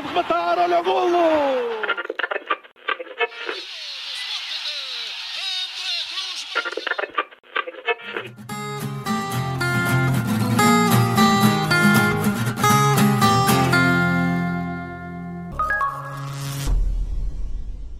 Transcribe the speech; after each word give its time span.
pode 0.00 0.08
rematar, 0.08 0.58
olha 0.58 0.80
o 0.80 0.84
golo! 0.84 1.18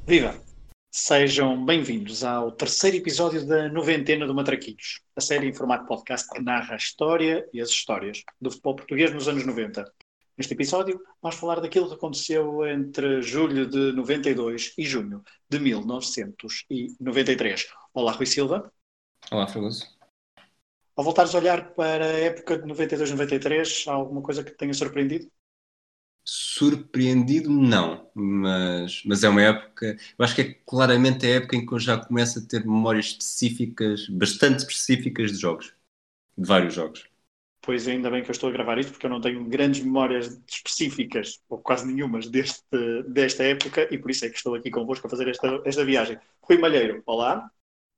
Viva! 0.06 0.40
Sejam 0.90 1.64
bem-vindos 1.64 2.24
ao 2.24 2.50
terceiro 2.50 2.96
episódio 2.96 3.46
da 3.46 3.68
noventena 3.68 4.26
do 4.26 4.34
Matraquilhos, 4.34 5.00
a 5.14 5.20
série 5.20 5.48
em 5.48 5.52
formato 5.52 5.86
podcast 5.86 6.28
que 6.30 6.42
narra 6.42 6.74
a 6.74 6.76
história 6.76 7.46
e 7.52 7.60
as 7.60 7.68
histórias 7.68 8.22
do 8.40 8.50
futebol 8.50 8.76
português 8.76 9.12
nos 9.12 9.28
anos 9.28 9.44
90. 9.46 9.84
Neste 10.40 10.54
episódio, 10.54 11.04
vamos 11.20 11.36
falar 11.36 11.60
daquilo 11.60 11.86
que 11.86 11.96
aconteceu 11.96 12.66
entre 12.66 13.20
julho 13.20 13.68
de 13.68 13.92
92 13.92 14.72
e 14.78 14.86
junho 14.86 15.22
de 15.50 15.58
1993. 15.58 17.66
Olá, 17.92 18.12
Rui 18.12 18.24
Silva. 18.24 18.72
Olá, 19.30 19.46
Fragoso. 19.46 19.86
Ao 20.96 21.04
voltares 21.04 21.34
a 21.34 21.38
olhar 21.38 21.74
para 21.74 22.06
a 22.06 22.18
época 22.20 22.56
de 22.56 22.66
92-93, 22.66 23.86
há 23.86 23.92
alguma 23.92 24.22
coisa 24.22 24.42
que 24.42 24.52
te 24.52 24.56
tenha 24.56 24.72
surpreendido? 24.72 25.30
Surpreendido, 26.24 27.50
não, 27.50 28.10
mas, 28.14 29.02
mas 29.04 29.22
é 29.22 29.28
uma 29.28 29.42
época, 29.42 29.94
eu 30.18 30.24
acho 30.24 30.34
que 30.34 30.40
é 30.40 30.54
claramente 30.66 31.26
a 31.26 31.34
época 31.34 31.54
em 31.54 31.66
que 31.66 31.74
eu 31.74 31.78
já 31.78 31.98
começo 31.98 32.38
a 32.38 32.42
ter 32.42 32.64
memórias 32.64 33.08
específicas, 33.08 34.08
bastante 34.08 34.60
específicas 34.60 35.32
de 35.32 35.36
jogos, 35.36 35.74
de 36.38 36.48
vários 36.48 36.72
jogos. 36.72 37.09
Pois 37.62 37.86
ainda 37.86 38.10
bem 38.10 38.22
que 38.22 38.30
eu 38.30 38.32
estou 38.32 38.48
a 38.48 38.52
gravar 38.52 38.78
isto, 38.78 38.92
porque 38.92 39.06
eu 39.06 39.10
não 39.10 39.20
tenho 39.20 39.44
grandes 39.44 39.82
memórias 39.82 40.40
específicas, 40.48 41.40
ou 41.48 41.58
quase 41.58 41.86
nenhumas, 41.86 42.28
deste, 42.28 42.64
desta 43.08 43.44
época, 43.44 43.86
e 43.92 43.98
por 43.98 44.10
isso 44.10 44.24
é 44.24 44.30
que 44.30 44.36
estou 44.36 44.54
aqui 44.54 44.70
convosco 44.70 45.06
a 45.06 45.10
fazer 45.10 45.28
esta, 45.28 45.60
esta 45.64 45.84
viagem. 45.84 46.18
Rui 46.42 46.58
Malheiro, 46.58 47.02
olá. 47.06 47.50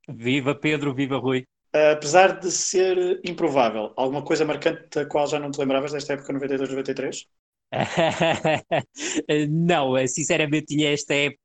Viva 0.08 0.54
Pedro, 0.54 0.94
viva 0.94 1.18
Rui. 1.18 1.44
apesar 1.72 2.38
de 2.40 2.50
ser 2.50 3.20
improvável, 3.24 3.92
alguma 3.96 4.22
coisa 4.22 4.44
marcante 4.44 4.88
da 4.90 5.06
qual 5.06 5.26
já 5.26 5.38
não 5.38 5.50
te 5.50 5.58
lembravas 5.58 5.92
desta 5.92 6.14
época 6.14 6.32
92-93? 6.32 7.26
não, 9.48 9.94
sinceramente 10.06 10.66
tinha 10.66 10.92
esta 10.92 11.14
época 11.14 11.40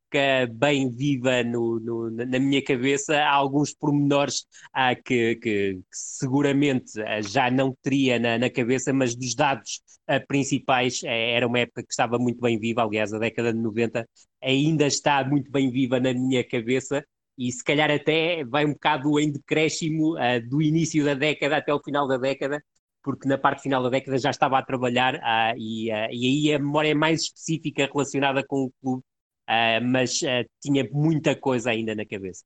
bem 0.52 0.90
viva 0.90 1.42
no, 1.42 1.80
no, 1.80 2.10
na 2.10 2.38
minha 2.38 2.62
cabeça. 2.62 3.16
Há 3.16 3.32
alguns 3.32 3.74
pormenores 3.74 4.46
ah, 4.72 4.94
que, 4.94 5.36
que, 5.36 5.74
que, 5.76 5.82
seguramente 5.90 7.00
ah, 7.02 7.22
já 7.22 7.50
não 7.50 7.74
teria 7.82 8.18
na, 8.18 8.38
na 8.38 8.50
cabeça, 8.50 8.92
mas 8.92 9.14
dos 9.14 9.34
dados 9.34 9.80
ah, 10.06 10.20
principais 10.20 11.02
eh, 11.02 11.32
era 11.32 11.46
uma 11.46 11.60
época 11.60 11.82
que 11.82 11.92
estava 11.92 12.18
muito 12.18 12.40
bem 12.40 12.58
viva. 12.58 12.82
Aliás, 12.82 13.12
a 13.12 13.18
década 13.18 13.52
de 13.52 13.58
90 13.60 14.06
ainda 14.42 14.86
está 14.86 15.24
muito 15.24 15.50
bem 15.50 15.70
viva 15.70 15.98
na 15.98 16.12
minha 16.12 16.44
cabeça. 16.46 17.04
E 17.38 17.52
se 17.52 17.62
calhar 17.64 17.90
até 17.90 18.44
vai 18.44 18.66
um 18.66 18.72
bocado 18.72 19.18
em 19.20 19.30
decréscimo 19.30 20.16
do 20.48 20.60
início 20.60 21.04
da 21.04 21.14
década 21.14 21.58
até 21.58 21.72
o 21.72 21.80
final 21.80 22.08
da 22.08 22.16
década, 22.16 22.60
porque 23.02 23.28
na 23.28 23.38
parte 23.38 23.62
final 23.62 23.82
da 23.82 23.88
década 23.88 24.18
já 24.18 24.30
estava 24.30 24.58
a 24.58 24.62
trabalhar 24.62 25.14
uh, 25.14 25.56
e, 25.56 25.90
uh, 25.90 26.10
e 26.10 26.48
aí 26.50 26.54
a 26.54 26.58
memória 26.58 26.90
é 26.90 26.94
mais 26.94 27.22
específica 27.22 27.86
relacionada 27.86 28.44
com 28.44 28.64
o 28.64 28.72
clube, 28.80 29.02
uh, 29.48 29.84
mas 29.84 30.20
tinha 30.60 30.88
muita 30.92 31.34
coisa 31.34 31.70
ainda 31.70 31.94
na 31.94 32.04
cabeça. 32.04 32.44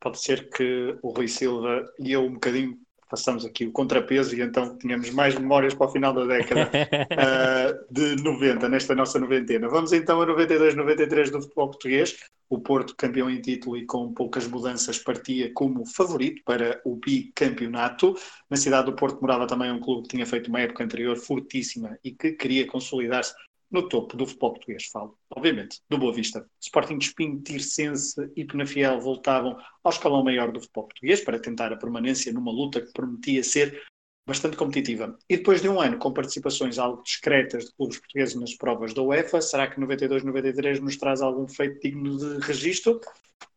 Pode 0.00 0.20
ser 0.20 0.50
que 0.50 0.98
o 1.02 1.10
Rui 1.10 1.28
Silva 1.28 1.84
eu 1.98 2.24
um 2.24 2.34
bocadinho 2.34 2.76
façamos 3.12 3.44
aqui 3.44 3.66
o 3.66 3.72
contrapeso 3.72 4.34
e 4.34 4.40
então 4.40 4.74
tínhamos 4.78 5.10
mais 5.10 5.34
memórias 5.34 5.74
para 5.74 5.86
o 5.86 5.90
final 5.90 6.14
da 6.14 6.24
década 6.24 6.70
uh, 6.72 7.84
de 7.92 8.16
90, 8.22 8.70
nesta 8.70 8.94
nossa 8.94 9.18
noventena. 9.18 9.68
Vamos 9.68 9.92
então 9.92 10.22
a 10.22 10.24
92, 10.24 10.74
93 10.74 11.30
do 11.30 11.42
futebol 11.42 11.68
português. 11.68 12.16
O 12.48 12.58
Porto, 12.58 12.94
campeão 12.96 13.30
em 13.30 13.40
título 13.40 13.76
e 13.76 13.84
com 13.84 14.12
poucas 14.14 14.46
mudanças, 14.46 14.98
partia 14.98 15.52
como 15.52 15.86
favorito 15.86 16.40
para 16.44 16.80
o 16.86 16.96
bicampeonato. 16.96 18.14
Na 18.48 18.56
cidade 18.56 18.86
do 18.86 18.96
Porto 18.96 19.20
morava 19.20 19.46
também 19.46 19.70
um 19.70 19.80
clube 19.80 20.04
que 20.04 20.16
tinha 20.16 20.24
feito 20.24 20.48
uma 20.48 20.60
época 20.60 20.82
anterior 20.82 21.16
fortíssima 21.18 21.98
e 22.02 22.12
que 22.12 22.32
queria 22.32 22.66
consolidar-se 22.66 23.34
no 23.72 23.88
topo 23.88 24.16
do 24.16 24.26
futebol 24.26 24.52
português. 24.52 24.84
Falo, 24.92 25.18
obviamente, 25.34 25.80
do 25.88 25.98
Boa 25.98 26.12
Vista. 26.12 26.46
Sporting 26.60 26.98
de 26.98 27.06
Espinho, 27.06 27.40
Tircense 27.40 28.30
e 28.36 28.44
Penafiel 28.44 29.00
voltavam 29.00 29.56
ao 29.82 29.90
escalão 29.90 30.22
maior 30.22 30.52
do 30.52 30.60
futebol 30.60 30.84
português 30.84 31.24
para 31.24 31.40
tentar 31.40 31.72
a 31.72 31.76
permanência 31.76 32.32
numa 32.32 32.52
luta 32.52 32.80
que 32.80 32.92
prometia 32.92 33.42
ser 33.42 33.82
bastante 34.26 34.56
competitiva. 34.56 35.16
E 35.28 35.36
depois 35.36 35.60
de 35.60 35.68
um 35.68 35.80
ano 35.80 35.98
com 35.98 36.12
participações 36.12 36.78
algo 36.78 37.02
discretas 37.02 37.66
de 37.66 37.74
clubes 37.74 37.98
portugueses 37.98 38.34
nas 38.34 38.54
provas 38.54 38.94
da 38.94 39.02
UEFA, 39.02 39.40
será 39.40 39.66
que 39.66 39.80
92-93 39.80 40.80
nos 40.80 40.96
traz 40.96 41.20
algum 41.20 41.48
feito 41.48 41.80
digno 41.80 42.16
de 42.16 42.46
registro? 42.46 43.00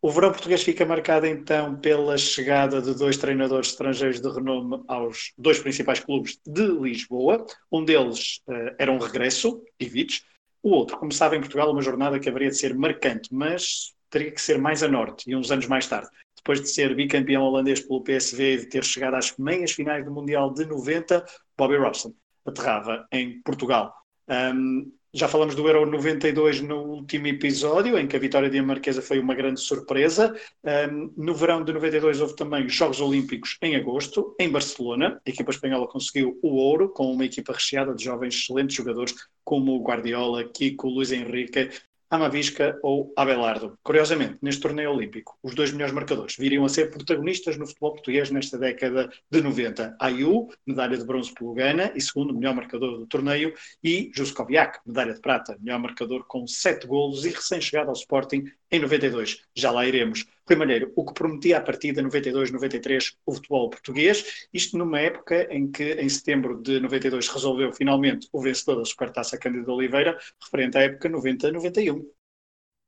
O 0.02 0.10
verão 0.10 0.32
português 0.32 0.62
fica 0.62 0.84
marcado 0.84 1.26
então 1.26 1.76
pela 1.76 2.18
chegada 2.18 2.82
de 2.82 2.94
dois 2.94 3.16
treinadores 3.16 3.68
estrangeiros 3.68 4.20
de 4.20 4.28
renome 4.28 4.82
aos 4.88 5.32
dois 5.38 5.58
principais 5.60 6.00
clubes 6.00 6.38
de 6.44 6.66
Lisboa. 6.66 7.46
Um 7.70 7.84
deles 7.84 8.40
uh, 8.48 8.74
era 8.78 8.90
um 8.90 8.98
regresso, 8.98 9.62
Ivic. 9.78 10.22
O 10.62 10.70
outro 10.70 10.96
começava 10.98 11.36
em 11.36 11.40
Portugal 11.40 11.70
uma 11.70 11.82
jornada 11.82 12.18
que 12.18 12.28
haveria 12.28 12.50
de 12.50 12.56
ser 12.56 12.74
marcante, 12.74 13.32
mas 13.32 13.94
teria 14.10 14.32
que 14.32 14.40
ser 14.40 14.58
mais 14.58 14.82
a 14.82 14.88
norte 14.88 15.30
e 15.30 15.36
uns 15.36 15.50
anos 15.50 15.66
mais 15.66 15.86
tarde 15.86 16.08
depois 16.46 16.60
de 16.60 16.68
ser 16.68 16.94
bicampeão 16.94 17.42
holandês 17.42 17.80
pelo 17.80 18.04
PSV 18.04 18.54
e 18.54 18.56
de 18.58 18.66
ter 18.66 18.84
chegado 18.84 19.14
às 19.14 19.36
meias 19.36 19.72
finais 19.72 20.04
do 20.04 20.12
Mundial 20.12 20.54
de 20.54 20.64
90, 20.64 21.26
Bobby 21.58 21.76
Robson 21.76 22.14
aterrava 22.46 23.04
em 23.10 23.42
Portugal. 23.42 23.92
Um, 24.28 24.92
já 25.12 25.26
falamos 25.26 25.56
do 25.56 25.66
Euro 25.66 25.90
92 25.90 26.60
no 26.60 26.82
último 26.84 27.26
episódio, 27.26 27.98
em 27.98 28.06
que 28.06 28.14
a 28.14 28.20
vitória 28.20 28.48
dinamarquesa 28.48 29.02
foi 29.02 29.18
uma 29.18 29.34
grande 29.34 29.58
surpresa. 29.58 30.32
Um, 30.62 31.12
no 31.16 31.34
verão 31.34 31.64
de 31.64 31.72
92 31.72 32.20
houve 32.20 32.36
também 32.36 32.68
Jogos 32.68 33.00
Olímpicos 33.00 33.58
em 33.60 33.74
agosto, 33.74 34.36
em 34.38 34.48
Barcelona. 34.48 35.20
A 35.26 35.30
equipa 35.30 35.50
espanhola 35.50 35.88
conseguiu 35.88 36.38
o 36.44 36.54
ouro, 36.54 36.90
com 36.90 37.10
uma 37.10 37.24
equipa 37.24 37.54
recheada 37.54 37.92
de 37.92 38.04
jovens 38.04 38.36
excelentes 38.36 38.76
jogadores 38.76 39.14
como 39.42 39.82
Guardiola, 39.82 40.44
Kiko, 40.44 40.88
Luís 40.88 41.10
Henrique 41.10 41.70
Amavisca 42.08 42.78
ou 42.82 43.12
Abelardo. 43.16 43.78
Curiosamente, 43.82 44.38
neste 44.40 44.60
torneio 44.60 44.92
olímpico, 44.92 45.36
os 45.42 45.54
dois 45.54 45.72
melhores 45.72 45.92
marcadores 45.92 46.36
viriam 46.38 46.64
a 46.64 46.68
ser 46.68 46.90
protagonistas 46.90 47.56
no 47.56 47.66
futebol 47.66 47.92
português 47.92 48.30
nesta 48.30 48.56
década 48.56 49.10
de 49.30 49.40
90. 49.40 49.96
Ayu, 49.98 50.48
medalha 50.66 50.96
de 50.96 51.04
bronze 51.04 51.32
pelo 51.34 51.54
Ghana 51.54 51.92
e 51.94 52.00
segundo 52.00 52.34
melhor 52.34 52.54
marcador 52.54 52.98
do 52.98 53.06
torneio, 53.06 53.52
e 53.82 54.10
Juskoviak, 54.14 54.78
medalha 54.86 55.14
de 55.14 55.20
prata, 55.20 55.56
melhor 55.60 55.80
marcador 55.80 56.24
com 56.26 56.46
sete 56.46 56.86
golos 56.86 57.24
e 57.24 57.30
recém-chegado 57.30 57.88
ao 57.88 57.96
Sporting 57.96 58.44
em 58.70 58.78
92. 58.78 59.42
Já 59.54 59.70
lá 59.70 59.86
iremos. 59.86 60.24
Rui 60.48 60.56
Malheiro, 60.56 60.92
o 60.94 61.04
que 61.04 61.12
prometia 61.12 61.58
a 61.58 61.60
partir 61.60 61.92
de 61.92 62.00
92-93 62.02 63.16
o 63.26 63.34
futebol 63.34 63.68
português, 63.68 64.46
isto 64.52 64.78
numa 64.78 65.00
época 65.00 65.48
em 65.52 65.70
que, 65.70 65.94
em 65.94 66.08
setembro 66.08 66.62
de 66.62 66.78
92, 66.78 67.28
resolveu 67.28 67.72
finalmente 67.72 68.28
o 68.32 68.40
vencedor 68.40 68.76
da 68.76 68.84
Supertaça 68.84 69.36
Cândido 69.36 69.72
Oliveira, 69.72 70.16
referente 70.40 70.78
à 70.78 70.82
época 70.82 71.10
90-91. 71.10 72.04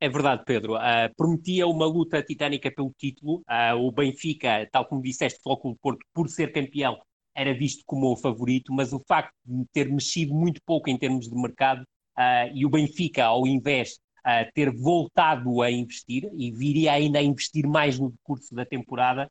É 0.00 0.08
verdade, 0.08 0.44
Pedro. 0.46 0.76
Uh, 0.76 1.12
prometia 1.16 1.66
uma 1.66 1.84
luta 1.84 2.22
titânica 2.22 2.70
pelo 2.70 2.94
título. 2.96 3.38
Uh, 3.38 3.74
o 3.76 3.90
Benfica, 3.90 4.68
tal 4.70 4.86
como 4.86 5.02
disseste, 5.02 5.40
Flóculo 5.42 5.76
Porto, 5.82 6.06
por 6.14 6.28
ser 6.28 6.52
campeão, 6.52 6.96
era 7.34 7.52
visto 7.52 7.82
como 7.84 8.12
o 8.12 8.16
favorito, 8.16 8.72
mas 8.72 8.92
o 8.92 9.00
facto 9.00 9.34
de 9.44 9.64
ter 9.72 9.90
mexido 9.90 10.32
muito 10.32 10.60
pouco 10.64 10.88
em 10.88 10.96
termos 10.96 11.28
de 11.28 11.34
mercado 11.34 11.82
uh, 12.16 12.54
e 12.54 12.64
o 12.64 12.70
Benfica, 12.70 13.24
ao 13.24 13.44
invés 13.44 13.98
uh, 14.28 14.52
ter 14.52 14.70
voltado 14.70 15.62
a 15.62 15.70
investir 15.70 16.28
e 16.36 16.50
viria 16.50 16.92
ainda 16.92 17.18
a 17.18 17.22
investir 17.22 17.66
mais 17.66 17.98
no 17.98 18.10
decurso 18.10 18.54
da 18.54 18.66
temporada, 18.66 19.30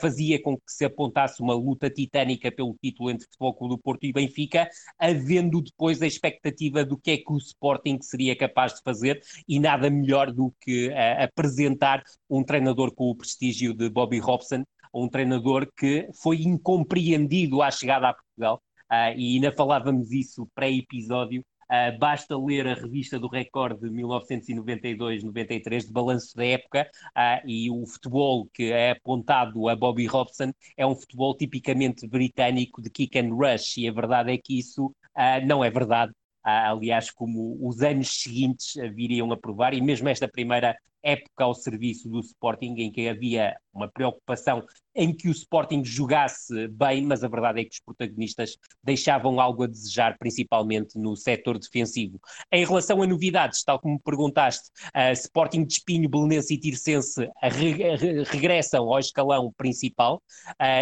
fazia 0.00 0.40
com 0.40 0.56
que 0.56 0.62
se 0.68 0.84
apontasse 0.84 1.42
uma 1.42 1.54
luta 1.54 1.90
titânica 1.90 2.50
pelo 2.50 2.74
título 2.80 3.10
entre 3.10 3.26
Futebol 3.26 3.54
Clube 3.54 3.74
do 3.74 3.78
Porto 3.78 4.04
e 4.04 4.12
Benfica, 4.12 4.70
havendo 4.98 5.60
depois 5.60 6.00
a 6.00 6.06
expectativa 6.06 6.84
do 6.84 6.96
que 6.96 7.10
é 7.10 7.16
que 7.18 7.30
o 7.30 7.36
Sporting 7.36 7.98
seria 8.00 8.36
capaz 8.36 8.74
de 8.74 8.82
fazer 8.82 9.20
e 9.46 9.58
nada 9.58 9.90
melhor 9.90 10.32
do 10.32 10.54
que 10.60 10.88
uh, 10.88 11.24
apresentar 11.24 12.02
um 12.28 12.42
treinador 12.42 12.94
com 12.94 13.10
o 13.10 13.14
prestígio 13.14 13.74
de 13.74 13.88
Bobby 13.88 14.18
Robson, 14.18 14.64
um 14.94 15.08
treinador 15.08 15.68
que 15.76 16.08
foi 16.22 16.42
incompreendido 16.42 17.62
à 17.62 17.70
chegada 17.70 18.08
a 18.08 18.14
Portugal. 18.14 18.62
Uh, 18.90 19.18
e 19.18 19.34
ainda 19.34 19.52
falávamos 19.52 20.12
isso 20.12 20.48
pré-episódio, 20.54 21.44
Uh, 21.70 21.98
basta 21.98 22.38
ler 22.38 22.66
a 22.68 22.74
revista 22.74 23.18
do 23.18 23.26
Record 23.26 23.80
de 23.80 23.88
1992-93, 23.90 25.86
de 25.86 25.92
balanço 25.92 26.36
da 26.36 26.44
época, 26.44 26.88
uh, 27.08 27.42
e 27.44 27.68
o 27.70 27.84
futebol 27.86 28.48
que 28.52 28.70
é 28.70 28.92
apontado 28.92 29.68
a 29.68 29.74
Bobby 29.74 30.06
Robson 30.06 30.52
é 30.76 30.86
um 30.86 30.94
futebol 30.94 31.36
tipicamente 31.36 32.06
britânico 32.06 32.80
de 32.80 32.88
kick 32.88 33.18
and 33.18 33.34
rush, 33.34 33.78
e 33.78 33.88
a 33.88 33.92
verdade 33.92 34.32
é 34.32 34.38
que 34.38 34.58
isso 34.58 34.86
uh, 34.86 35.46
não 35.46 35.64
é 35.64 35.70
verdade. 35.70 36.12
aliás, 36.44 37.10
como 37.10 37.58
os 37.60 37.82
anos 37.82 38.22
seguintes 38.22 38.74
viriam 38.94 39.32
a 39.32 39.36
provar, 39.36 39.74
e 39.74 39.80
mesmo 39.80 40.08
esta 40.08 40.28
primeira 40.28 40.76
época 41.06 41.44
ao 41.44 41.54
serviço 41.54 42.08
do 42.08 42.20
Sporting, 42.20 42.74
em 42.78 42.90
que 42.90 43.08
havia 43.08 43.56
uma 43.72 43.88
preocupação 43.88 44.64
em 44.94 45.14
que 45.14 45.28
o 45.28 45.30
Sporting 45.30 45.84
jogasse 45.84 46.68
bem, 46.68 47.04
mas 47.04 47.22
a 47.22 47.28
verdade 47.28 47.60
é 47.60 47.64
que 47.64 47.74
os 47.74 47.80
protagonistas 47.80 48.56
deixavam 48.82 49.38
algo 49.38 49.64
a 49.64 49.66
desejar, 49.66 50.16
principalmente 50.18 50.98
no 50.98 51.14
setor 51.14 51.58
defensivo. 51.58 52.18
Em 52.50 52.64
relação 52.64 53.02
a 53.02 53.06
novidades, 53.06 53.62
tal 53.62 53.78
como 53.78 54.00
perguntaste, 54.00 54.70
Sporting 55.12 55.64
de 55.64 55.74
Espinho, 55.74 56.08
Belenense 56.08 56.54
e 56.54 56.58
Tirsense 56.58 57.28
re 57.42 58.24
regressam 58.24 58.90
ao 58.90 58.98
escalão 58.98 59.52
principal. 59.54 60.22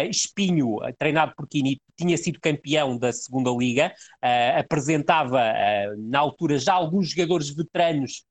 Espinho, 0.09 0.77
treinado 0.97 1.33
por 1.35 1.45
Quini, 1.45 1.81
tinha 1.97 2.17
sido 2.17 2.39
campeão 2.39 2.97
da 2.97 3.11
segunda 3.11 3.51
liga, 3.51 3.93
apresentava 4.57 5.41
na 5.97 6.19
altura 6.19 6.57
já 6.57 6.73
alguns 6.73 7.09
jogadores 7.09 7.49
veteranos 7.49 8.23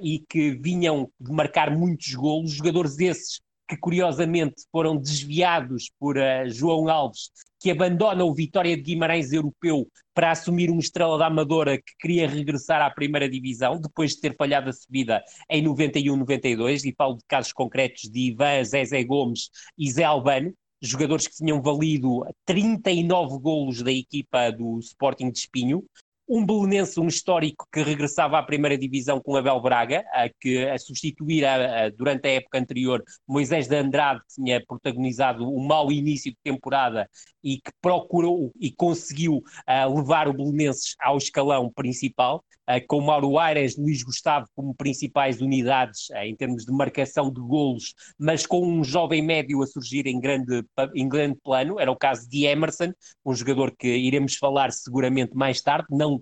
e 0.00 0.24
que 0.28 0.52
vinham 0.52 1.10
de 1.18 1.32
marcar 1.34 1.70
muitos 1.76 2.14
golos, 2.14 2.52
jogadores 2.52 2.98
esses 2.98 3.40
que 3.68 3.76
curiosamente 3.76 4.62
foram 4.70 4.96
desviados 4.96 5.90
por 5.98 6.16
uh, 6.16 6.48
João 6.48 6.88
Alves, 6.88 7.30
que 7.58 7.70
abandona 7.70 8.24
o 8.24 8.34
Vitória 8.34 8.76
de 8.76 8.82
Guimarães 8.82 9.32
europeu 9.32 9.88
para 10.12 10.30
assumir 10.30 10.70
uma 10.70 10.80
estrela 10.80 11.16
da 11.16 11.26
Amadora 11.26 11.78
que 11.78 11.96
queria 11.98 12.28
regressar 12.28 12.82
à 12.82 12.90
primeira 12.90 13.28
divisão, 13.28 13.80
depois 13.80 14.12
de 14.12 14.20
ter 14.20 14.36
falhado 14.36 14.68
a 14.68 14.72
subida 14.72 15.22
em 15.48 15.64
91-92, 15.64 16.84
e 16.84 16.94
falo 16.94 17.16
de 17.16 17.24
casos 17.26 17.52
concretos 17.52 18.02
de 18.10 18.32
Ivan, 18.32 18.62
Zezé 18.64 19.02
Gomes 19.02 19.48
e 19.78 19.90
Zé 19.90 20.04
Albano, 20.04 20.52
jogadores 20.82 21.26
que 21.26 21.36
tinham 21.36 21.62
valido 21.62 22.26
39 22.44 23.38
golos 23.38 23.82
da 23.82 23.90
equipa 23.90 24.50
do 24.50 24.78
Sporting 24.80 25.30
de 25.30 25.38
Espinho, 25.38 25.82
um 26.28 26.44
belenense, 26.44 26.98
um 26.98 27.08
histórico 27.08 27.66
que 27.72 27.82
regressava 27.82 28.38
à 28.38 28.42
primeira 28.42 28.78
divisão 28.78 29.20
com 29.20 29.36
Abel 29.36 29.60
Braga, 29.60 30.04
a, 30.12 30.28
que 30.28 30.66
a 30.66 30.78
substituir 30.78 31.44
a, 31.44 31.84
a, 31.84 31.90
durante 31.90 32.26
a 32.26 32.32
época 32.32 32.58
anterior 32.58 33.02
Moisés 33.26 33.68
de 33.68 33.76
Andrade, 33.76 34.20
que 34.20 34.34
tinha 34.42 34.64
protagonizado 34.64 35.48
o 35.48 35.66
mau 35.66 35.92
início 35.92 36.30
de 36.30 36.38
temporada 36.42 37.08
e 37.42 37.58
que 37.58 37.70
procurou 37.80 38.52
e 38.58 38.72
conseguiu 38.72 39.36
uh, 39.36 39.96
levar 39.96 40.28
o 40.28 40.32
Belenenses 40.32 40.96
ao 41.00 41.18
escalão 41.18 41.70
principal, 41.70 42.42
com 42.88 43.00
Mauro 43.00 43.38
Aires, 43.38 43.76
Luís 43.76 44.02
Gustavo 44.02 44.46
como 44.54 44.74
principais 44.74 45.40
unidades 45.40 46.08
uh, 46.10 46.18
em 46.18 46.34
termos 46.34 46.64
de 46.64 46.72
marcação 46.72 47.30
de 47.30 47.40
golos, 47.40 47.94
mas 48.18 48.46
com 48.46 48.66
um 48.66 48.82
jovem 48.82 49.22
médio 49.22 49.62
a 49.62 49.66
surgir 49.66 50.06
em 50.06 50.20
grande, 50.20 50.64
em 50.94 51.08
grande 51.08 51.38
plano, 51.42 51.78
era 51.78 51.90
o 51.90 51.96
caso 51.96 52.28
de 52.28 52.44
Emerson, 52.46 52.92
um 53.24 53.34
jogador 53.34 53.74
que 53.76 53.88
iremos 53.88 54.36
falar 54.36 54.72
seguramente 54.72 55.34
mais 55.34 55.60
tarde, 55.60 55.86
não 55.90 56.20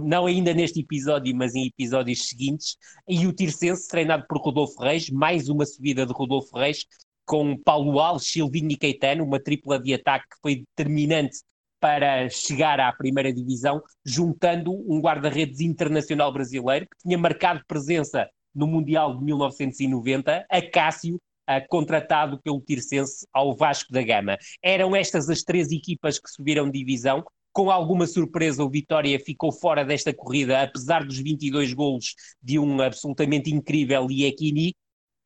não 0.00 0.24
ainda 0.24 0.54
neste 0.54 0.80
episódio, 0.80 1.36
mas 1.36 1.54
em 1.54 1.66
episódios 1.66 2.26
seguintes, 2.26 2.78
e 3.06 3.26
o 3.26 3.32
Tircense, 3.32 3.86
treinado 3.86 4.24
por 4.26 4.38
Rodolfo 4.38 4.80
Reis, 4.80 5.10
mais 5.10 5.50
uma 5.50 5.66
subida 5.66 6.06
de 6.06 6.12
Rodolfo 6.14 6.56
Reis, 6.56 6.86
com 7.26 7.56
Paulo 7.56 8.00
Alves, 8.00 8.26
Silvinho 8.26 8.70
e 8.70 8.76
Caetano, 8.76 9.24
uma 9.24 9.38
tripla 9.38 9.78
de 9.78 9.94
ataque 9.94 10.26
que 10.30 10.40
foi 10.40 10.64
determinante 10.76 11.42
para 11.82 12.28
chegar 12.30 12.78
à 12.78 12.92
primeira 12.92 13.32
divisão, 13.32 13.82
juntando 14.06 14.72
um 14.88 15.00
guarda-redes 15.00 15.58
internacional 15.58 16.32
brasileiro 16.32 16.86
que 16.86 16.96
tinha 17.02 17.18
marcado 17.18 17.60
presença 17.66 18.30
no 18.54 18.68
Mundial 18.68 19.18
de 19.18 19.24
1990, 19.24 20.46
Acácio, 20.48 21.20
contratado 21.68 22.40
pelo 22.40 22.60
Tircense 22.60 23.26
ao 23.32 23.52
Vasco 23.56 23.92
da 23.92 24.00
Gama. 24.00 24.38
Eram 24.62 24.94
estas 24.94 25.28
as 25.28 25.42
três 25.42 25.72
equipas 25.72 26.20
que 26.20 26.30
subiram 26.30 26.70
divisão, 26.70 27.24
com 27.52 27.68
alguma 27.68 28.06
surpresa, 28.06 28.62
o 28.62 28.70
Vitória 28.70 29.18
ficou 29.18 29.50
fora 29.50 29.84
desta 29.84 30.14
corrida, 30.14 30.62
apesar 30.62 31.04
dos 31.04 31.18
22 31.18 31.74
golos 31.74 32.14
de 32.40 32.60
um 32.60 32.80
absolutamente 32.80 33.52
incrível 33.52 34.06
Iekini. 34.08 34.72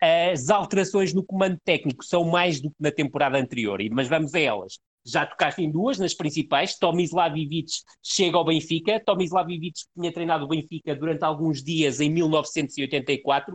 As 0.00 0.48
alterações 0.48 1.12
no 1.12 1.22
comando 1.22 1.58
técnico 1.62 2.02
são 2.02 2.24
mais 2.24 2.62
do 2.62 2.70
que 2.70 2.76
na 2.80 2.90
temporada 2.90 3.38
anterior, 3.38 3.78
mas 3.92 4.08
vamos 4.08 4.34
a 4.34 4.40
elas. 4.40 4.78
Já 5.06 5.24
tocaste 5.24 5.62
em 5.62 5.70
duas, 5.70 5.98
nas 5.98 6.14
principais. 6.14 6.76
Tomislav 6.76 7.36
Ivic 7.36 7.70
chega 8.02 8.36
ao 8.36 8.44
Benfica. 8.44 9.00
Tomislav 9.04 9.48
Ivic 9.48 9.84
tinha 9.94 10.12
treinado 10.12 10.44
o 10.44 10.48
Benfica 10.48 10.96
durante 10.96 11.22
alguns 11.22 11.62
dias 11.62 12.00
em 12.00 12.10
1984. 12.10 13.54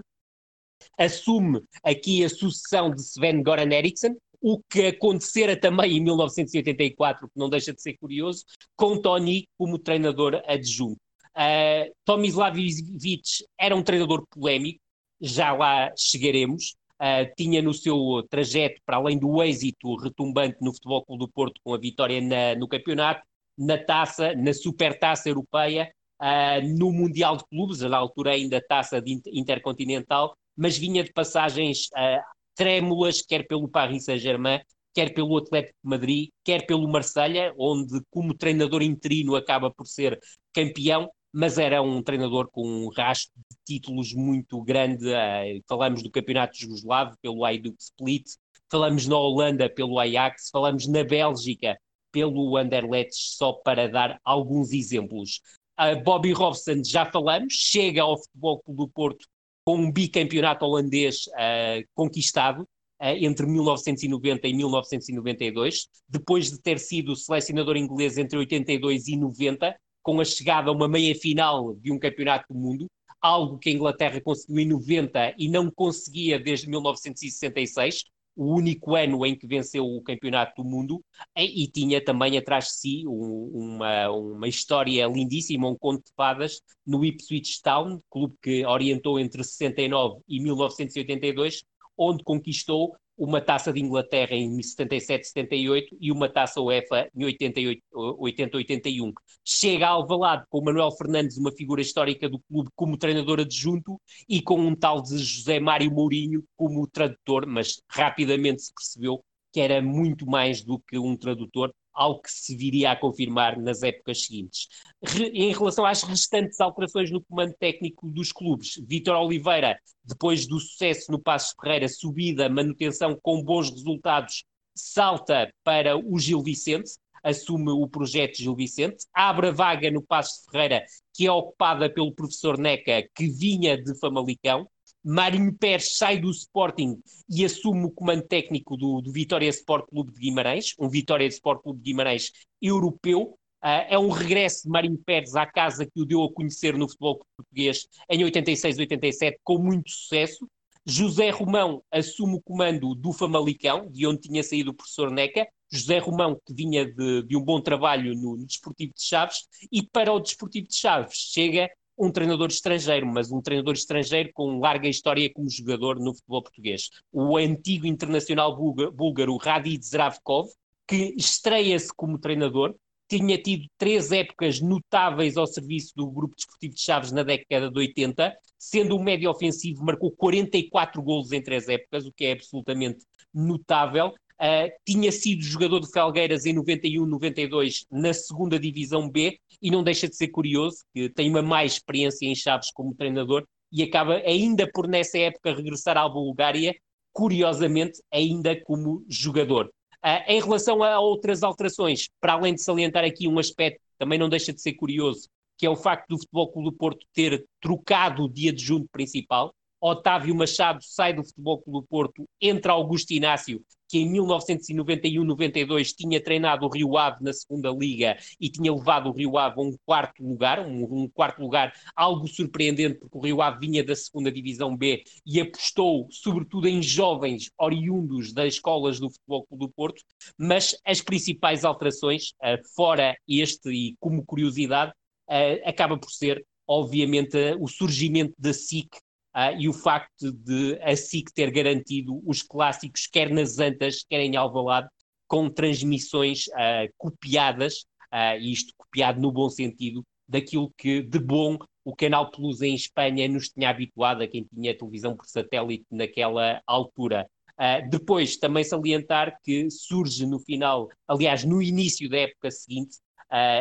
Assume 0.98 1.62
aqui 1.83 2.24
a 2.24 2.30
sucessão 2.30 2.89
de 2.89 3.01
Sven 3.01 3.44
Goran 3.44 3.71
Eriksson, 3.71 4.15
o 4.42 4.59
que 4.63 4.88
acontecera 4.88 5.59
também 5.59 5.98
em 5.98 6.00
1984, 6.01 7.27
que 7.27 7.39
não 7.39 7.50
deixa 7.50 7.74
de 7.74 7.81
ser 7.81 7.98
curioso, 7.98 8.44
com 8.75 9.00
Tony 9.00 9.48
como 9.57 9.77
treinador 9.77 10.42
adjunto. 10.48 11.00
Uh, 11.36 11.94
Tomislav 12.03 12.57
Ivic 12.57 13.45
era 13.59 13.75
um 13.75 13.83
treinador 13.83 14.25
polémico, 14.30 14.80
já 15.21 15.53
lá 15.53 15.92
chegaremos. 15.98 16.75
Uh, 17.01 17.33
tinha 17.36 17.63
no 17.63 17.74
seu 17.74 18.21
trajeto, 18.30 18.80
para 18.86 18.98
além 18.98 19.18
do 19.18 19.42
êxito 19.42 19.95
retumbante 19.95 20.57
no 20.62 20.71
Futebol 20.71 21.03
Clube 21.03 21.25
do 21.25 21.31
Porto, 21.31 21.59
com 21.63 21.74
a 21.74 21.77
vitória 21.80 22.21
na, 22.21 22.53
no 22.56 22.68
campeonato, 22.68 23.24
na 23.57 23.75
taça, 23.75 24.36
na 24.36 24.53
supertaça 24.53 25.27
europeia, 25.27 25.92
uh, 26.21 26.77
no 26.77 26.92
Mundial 26.92 27.38
de 27.38 27.44
Clubes, 27.45 27.80
na 27.80 27.98
altura 27.98 28.33
ainda 28.33 28.62
taça 28.62 29.01
de 29.01 29.19
intercontinental, 29.33 30.38
mas 30.56 30.77
vinha 30.77 31.03
de 31.03 31.12
passagens 31.12 31.88
uh, 31.88 32.21
trêmulas, 32.56 33.24
quer 33.24 33.48
pelo 33.48 33.68
Paris 33.68 34.06
Saint-Germain, 34.06 34.59
quer 34.94 35.13
pelo 35.13 35.38
Atlético 35.38 35.77
de 35.83 35.89
Madrid, 35.89 36.30
quer 36.44 36.65
pelo 36.65 36.88
Marselha, 36.88 37.53
onde 37.57 38.00
como 38.12 38.36
treinador 38.36 38.81
interino 38.81 39.36
acaba 39.36 39.71
por 39.71 39.88
ser 39.88 40.19
campeão, 40.53 41.09
mas 41.33 41.57
era 41.57 41.81
um 41.81 42.01
treinador 42.01 42.50
com 42.50 42.68
um 42.68 42.89
rastro 42.89 43.33
de 43.50 43.57
títulos 43.66 44.13
muito 44.13 44.62
grande. 44.62 45.06
Uh, 45.07 45.62
falamos 45.68 46.04
do 46.04 46.12
Campeonato 46.12 46.57
Jugoslavo 46.57 47.16
pelo 47.22 47.45
Hajduk 47.45 47.75
Split, 47.80 48.25
falamos 48.69 49.07
na 49.07 49.18
Holanda 49.18 49.69
pelo 49.69 50.00
Ajax, 50.00 50.50
falamos 50.51 50.88
na 50.88 51.04
Bélgica 51.04 51.78
pelo 52.12 52.57
Anderlecht, 52.57 53.13
só 53.13 53.54
para 53.54 53.88
dar 53.88 54.19
alguns 54.24 54.74
exemplos. 54.74 55.42
Uh, 55.80 56.01
Bobby 56.04 56.33
Robson, 56.33 56.83
já 56.86 57.06
falamos, 57.06 57.53
chega 57.53 58.03
ao 58.03 58.17
Futebol 58.17 58.62
Clube 58.62 58.77
do 58.77 58.89
Porto 58.89 59.25
com 59.63 59.77
um 59.77 59.91
bicampeonato 59.91 60.65
holandês 60.65 61.27
uh, 61.27 61.88
conquistado 61.94 62.62
uh, 63.01 63.15
entre 63.20 63.46
1990 63.46 64.48
e 64.48 64.53
1992, 64.53 65.88
depois 66.08 66.51
de 66.51 66.60
ter 66.60 66.79
sido 66.79 67.15
selecionador 67.15 67.77
inglês 67.77 68.17
entre 68.17 68.38
82 68.38 69.08
e 69.08 69.17
90, 69.17 69.75
com 70.01 70.20
a 70.20 70.25
chegada 70.25 70.70
a 70.70 70.74
uma 70.74 70.88
meia-final 70.88 71.75
de 71.75 71.91
um 71.91 72.00
campeonato 72.00 72.46
do 72.51 72.60
mundo, 72.60 72.88
algo 73.22 73.58
que 73.60 73.70
a 73.70 73.74
Inglaterra 73.74 74.20
conseguiu 74.20 74.60
em 74.60 74.67
90 74.67 75.36
e 75.38 75.48
não 75.48 75.70
conseguia 75.70 76.39
desde 76.39 76.67
1966, 76.67 78.03
o 78.36 78.55
único 78.55 78.96
ano 78.96 79.25
em 79.25 79.38
que 79.38 79.46
venceu 79.46 79.86
o 79.86 80.01
Campeonato 80.01 80.63
do 80.63 80.67
Mundo, 80.67 81.03
e, 81.38 81.63
e 81.63 81.67
tinha 81.67 82.03
também 82.03 82.38
atrás 82.38 82.65
de 82.65 82.74
si 82.74 83.03
um, 83.05 83.51
uma, 83.53 84.10
uma 84.10 84.48
história 84.48 85.05
lindíssima, 85.05 85.67
um 85.67 85.75
conto 85.75 86.05
de 86.05 86.13
fadas, 86.15 86.62
no 86.86 87.03
Ipswich 87.03 87.62
Town, 87.62 88.01
clube 88.10 88.36
que 88.41 88.65
orientou 88.65 89.20
entre 89.20 89.43
69 89.43 90.22
e 90.27 90.41
1982, 90.41 91.63
onde 91.98 92.24
conquistou 92.24 92.96
uma 93.18 93.41
taça 93.41 93.72
de 93.72 93.80
Inglaterra 93.80 94.34
em 94.36 94.58
77-78 94.58 95.98
e 96.00 96.12
uma 96.12 96.27
taça 96.30 96.62
UEFA 96.62 97.10
em 97.15 97.24
80-81. 97.24 99.13
Chega 99.44 99.88
a 99.88 99.91
Alvalade 99.91 100.46
com 100.50 100.60
o 100.60 100.63
Manuel 100.63 100.91
Fernandes, 100.91 101.38
uma 101.38 101.51
figura 101.51 101.82
histórica 101.82 102.30
do 102.30 102.39
clube, 102.39 102.70
como 102.75 102.98
treinador 102.98 103.39
adjunto 103.39 104.00
e 104.27 104.41
com 104.41 104.60
um 104.60 104.75
tal 104.75 105.01
de 105.01 105.18
José 105.18 105.60
Mário 105.60 105.91
Mourinho 105.91 106.44
como 106.56 106.88
tradutor, 106.88 107.46
mas 107.46 107.82
rapidamente 107.88 108.63
se 108.63 108.74
percebeu 108.74 109.24
que 109.51 109.60
era 109.60 109.82
muito 109.82 110.25
mais 110.25 110.63
do 110.63 110.80
que 110.80 110.98
um 110.98 111.15
tradutor, 111.15 111.74
algo 111.93 112.21
que 112.21 112.31
se 112.31 112.55
viria 112.55 112.91
a 112.91 112.95
confirmar 112.95 113.60
nas 113.60 113.83
épocas 113.83 114.25
seguintes. 114.25 114.67
Re, 115.03 115.27
em 115.29 115.53
relação 115.53 115.86
às 115.86 116.03
restantes 116.03 116.60
alterações 116.60 117.12
no 117.12 117.24
comando 117.24 117.53
técnico 117.53 118.10
dos 118.10 118.31
clubes, 118.31 118.75
Vítor 118.88 119.15
Oliveira, 119.15 119.79
depois 120.03 120.48
do 120.48 120.60
sucesso 120.60 121.12
no 121.12 121.19
Passo 121.19 121.55
Ferreira, 121.62 121.88
subida, 121.88 122.50
manutenção 122.50 123.17
com 123.21 123.43
bons 123.43 123.69
resultados, 123.69 124.43
salta 124.75 125.53
para 125.63 125.98
o 125.98 126.17
Gil 126.17 126.41
Vicente, 126.41 126.91
assume 127.24 127.71
o 127.71 127.88
projeto 127.88 128.38
Gil 128.38 128.55
Vicente, 128.55 129.05
abre 129.13 129.48
a 129.48 129.51
vaga 129.51 129.91
no 129.91 130.01
Passo 130.01 130.50
Ferreira, 130.50 130.83
que 131.13 131.27
é 131.27 131.31
ocupada 131.31 131.89
pelo 131.89 132.13
professor 132.13 132.57
Neca, 132.57 133.07
que 133.13 133.27
vinha 133.27 133.81
de 133.81 133.98
Famalicão, 134.00 134.67
Marinho 135.03 135.53
Pérez 135.53 135.98
sai 135.98 136.20
do 136.20 136.29
Sporting 136.29 137.01
e 137.29 137.43
assume 137.43 137.86
o 137.86 137.91
comando 137.91 138.22
técnico 138.24 138.77
do, 138.77 139.01
do 139.01 139.12
Vitória 139.12 139.50
Sport 139.50 139.89
Clube 139.89 140.12
de 140.13 140.20
Guimarães, 140.20 140.75
um 140.79 140.88
Vitória 140.88 141.25
Sport 141.25 141.63
Clube 141.63 141.79
de 141.79 141.86
Guimarães 141.86 142.31
europeu. 142.62 143.38
Uh, 143.63 143.86
é 143.89 144.00
um 144.00 144.10
regresso 144.10 144.63
de 144.63 144.70
Marinho 144.70 144.98
Pérez 144.98 145.36
à 145.36 145.46
casa 145.46 145.86
que 145.86 146.01
o 146.01 146.05
deu 146.05 146.24
a 146.24 146.34
conhecer 146.34 146.75
no 146.77 146.88
futebol 146.88 147.25
português 147.38 147.88
em 148.10 148.24
86-87, 148.24 149.38
com 149.43 149.60
muito 149.60 149.89
sucesso. 149.89 150.48
José 150.86 151.29
Romão 151.29 151.84
assume 151.91 152.36
o 152.36 152.41
comando 152.41 152.96
do 152.96 153.13
Famalicão, 153.13 153.88
de 153.89 154.08
onde 154.08 154.22
tinha 154.22 154.43
saído 154.43 154.72
o 154.72 154.74
professor 154.74 155.12
Neca. 155.12 155.48
José 155.72 156.00
Romão, 156.00 156.39
que 156.46 156.53
vinha 156.53 156.86
de, 156.86 157.24
de 157.24 157.38
um 157.38 157.41
bom 157.41 157.62
trabalho 157.62 158.13
no, 158.15 158.36
no 158.36 158.46
Desportivo 158.46 158.93
de 158.93 159.03
Chaves, 159.03 159.48
e 159.72 159.81
para 159.84 160.12
o 160.12 160.20
Desportivo 160.20 160.67
de 160.67 160.75
Chaves 160.75 161.15
chega 161.15 161.70
um 162.01 162.12
treinador 162.12 162.48
estrangeiro, 162.48 163.05
mas 163.05 163.31
um 163.31 163.39
treinador 163.39 163.75
estrangeiro 163.75 164.31
com 164.34 164.60
larga 164.60 164.88
história 164.88 165.31
como 165.31 165.48
jogador 165.48 166.00
no 166.00 166.15
futebol 166.15 166.41
português. 166.41 166.89
O 167.12 167.38
antigo 167.38 167.86
internacional 167.86 168.55
búlgaro 168.55 169.38
Radid 169.38 169.86
Zdravkov, 169.86 170.50
que 170.88 171.13
estreia-se 171.15 171.93
como 171.96 172.17
treinador, 172.17 172.75
tinha 173.08 173.38
tido 173.38 173.67
três 173.77 174.12
épocas 174.12 174.60
notáveis 174.60 175.38
ao 175.38 175.46
serviço 175.46 175.93
do 175.96 176.10
Grupo 176.10 176.36
Desportivo 176.36 176.74
de 176.74 176.81
Chaves 176.81 177.12
na 177.12 177.22
década 177.22 177.70
de 177.70 177.77
80, 177.77 178.36
sendo 178.58 178.98
um 178.98 179.03
médio 179.03 179.29
ofensivo, 179.29 179.86
marcou 179.86 180.12
44 180.12 181.03
golos 181.03 181.31
em 181.31 181.41
três 181.41 181.67
épocas, 181.67 182.08
o 182.08 182.12
que 182.12 182.25
é 182.25 182.31
absolutamente 182.31 183.05
notável. 183.31 184.12
Uh, 184.41 184.71
tinha 184.83 185.12
sido 185.12 185.43
jogador 185.43 185.81
de 185.81 185.91
Felgueiras 185.91 186.48
em 186.48 186.53
91, 186.53 187.05
92 187.05 187.86
na 187.91 188.12
segunda 188.12 188.60
divisão 188.60 189.07
B 189.07 189.39
e 189.62 189.69
não 189.69 189.83
deixa 189.83 190.07
de 190.07 190.15
ser 190.15 190.29
curioso 190.29 190.77
que 190.95 191.10
tem 191.10 191.29
uma 191.29 191.43
mais 191.43 191.74
experiência 191.74 192.25
em 192.25 192.33
Chaves 192.33 192.71
como 192.74 192.95
treinador 192.95 193.45
e 193.71 193.83
acaba 193.83 194.15
ainda 194.15 194.67
por 194.71 194.88
nessa 194.88 195.19
época 195.19 195.53
regressar 195.53 195.95
à 195.95 196.10
Bulgária, 196.10 196.75
curiosamente 197.13 198.01
ainda 198.12 198.60
como 198.63 199.05
jogador. 199.07 199.67
Uh, 200.03 200.25
em 200.27 200.41
relação 200.41 200.81
a 200.81 201.00
outras 201.00 201.43
alterações, 201.43 202.10
para 202.19 202.33
além 202.33 202.55
de 202.55 202.63
salientar 202.63 203.03
aqui 203.03 203.27
um 203.27 203.38
aspecto 203.38 203.79
também 204.00 204.17
não 204.17 204.27
deixa 204.27 204.51
de 204.51 204.60
ser 204.60 204.74
curioso, 204.74 205.29
que 205.55 205.67
é 205.67 205.69
o 205.69 205.75
facto 205.75 206.07
do 206.07 206.17
Futebol 206.17 206.51
Clube 206.51 206.69
do 206.71 206.75
Porto 206.75 207.05
ter 207.13 207.45
trocado 207.62 208.24
o 208.24 208.27
dia 208.27 208.51
de 208.51 208.63
junto 208.63 208.89
principal. 208.91 209.53
Otávio 209.79 210.33
Machado 210.33 210.79
sai 210.81 211.13
do 211.13 211.24
Futebol 211.24 211.62
Clube 211.62 211.81
do 211.81 211.88
Porto, 211.88 212.25
entra 212.41 212.74
Augusto 212.74 213.12
Inácio, 213.12 213.63
que 213.91 214.00
em 214.00 214.10
1991-92 214.13 215.93
tinha 215.93 216.24
treinado 216.24 216.65
o 216.65 216.69
Rio 216.69 216.98
Ave 216.98 217.21
na 217.21 217.33
segunda 217.33 217.69
liga 217.69 218.17
e 218.39 218.50
tinha 218.50 218.74
levado 218.74 219.10
o 219.10 219.12
Rio 219.12 219.38
Ave 219.38 219.60
a 219.60 219.63
um 219.63 219.75
quarto 219.86 220.24
lugar, 220.24 220.65
um, 220.65 220.83
um, 220.83 221.10
quarto 221.10 221.41
lugar 221.41 221.74
algo 221.93 222.25
surpreendente, 222.25 223.00
porque 223.00 223.17
o 223.17 223.21
Rio 223.21 223.41
Ave 223.41 223.60
vinha 223.60 223.83
da 223.83 223.93
segunda 223.93 224.31
divisão 224.31 224.77
B 224.77 225.03
e 225.25 225.41
apostou 225.41 226.07
sobretudo 226.10 226.69
em 226.69 226.81
jovens 226.81 227.51
oriundos 227.60 228.31
das 228.31 228.53
escolas 228.53 228.98
do 228.98 229.10
Futebol 229.10 229.45
do 229.51 229.67
Porto, 229.67 230.01
mas 230.38 230.74
as 230.86 231.01
principais 231.01 231.65
alterações, 231.65 232.29
uh, 232.41 232.57
fora 232.74 233.17
este 233.27 233.69
e 233.69 233.98
como 234.00 234.25
curiosidade, 234.25 234.93
uh, 235.29 235.67
acaba 235.69 235.98
por 235.98 236.12
ser 236.12 236.45
obviamente 236.65 237.38
o 237.60 237.67
surgimento 237.67 238.33
da 238.39 238.53
SIC 238.53 238.88
Uh, 239.35 239.57
e 239.57 239.69
o 239.69 239.73
facto 239.73 240.31
de 240.31 240.77
a 240.81 240.93
SIC 240.93 241.31
ter 241.33 241.51
garantido 241.51 242.21
os 242.25 242.41
clássicos, 242.41 243.07
quer 243.07 243.29
nas 243.29 243.59
Antas, 243.59 244.03
quer 244.03 244.19
em 244.19 244.35
Alvalade, 244.35 244.89
com 245.25 245.50
transmissões 245.50 246.47
uh, 246.47 246.91
copiadas, 246.97 247.85
uh, 248.13 248.38
isto 248.41 248.73
copiado 248.75 249.21
no 249.21 249.31
bom 249.31 249.50
sentido, 249.50 250.03
daquilo 250.27 250.73
que 250.77 251.01
de 251.01 251.17
bom 251.19 251.57
o 251.85 251.95
Canal 251.95 252.29
Plus 252.29 252.61
em 252.61 252.75
Espanha 252.75 253.29
nos 253.29 253.47
tinha 253.47 253.69
habituado 253.69 254.21
a 254.21 254.27
quem 254.27 254.45
tinha 254.53 254.77
televisão 254.77 255.15
por 255.15 255.25
satélite 255.25 255.85
naquela 255.89 256.61
altura. 256.67 257.25
Uh, 257.53 257.89
depois, 257.89 258.35
também 258.35 258.65
salientar 258.65 259.38
que 259.41 259.69
surge 259.71 260.25
no 260.25 260.39
final, 260.39 260.89
aliás, 261.07 261.45
no 261.45 261.61
início 261.61 262.09
da 262.09 262.17
época 262.17 262.51
seguinte, 262.51 262.97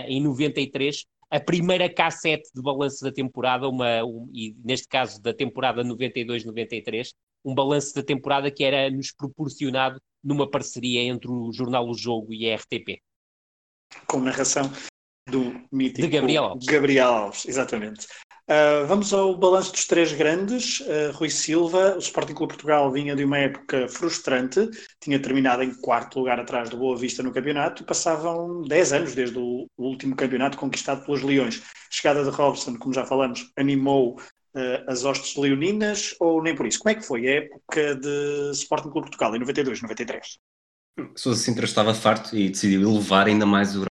em 0.08 0.20
93, 0.20 1.04
a 1.30 1.38
primeira 1.38 1.88
cassete 1.88 2.50
de 2.54 2.60
balanço 2.60 3.04
da 3.04 3.12
temporada, 3.12 3.68
uma, 3.68 4.04
um, 4.04 4.28
e 4.32 4.54
neste 4.64 4.88
caso 4.88 5.22
da 5.22 5.32
temporada 5.32 5.84
92-93, 5.84 7.10
um 7.44 7.54
balanço 7.54 7.94
da 7.94 8.02
temporada 8.02 8.50
que 8.50 8.64
era 8.64 8.90
nos 8.90 9.12
proporcionado 9.12 10.00
numa 10.22 10.50
parceria 10.50 11.02
entre 11.02 11.30
o 11.30 11.52
jornal 11.52 11.88
O 11.88 11.94
Jogo 11.94 12.34
e 12.34 12.50
a 12.50 12.56
RTP. 12.56 13.00
Com 14.06 14.20
narração 14.20 14.70
do 15.28 15.52
mítico 15.72 16.02
de 16.02 16.08
Gabriel 16.08 16.44
Alves. 16.44 16.66
Gabriel 16.66 17.08
Alves, 17.08 17.46
exatamente. 17.46 18.06
Uh, 18.50 18.84
vamos 18.84 19.12
ao 19.12 19.36
balanço 19.36 19.70
dos 19.70 19.86
três 19.86 20.12
grandes. 20.12 20.80
Uh, 20.80 21.12
Rui 21.12 21.30
Silva, 21.30 21.94
o 21.94 22.00
Sporting 22.00 22.34
Clube 22.34 22.54
Portugal 22.54 22.90
vinha 22.90 23.14
de 23.14 23.22
uma 23.22 23.38
época 23.38 23.86
frustrante, 23.86 24.68
tinha 25.00 25.22
terminado 25.22 25.62
em 25.62 25.72
quarto 25.72 26.18
lugar 26.18 26.40
atrás 26.40 26.68
do 26.68 26.76
Boa 26.76 26.96
Vista 26.96 27.22
no 27.22 27.32
campeonato 27.32 27.84
e 27.84 27.86
passavam 27.86 28.62
10 28.62 28.92
anos 28.92 29.14
desde 29.14 29.38
o, 29.38 29.68
o 29.76 29.84
último 29.84 30.16
campeonato 30.16 30.58
conquistado 30.58 31.04
pelos 31.04 31.22
Leões. 31.22 31.62
A 31.62 31.94
chegada 31.94 32.24
de 32.24 32.30
Robson, 32.30 32.76
como 32.76 32.92
já 32.92 33.06
falamos, 33.06 33.52
animou 33.56 34.18
uh, 34.18 34.90
as 34.90 35.04
hostes 35.04 35.36
leoninas 35.36 36.16
ou 36.18 36.42
nem 36.42 36.52
por 36.52 36.66
isso? 36.66 36.80
Como 36.80 36.90
é 36.90 36.96
que 36.96 37.06
foi 37.06 37.28
a 37.28 37.36
época 37.42 37.94
de 37.94 38.50
Sporting 38.50 38.90
Clube 38.90 39.06
Portugal 39.06 39.36
em 39.36 39.38
92, 39.38 39.80
93? 39.80 40.38
Sousa 41.14 41.40
Sintra 41.40 41.66
estava 41.66 41.94
farto 41.94 42.36
e 42.36 42.48
decidiu 42.48 42.82
elevar 42.82 43.28
ainda 43.28 43.46
mais 43.46 43.76
o 43.76 43.84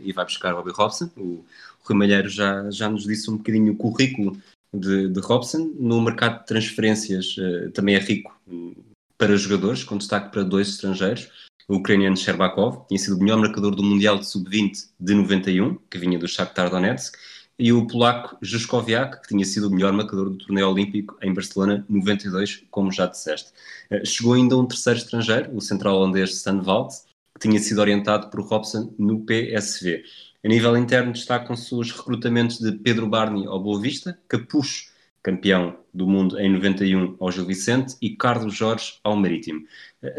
e 0.00 0.12
vai 0.12 0.24
buscar 0.24 0.54
Bobby 0.54 0.72
Robson. 0.72 1.10
O, 1.16 1.44
Rui 1.84 1.98
Malheiro 1.98 2.28
já, 2.28 2.70
já 2.70 2.88
nos 2.88 3.04
disse 3.04 3.30
um 3.30 3.36
bocadinho 3.36 3.72
o 3.72 3.76
currículo 3.76 4.36
de, 4.72 5.08
de 5.08 5.20
Robson. 5.20 5.72
No 5.78 6.00
mercado 6.00 6.40
de 6.40 6.46
transferências 6.46 7.36
uh, 7.36 7.70
também 7.70 7.94
é 7.94 7.98
rico 7.98 8.36
um, 8.48 8.74
para 9.18 9.36
jogadores, 9.36 9.84
com 9.84 9.98
destaque 9.98 10.30
para 10.30 10.42
dois 10.42 10.68
estrangeiros. 10.68 11.28
O 11.68 11.76
ucraniano 11.76 12.16
Sherbakov 12.16 12.86
tinha 12.88 12.98
sido 12.98 13.16
o 13.16 13.20
melhor 13.20 13.38
marcador 13.38 13.74
do 13.74 13.82
Mundial 13.82 14.18
de 14.18 14.26
Sub-20 14.26 14.88
de 15.00 15.14
91, 15.14 15.76
que 15.90 15.98
vinha 15.98 16.18
do 16.18 16.28
Shakhtar 16.28 16.68
Donetsk, 16.68 17.16
e 17.58 17.72
o 17.72 17.86
polaco 17.86 18.36
Juskowiak, 18.42 19.22
que 19.22 19.28
tinha 19.28 19.44
sido 19.44 19.68
o 19.68 19.70
melhor 19.70 19.92
marcador 19.92 20.28
do 20.28 20.36
torneio 20.36 20.68
olímpico 20.68 21.16
em 21.22 21.32
Barcelona 21.32 21.84
92, 21.88 22.64
como 22.70 22.90
já 22.90 23.06
disseste. 23.06 23.52
Uh, 23.90 24.04
chegou 24.04 24.34
ainda 24.34 24.56
um 24.56 24.66
terceiro 24.66 24.98
estrangeiro, 24.98 25.56
o 25.56 25.60
central 25.60 25.96
holandês 25.96 26.30
Stan 26.30 26.60
Waltz, 26.60 27.06
que 27.34 27.48
tinha 27.48 27.60
sido 27.60 27.80
orientado 27.80 28.28
por 28.28 28.40
Robson 28.40 28.92
no 28.98 29.24
PSV. 29.24 30.04
A 30.44 30.48
nível 30.48 30.76
interno 30.76 31.10
destacam-se 31.10 31.74
os 31.74 31.90
recrutamentos 31.90 32.58
de 32.58 32.70
Pedro 32.72 33.08
Barney 33.08 33.46
ao 33.46 33.58
Boa 33.58 33.80
Vista, 33.80 34.18
Capucho, 34.28 34.92
campeão 35.22 35.78
do 35.92 36.06
mundo 36.06 36.38
em 36.38 36.52
91 36.52 37.16
ao 37.18 37.32
Gil 37.32 37.46
Vicente, 37.46 37.96
e 37.98 38.10
Carlos 38.14 38.54
Jorge 38.54 38.98
ao 39.02 39.16
Marítimo. 39.16 39.64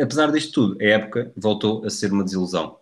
Apesar 0.02 0.32
disto 0.32 0.52
tudo, 0.52 0.82
a 0.82 0.84
época 0.84 1.32
voltou 1.38 1.86
a 1.86 1.92
ser 1.92 2.12
uma 2.12 2.24
desilusão. 2.24 2.80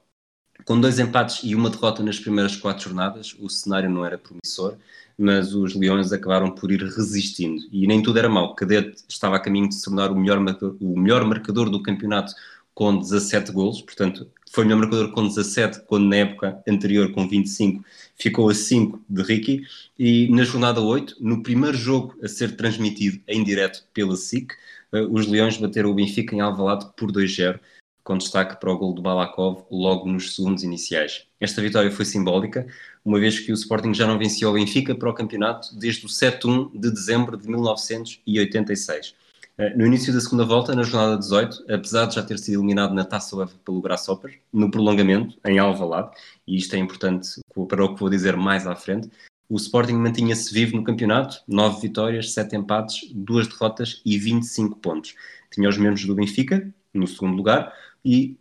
Com 0.64 0.80
dois 0.80 1.00
empates 1.00 1.42
e 1.44 1.54
uma 1.54 1.70
derrota 1.70 2.02
nas 2.02 2.18
primeiras 2.18 2.56
quatro 2.56 2.86
jornadas, 2.86 3.36
o 3.38 3.50
cenário 3.50 3.90
não 3.90 4.06
era 4.06 4.18
promissor, 4.18 4.78
mas 5.18 5.54
os 5.54 5.76
Leões 5.76 6.14
acabaram 6.14 6.50
por 6.50 6.72
ir 6.72 6.82
resistindo. 6.82 7.62
E 7.74 7.86
nem 7.86 8.02
tudo 8.02 8.20
era 8.20 8.30
mau. 8.30 8.56
Cadete 8.56 9.04
estava 9.10 9.36
a 9.36 9.40
caminho 9.42 9.68
de 9.68 9.76
se 9.76 9.84
tornar 9.84 10.12
o 10.12 10.16
melhor, 10.16 10.40
o 10.80 10.98
melhor 10.98 11.26
marcador 11.26 11.70
do 11.70 11.84
campeonato 11.84 12.34
com 12.74 12.98
17 12.98 13.52
golos, 13.52 13.82
portanto 13.82 14.32
foi 14.54 14.64
o 14.64 14.68
melhor 14.68 14.82
marcador 14.82 15.12
com 15.12 15.28
17, 15.28 15.82
quando 15.88 16.06
na 16.06 16.18
época 16.18 16.62
anterior, 16.68 17.12
com 17.12 17.28
25, 17.28 17.84
ficou 18.16 18.50
a 18.50 18.54
5 18.54 19.04
de 19.10 19.24
Ricky. 19.24 19.64
E 19.98 20.30
na 20.30 20.44
jornada 20.44 20.80
8, 20.80 21.18
no 21.20 21.42
primeiro 21.42 21.76
jogo 21.76 22.16
a 22.24 22.28
ser 22.28 22.56
transmitido 22.56 23.20
em 23.28 23.44
direto 23.44 23.84
pela 23.92 24.16
SIC, 24.16 24.54
eh, 24.94 25.02
os 25.10 25.26
Leões 25.26 25.58
bateram 25.58 25.90
o 25.90 25.96
Benfica 25.96 26.36
em 26.36 26.40
Alvalade 26.40 26.86
por 26.96 27.12
2-0, 27.12 27.60
com 28.04 28.16
destaque 28.16 28.60
para 28.60 28.72
o 28.72 28.78
gol 28.78 28.94
do 28.94 29.02
Balakov 29.02 29.66
logo 29.72 30.08
nos 30.08 30.36
segundos 30.36 30.62
iniciais. 30.62 31.26
Esta 31.40 31.60
vitória 31.60 31.90
foi 31.90 32.06
simbólica, 32.06 32.68
uma 33.04 33.20
vez 33.20 33.40
que 33.40 33.52
o 33.52 33.56
Sporting 33.56 33.92
já 33.92 34.06
não 34.06 34.20
vencia 34.20 34.48
o 34.48 34.54
Benfica 34.54 34.94
para 34.94 35.10
o 35.10 35.16
campeonato 35.16 35.76
desde 35.76 36.06
o 36.06 36.10
7-1 36.10 36.70
de 36.80 36.92
dezembro 36.92 37.38
de 37.38 37.48
1986. 37.48 39.16
Eh, 39.58 39.76
no 39.76 39.86
início 39.86 40.12
da 40.12 40.20
segunda 40.20 40.44
volta, 40.46 40.76
na 40.76 40.84
jornada 40.84 41.18
18, 41.18 41.66
apesar 41.72 42.06
de 42.06 42.16
já 42.16 42.24
ter 42.24 42.40
sido 42.40 42.56
eliminado 42.56 42.94
na 42.94 43.06
Taça 43.06 43.36
UEFA 43.36 43.56
pelo 43.64 43.82
Grasshopper, 43.82 44.40
no 44.52 44.72
prolongamento, 44.72 45.38
em 45.46 45.60
Alvalade, 45.60 46.12
e 46.48 46.58
isto 46.58 46.76
é 46.76 46.80
importante 46.80 47.40
para 47.68 47.86
o 47.86 47.94
que 47.94 48.00
vou 48.00 48.10
dizer 48.10 48.36
mais 48.36 48.66
à 48.66 48.76
frente, 48.76 49.10
o 49.48 49.56
Sporting 49.56 49.94
mantinha-se 49.94 50.52
vivo 50.52 50.76
no 50.76 50.84
campeonato, 50.84 51.44
9 51.48 51.82
vitórias, 51.82 52.32
7 52.34 52.56
empates, 52.56 53.12
2 53.14 53.48
derrotas 53.48 54.02
e 54.04 54.18
25 54.18 54.80
pontos. 54.80 55.14
Tinha 55.52 55.70
os 55.70 55.78
mesmos 55.78 56.06
do 56.06 56.16
Benfica, 56.16 56.74
no 56.92 57.06
segundo 57.06 57.36
lugar, 57.36 57.72
e 58.04 58.36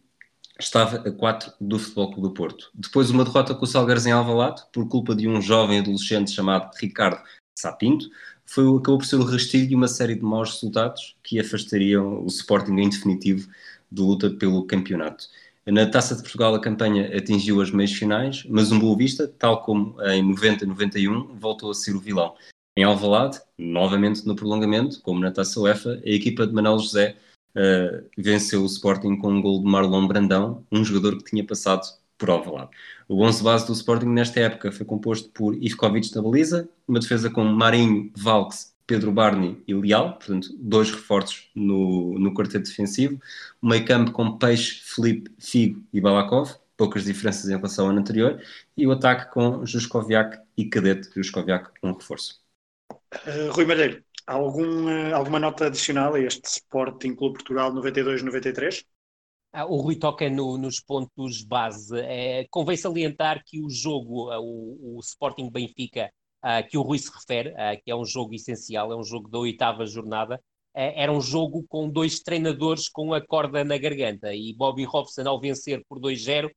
estava 0.59 1.07
a 1.07 1.12
4 1.12 1.52
do 1.61 1.78
Futebol 1.78 2.12
Clube 2.12 2.28
do 2.28 2.35
Porto. 2.35 2.71
Depois 2.73 3.11
uma 3.11 3.25
derrota 3.25 3.54
com 3.54 3.64
o 3.64 3.69
Salgares 3.69 4.07
em 4.07 4.12
Alvalade, 4.12 4.62
por 4.73 4.88
culpa 4.88 5.14
de 5.14 5.28
um 5.28 5.42
jovem 5.42 5.81
adolescente 5.81 6.31
chamado 6.31 6.71
Ricardo 6.81 7.21
Sapinto, 7.54 8.09
foi, 8.46 8.64
acabou 8.64 8.99
por 8.99 9.06
ser 9.06 9.16
o 9.16 9.25
rastilho 9.25 9.68
de 9.68 9.75
uma 9.75 9.88
série 9.88 10.14
de 10.14 10.22
maus 10.22 10.54
resultados 10.54 11.16
que 11.22 11.40
afastariam 11.40 12.22
o 12.22 12.26
Sporting 12.26 12.72
em 12.78 12.88
definitivo 12.88 13.49
de 13.90 14.02
luta 14.02 14.30
pelo 14.30 14.64
campeonato. 14.64 15.26
Na 15.66 15.87
Taça 15.87 16.16
de 16.16 16.22
Portugal 16.22 16.54
a 16.54 16.61
campanha 16.61 17.16
atingiu 17.16 17.61
as 17.61 17.70
meias 17.70 17.92
finais, 17.92 18.44
mas 18.49 18.72
um 18.72 18.80
Boa 18.80 18.96
Vista, 18.96 19.28
tal 19.28 19.62
como 19.62 19.94
em 20.02 20.34
90-91, 20.34 21.38
voltou 21.38 21.70
a 21.70 21.75
ser 21.75 21.94
o 21.94 22.00
vilão. 22.00 22.34
Em 22.76 22.84
Alvalade, 22.84 23.40
novamente 23.56 24.26
no 24.26 24.34
prolongamento, 24.34 25.00
como 25.02 25.20
na 25.20 25.30
Taça 25.30 25.61
UEFA, 25.61 26.00
a 26.04 26.08
equipa 26.08 26.46
de 26.46 26.52
Manuel 26.52 26.78
José 26.78 27.16
uh, 27.56 28.04
venceu 28.16 28.62
o 28.62 28.66
Sporting 28.66 29.16
com 29.16 29.30
um 29.30 29.42
gol 29.42 29.61
de 29.61 29.66
Marlon 29.66 30.06
Brandão, 30.08 30.66
um 30.72 30.84
jogador 30.84 31.18
que 31.18 31.30
tinha 31.30 31.46
passado 31.46 31.82
O 33.08 33.22
11 33.24 33.42
base 33.42 33.66
do 33.66 33.72
Sporting 33.72 34.06
nesta 34.06 34.40
época 34.40 34.72
foi 34.72 34.86
composto 34.86 35.28
por 35.30 35.54
Ivkovic 35.54 36.14
na 36.14 36.22
baliza, 36.22 36.68
uma 36.86 37.00
defesa 37.00 37.30
com 37.30 37.44
Marinho, 37.44 38.12
Valks, 38.16 38.72
Pedro 38.86 39.12
Barney 39.12 39.62
e 39.66 39.74
Leal, 39.74 40.14
portanto, 40.14 40.48
dois 40.58 40.90
reforços 40.90 41.50
no, 41.54 42.18
no 42.18 42.34
quarteto 42.34 42.68
defensivo, 42.68 43.20
um 43.62 43.68
meio 43.68 43.84
campo 43.84 44.12
com 44.12 44.36
Peixe, 44.36 44.80
Felipe, 44.82 45.30
Figo 45.38 45.82
e 45.92 46.00
Balakov, 46.00 46.54
poucas 46.76 47.04
diferenças 47.04 47.48
em 47.48 47.56
relação 47.56 47.86
ao 47.86 47.90
ano 47.90 48.00
anterior, 48.00 48.42
e 48.76 48.86
o 48.86 48.92
ataque 48.92 49.32
com 49.32 49.64
Juskoviak 49.64 50.38
e 50.56 50.64
Cadete, 50.66 51.10
Juskoviak 51.14 51.70
um 51.82 51.92
reforço. 51.92 52.40
Uh, 53.26 53.50
Rui 53.52 53.64
Malheiro, 53.64 54.02
algum, 54.26 54.86
uh, 54.86 55.14
alguma 55.14 55.38
nota 55.38 55.66
adicional 55.66 56.14
a 56.14 56.20
este 56.20 56.46
Sporting 56.46 57.14
Clube 57.14 57.34
Portugal 57.34 57.72
92-93? 57.72 58.84
Ah, 59.52 59.66
o 59.66 59.76
Rui 59.76 59.97
toca 59.97 60.30
no, 60.30 60.56
nos 60.56 60.80
pontos 60.80 61.44
base. 61.44 61.99
É, 62.00 62.47
convém 62.50 62.76
salientar 62.76 63.42
que 63.44 63.61
o 63.61 63.68
jogo, 63.68 64.30
ah, 64.30 64.40
o, 64.40 64.97
o 64.97 65.00
Sporting 65.00 65.50
Benfica, 65.50 66.11
uh, 66.42 66.66
que 66.68 66.78
o 66.78 66.82
Rui 66.82 66.99
se 66.99 67.11
refere, 67.12 67.54
que 67.85 67.90
é 67.90 67.94
um 67.94 68.04
jogo 68.04 68.35
essencial, 68.35 68.90
é 68.90 68.97
um 68.97 69.04
jogo 69.04 69.28
da 69.28 69.38
oitava 69.38 69.85
jornada, 69.85 70.37
uh, 70.37 70.40
era 70.75 71.12
um 71.12 71.21
jogo 71.21 71.66
com 71.68 71.88
dois 71.88 72.21
treinadores 72.21 72.88
com 72.88 73.12
a 73.12 73.21
corda 73.21 73.62
na 73.62 73.76
garganta 73.76 74.35
e 74.35 74.54
Bobby 74.54 74.85
Robson, 74.85 75.28
ao 75.28 75.38
vencer 75.38 75.85
por 75.87 76.00
2-0, 76.00 76.50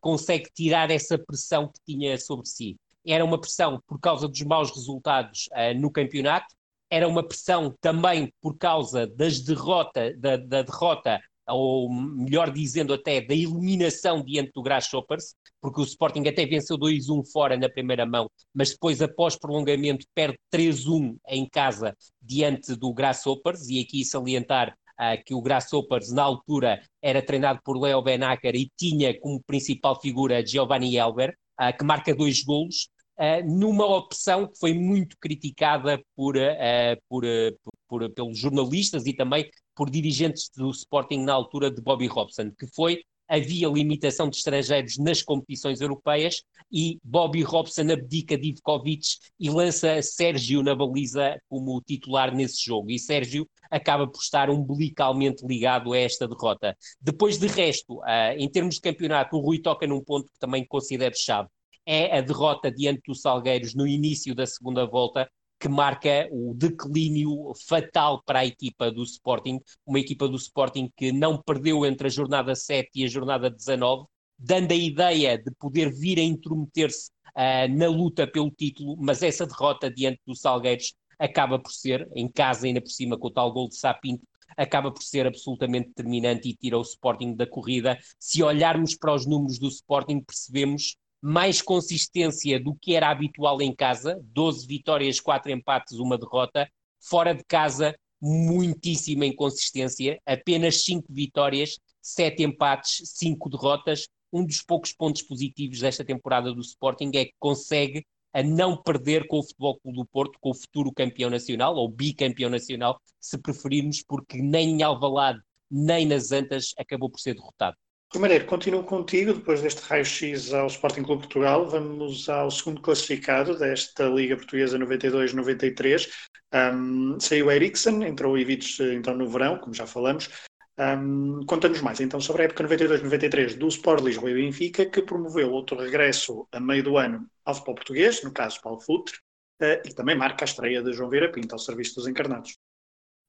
consegue 0.00 0.50
tirar 0.52 0.90
essa 0.90 1.18
pressão 1.18 1.68
que 1.68 1.80
tinha 1.86 2.18
sobre 2.18 2.46
si. 2.46 2.76
Era 3.06 3.24
uma 3.24 3.40
pressão 3.40 3.80
por 3.86 4.00
causa 4.00 4.26
dos 4.26 4.42
maus 4.42 4.70
resultados 4.70 5.48
no 5.76 5.90
campeonato, 5.92 6.46
era 6.90 7.06
uma 7.06 7.22
pressão 7.22 7.72
também 7.80 8.32
por 8.42 8.58
causa 8.58 9.06
das 9.06 9.40
derrota, 9.40 10.12
da, 10.18 10.36
da 10.36 10.62
derrota 10.62 11.20
ou 11.50 11.92
melhor 11.92 12.50
dizendo 12.50 12.92
até, 12.92 13.20
da 13.20 13.34
eliminação 13.34 14.22
diante 14.24 14.52
do 14.52 14.62
Grasshoppers, 14.62 15.34
porque 15.60 15.80
o 15.80 15.84
Sporting 15.84 16.26
até 16.26 16.46
venceu 16.46 16.78
2-1 16.78 17.24
fora 17.30 17.56
na 17.56 17.68
primeira 17.68 18.06
mão, 18.06 18.30
mas 18.54 18.70
depois, 18.70 19.02
após 19.02 19.36
prolongamento, 19.36 20.06
perde 20.14 20.38
3-1 20.52 21.16
em 21.28 21.48
casa 21.48 21.94
diante 22.20 22.74
do 22.74 22.92
Grasshoppers, 22.92 23.68
e 23.68 23.80
aqui 23.80 24.04
salientar 24.04 24.74
uh, 24.98 25.22
que 25.24 25.34
o 25.34 25.42
Grasshoppers, 25.42 26.10
na 26.12 26.22
altura, 26.22 26.80
era 27.02 27.22
treinado 27.22 27.60
por 27.64 27.78
Leo 27.78 28.02
Benacker 28.02 28.54
e 28.54 28.70
tinha 28.76 29.18
como 29.20 29.42
principal 29.42 30.00
figura 30.00 30.44
Giovanni 30.44 30.96
Elber, 30.96 31.36
uh, 31.60 31.76
que 31.76 31.84
marca 31.84 32.14
dois 32.14 32.42
golos, 32.42 32.88
Uh, 33.20 33.44
numa 33.46 33.84
opção 33.84 34.46
que 34.46 34.58
foi 34.58 34.72
muito 34.72 35.14
criticada 35.20 36.02
por, 36.16 36.38
uh, 36.38 36.96
por, 37.06 37.22
uh, 37.22 37.54
por, 37.62 37.72
por, 37.86 38.10
pelos 38.14 38.38
jornalistas 38.38 39.04
e 39.04 39.12
também 39.12 39.50
por 39.80 39.88
dirigentes 39.88 40.50
do 40.54 40.68
Sporting 40.72 41.24
na 41.24 41.32
altura 41.32 41.70
de 41.70 41.80
Bobby 41.80 42.06
Robson, 42.06 42.50
que 42.50 42.66
foi 42.66 43.02
havia 43.26 43.66
limitação 43.66 44.28
de 44.28 44.36
estrangeiros 44.36 44.98
nas 44.98 45.22
competições 45.22 45.80
europeias 45.80 46.42
e 46.70 46.98
Bobby 47.02 47.40
Robson 47.40 47.90
abdica 47.90 48.36
de 48.36 48.50
Ivkovic 48.50 49.06
e 49.38 49.48
lança 49.48 50.02
Sérgio 50.02 50.62
na 50.62 50.74
baliza 50.74 51.40
como 51.48 51.80
titular 51.80 52.34
nesse 52.34 52.62
jogo. 52.62 52.90
E 52.90 52.98
Sérgio 52.98 53.48
acaba 53.70 54.06
por 54.06 54.20
estar 54.20 54.50
umbilicalmente 54.50 55.46
ligado 55.46 55.94
a 55.94 55.98
esta 55.98 56.28
derrota. 56.28 56.76
Depois 57.00 57.38
de 57.38 57.46
resto, 57.46 58.02
em 58.36 58.50
termos 58.50 58.74
de 58.74 58.82
campeonato, 58.82 59.34
o 59.34 59.40
Rui 59.40 59.62
toca 59.62 59.86
num 59.86 60.04
ponto 60.04 60.30
que 60.30 60.38
também 60.38 60.62
considero 60.66 61.16
chave 61.16 61.48
é 61.86 62.18
a 62.18 62.20
derrota 62.20 62.70
diante 62.70 63.02
dos 63.06 63.20
Salgueiros 63.20 63.74
no 63.74 63.86
início 63.86 64.34
da 64.34 64.46
segunda 64.46 64.86
volta, 64.86 65.28
que 65.60 65.68
marca 65.68 66.26
o 66.32 66.54
declínio 66.54 67.52
fatal 67.68 68.22
para 68.24 68.38
a 68.38 68.46
equipa 68.46 68.90
do 68.90 69.04
Sporting, 69.04 69.60
uma 69.84 70.00
equipa 70.00 70.26
do 70.26 70.36
Sporting 70.36 70.90
que 70.96 71.12
não 71.12 71.36
perdeu 71.36 71.84
entre 71.84 72.06
a 72.06 72.10
jornada 72.10 72.54
7 72.54 72.88
e 72.94 73.04
a 73.04 73.08
jornada 73.08 73.50
19, 73.50 74.06
dando 74.38 74.72
a 74.72 74.74
ideia 74.74 75.36
de 75.36 75.50
poder 75.58 75.92
vir 75.92 76.18
a 76.18 76.22
intrometer-se 76.22 77.10
uh, 77.36 77.68
na 77.76 77.88
luta 77.88 78.26
pelo 78.26 78.50
título, 78.50 78.96
mas 78.98 79.22
essa 79.22 79.46
derrota 79.46 79.90
diante 79.90 80.22
dos 80.26 80.40
Salgueiros 80.40 80.94
acaba 81.18 81.58
por 81.58 81.72
ser, 81.72 82.08
em 82.16 82.26
casa 82.26 82.66
ainda 82.66 82.80
por 82.80 82.90
cima 82.90 83.18
com 83.18 83.26
o 83.26 83.30
tal 83.30 83.52
gol 83.52 83.68
de 83.68 83.76
Sapinto, 83.76 84.26
acaba 84.56 84.90
por 84.90 85.02
ser 85.02 85.26
absolutamente 85.26 85.88
determinante 85.88 86.48
e 86.48 86.56
tira 86.56 86.78
o 86.78 86.82
Sporting 86.82 87.34
da 87.34 87.46
corrida. 87.46 87.98
Se 88.18 88.42
olharmos 88.42 88.96
para 88.96 89.14
os 89.14 89.26
números 89.26 89.58
do 89.58 89.68
Sporting, 89.68 90.22
percebemos 90.22 90.96
mais 91.22 91.60
consistência 91.60 92.58
do 92.58 92.74
que 92.74 92.94
era 92.94 93.10
habitual 93.10 93.60
em 93.60 93.74
casa, 93.74 94.20
12 94.24 94.66
vitórias, 94.66 95.20
4 95.20 95.50
empates, 95.50 95.98
uma 95.98 96.16
derrota. 96.16 96.68
Fora 96.98 97.34
de 97.34 97.44
casa, 97.44 97.94
muitíssima 98.20 99.26
inconsistência, 99.26 100.20
apenas 100.26 100.84
5 100.84 101.06
vitórias, 101.10 101.78
7 102.02 102.42
empates, 102.42 103.02
5 103.16 103.48
derrotas. 103.48 104.08
Um 104.32 104.44
dos 104.44 104.62
poucos 104.62 104.92
pontos 104.92 105.22
positivos 105.22 105.80
desta 105.80 106.04
temporada 106.04 106.52
do 106.54 106.60
Sporting 106.60 107.10
é 107.14 107.24
que 107.24 107.34
consegue 107.38 108.04
a 108.32 108.42
não 108.42 108.80
perder 108.80 109.26
com 109.26 109.40
o 109.40 109.42
Futebol 109.42 109.78
Clube 109.80 109.98
do 109.98 110.06
Porto, 110.06 110.38
com 110.40 110.50
o 110.50 110.54
futuro 110.54 110.92
campeão 110.92 111.28
nacional, 111.28 111.74
ou 111.74 111.88
bicampeão 111.88 112.48
nacional, 112.48 113.00
se 113.18 113.36
preferirmos, 113.36 114.02
porque 114.06 114.40
nem 114.40 114.70
em 114.70 114.82
Alvalade, 114.82 115.40
nem 115.70 116.06
nas 116.06 116.30
Antas 116.30 116.72
acabou 116.78 117.10
por 117.10 117.18
ser 117.18 117.34
derrotado. 117.34 117.76
Primeiro, 118.10 118.44
continuo 118.44 118.82
contigo, 118.82 119.34
depois 119.34 119.62
deste 119.62 119.82
raio-x 119.82 120.52
ao 120.52 120.66
Sporting 120.66 121.04
Clube 121.04 121.22
Portugal, 121.22 121.68
vamos 121.68 122.28
ao 122.28 122.50
segundo 122.50 122.80
classificado 122.80 123.56
desta 123.56 124.04
Liga 124.06 124.36
Portuguesa 124.36 124.76
92-93. 124.76 126.08
Um, 126.52 127.20
saiu 127.20 127.48
Eriksen, 127.52 128.02
entrou 128.02 128.36
Ivic 128.36 128.82
então 128.82 129.14
no 129.14 129.28
verão, 129.28 129.58
como 129.58 129.72
já 129.72 129.86
falamos. 129.86 130.28
Um, 130.76 131.46
Conta-nos 131.46 131.80
mais 131.82 132.00
então 132.00 132.20
sobre 132.20 132.42
a 132.42 132.44
época 132.46 132.64
92-93 132.64 133.56
do 133.56 133.68
Sport 133.68 134.02
Lisboa 134.02 134.32
e 134.32 134.34
Benfica, 134.34 134.86
que 134.86 135.02
promoveu 135.02 135.52
outro 135.52 135.78
regresso 135.78 136.48
a 136.50 136.58
meio 136.58 136.82
do 136.82 136.96
ano 136.96 137.30
ao 137.44 137.54
futebol 137.54 137.76
português, 137.76 138.24
no 138.24 138.32
caso 138.32 138.60
Paulo 138.60 138.80
Futre, 138.80 139.14
uh, 139.62 139.86
e 139.86 139.94
também 139.94 140.16
marca 140.16 140.44
a 140.44 140.46
estreia 140.46 140.82
de 140.82 140.92
João 140.92 141.10
Vieira 141.10 141.30
Pinto 141.30 141.54
ao 141.54 141.60
serviço 141.60 141.94
dos 141.94 142.08
encarnados. 142.08 142.58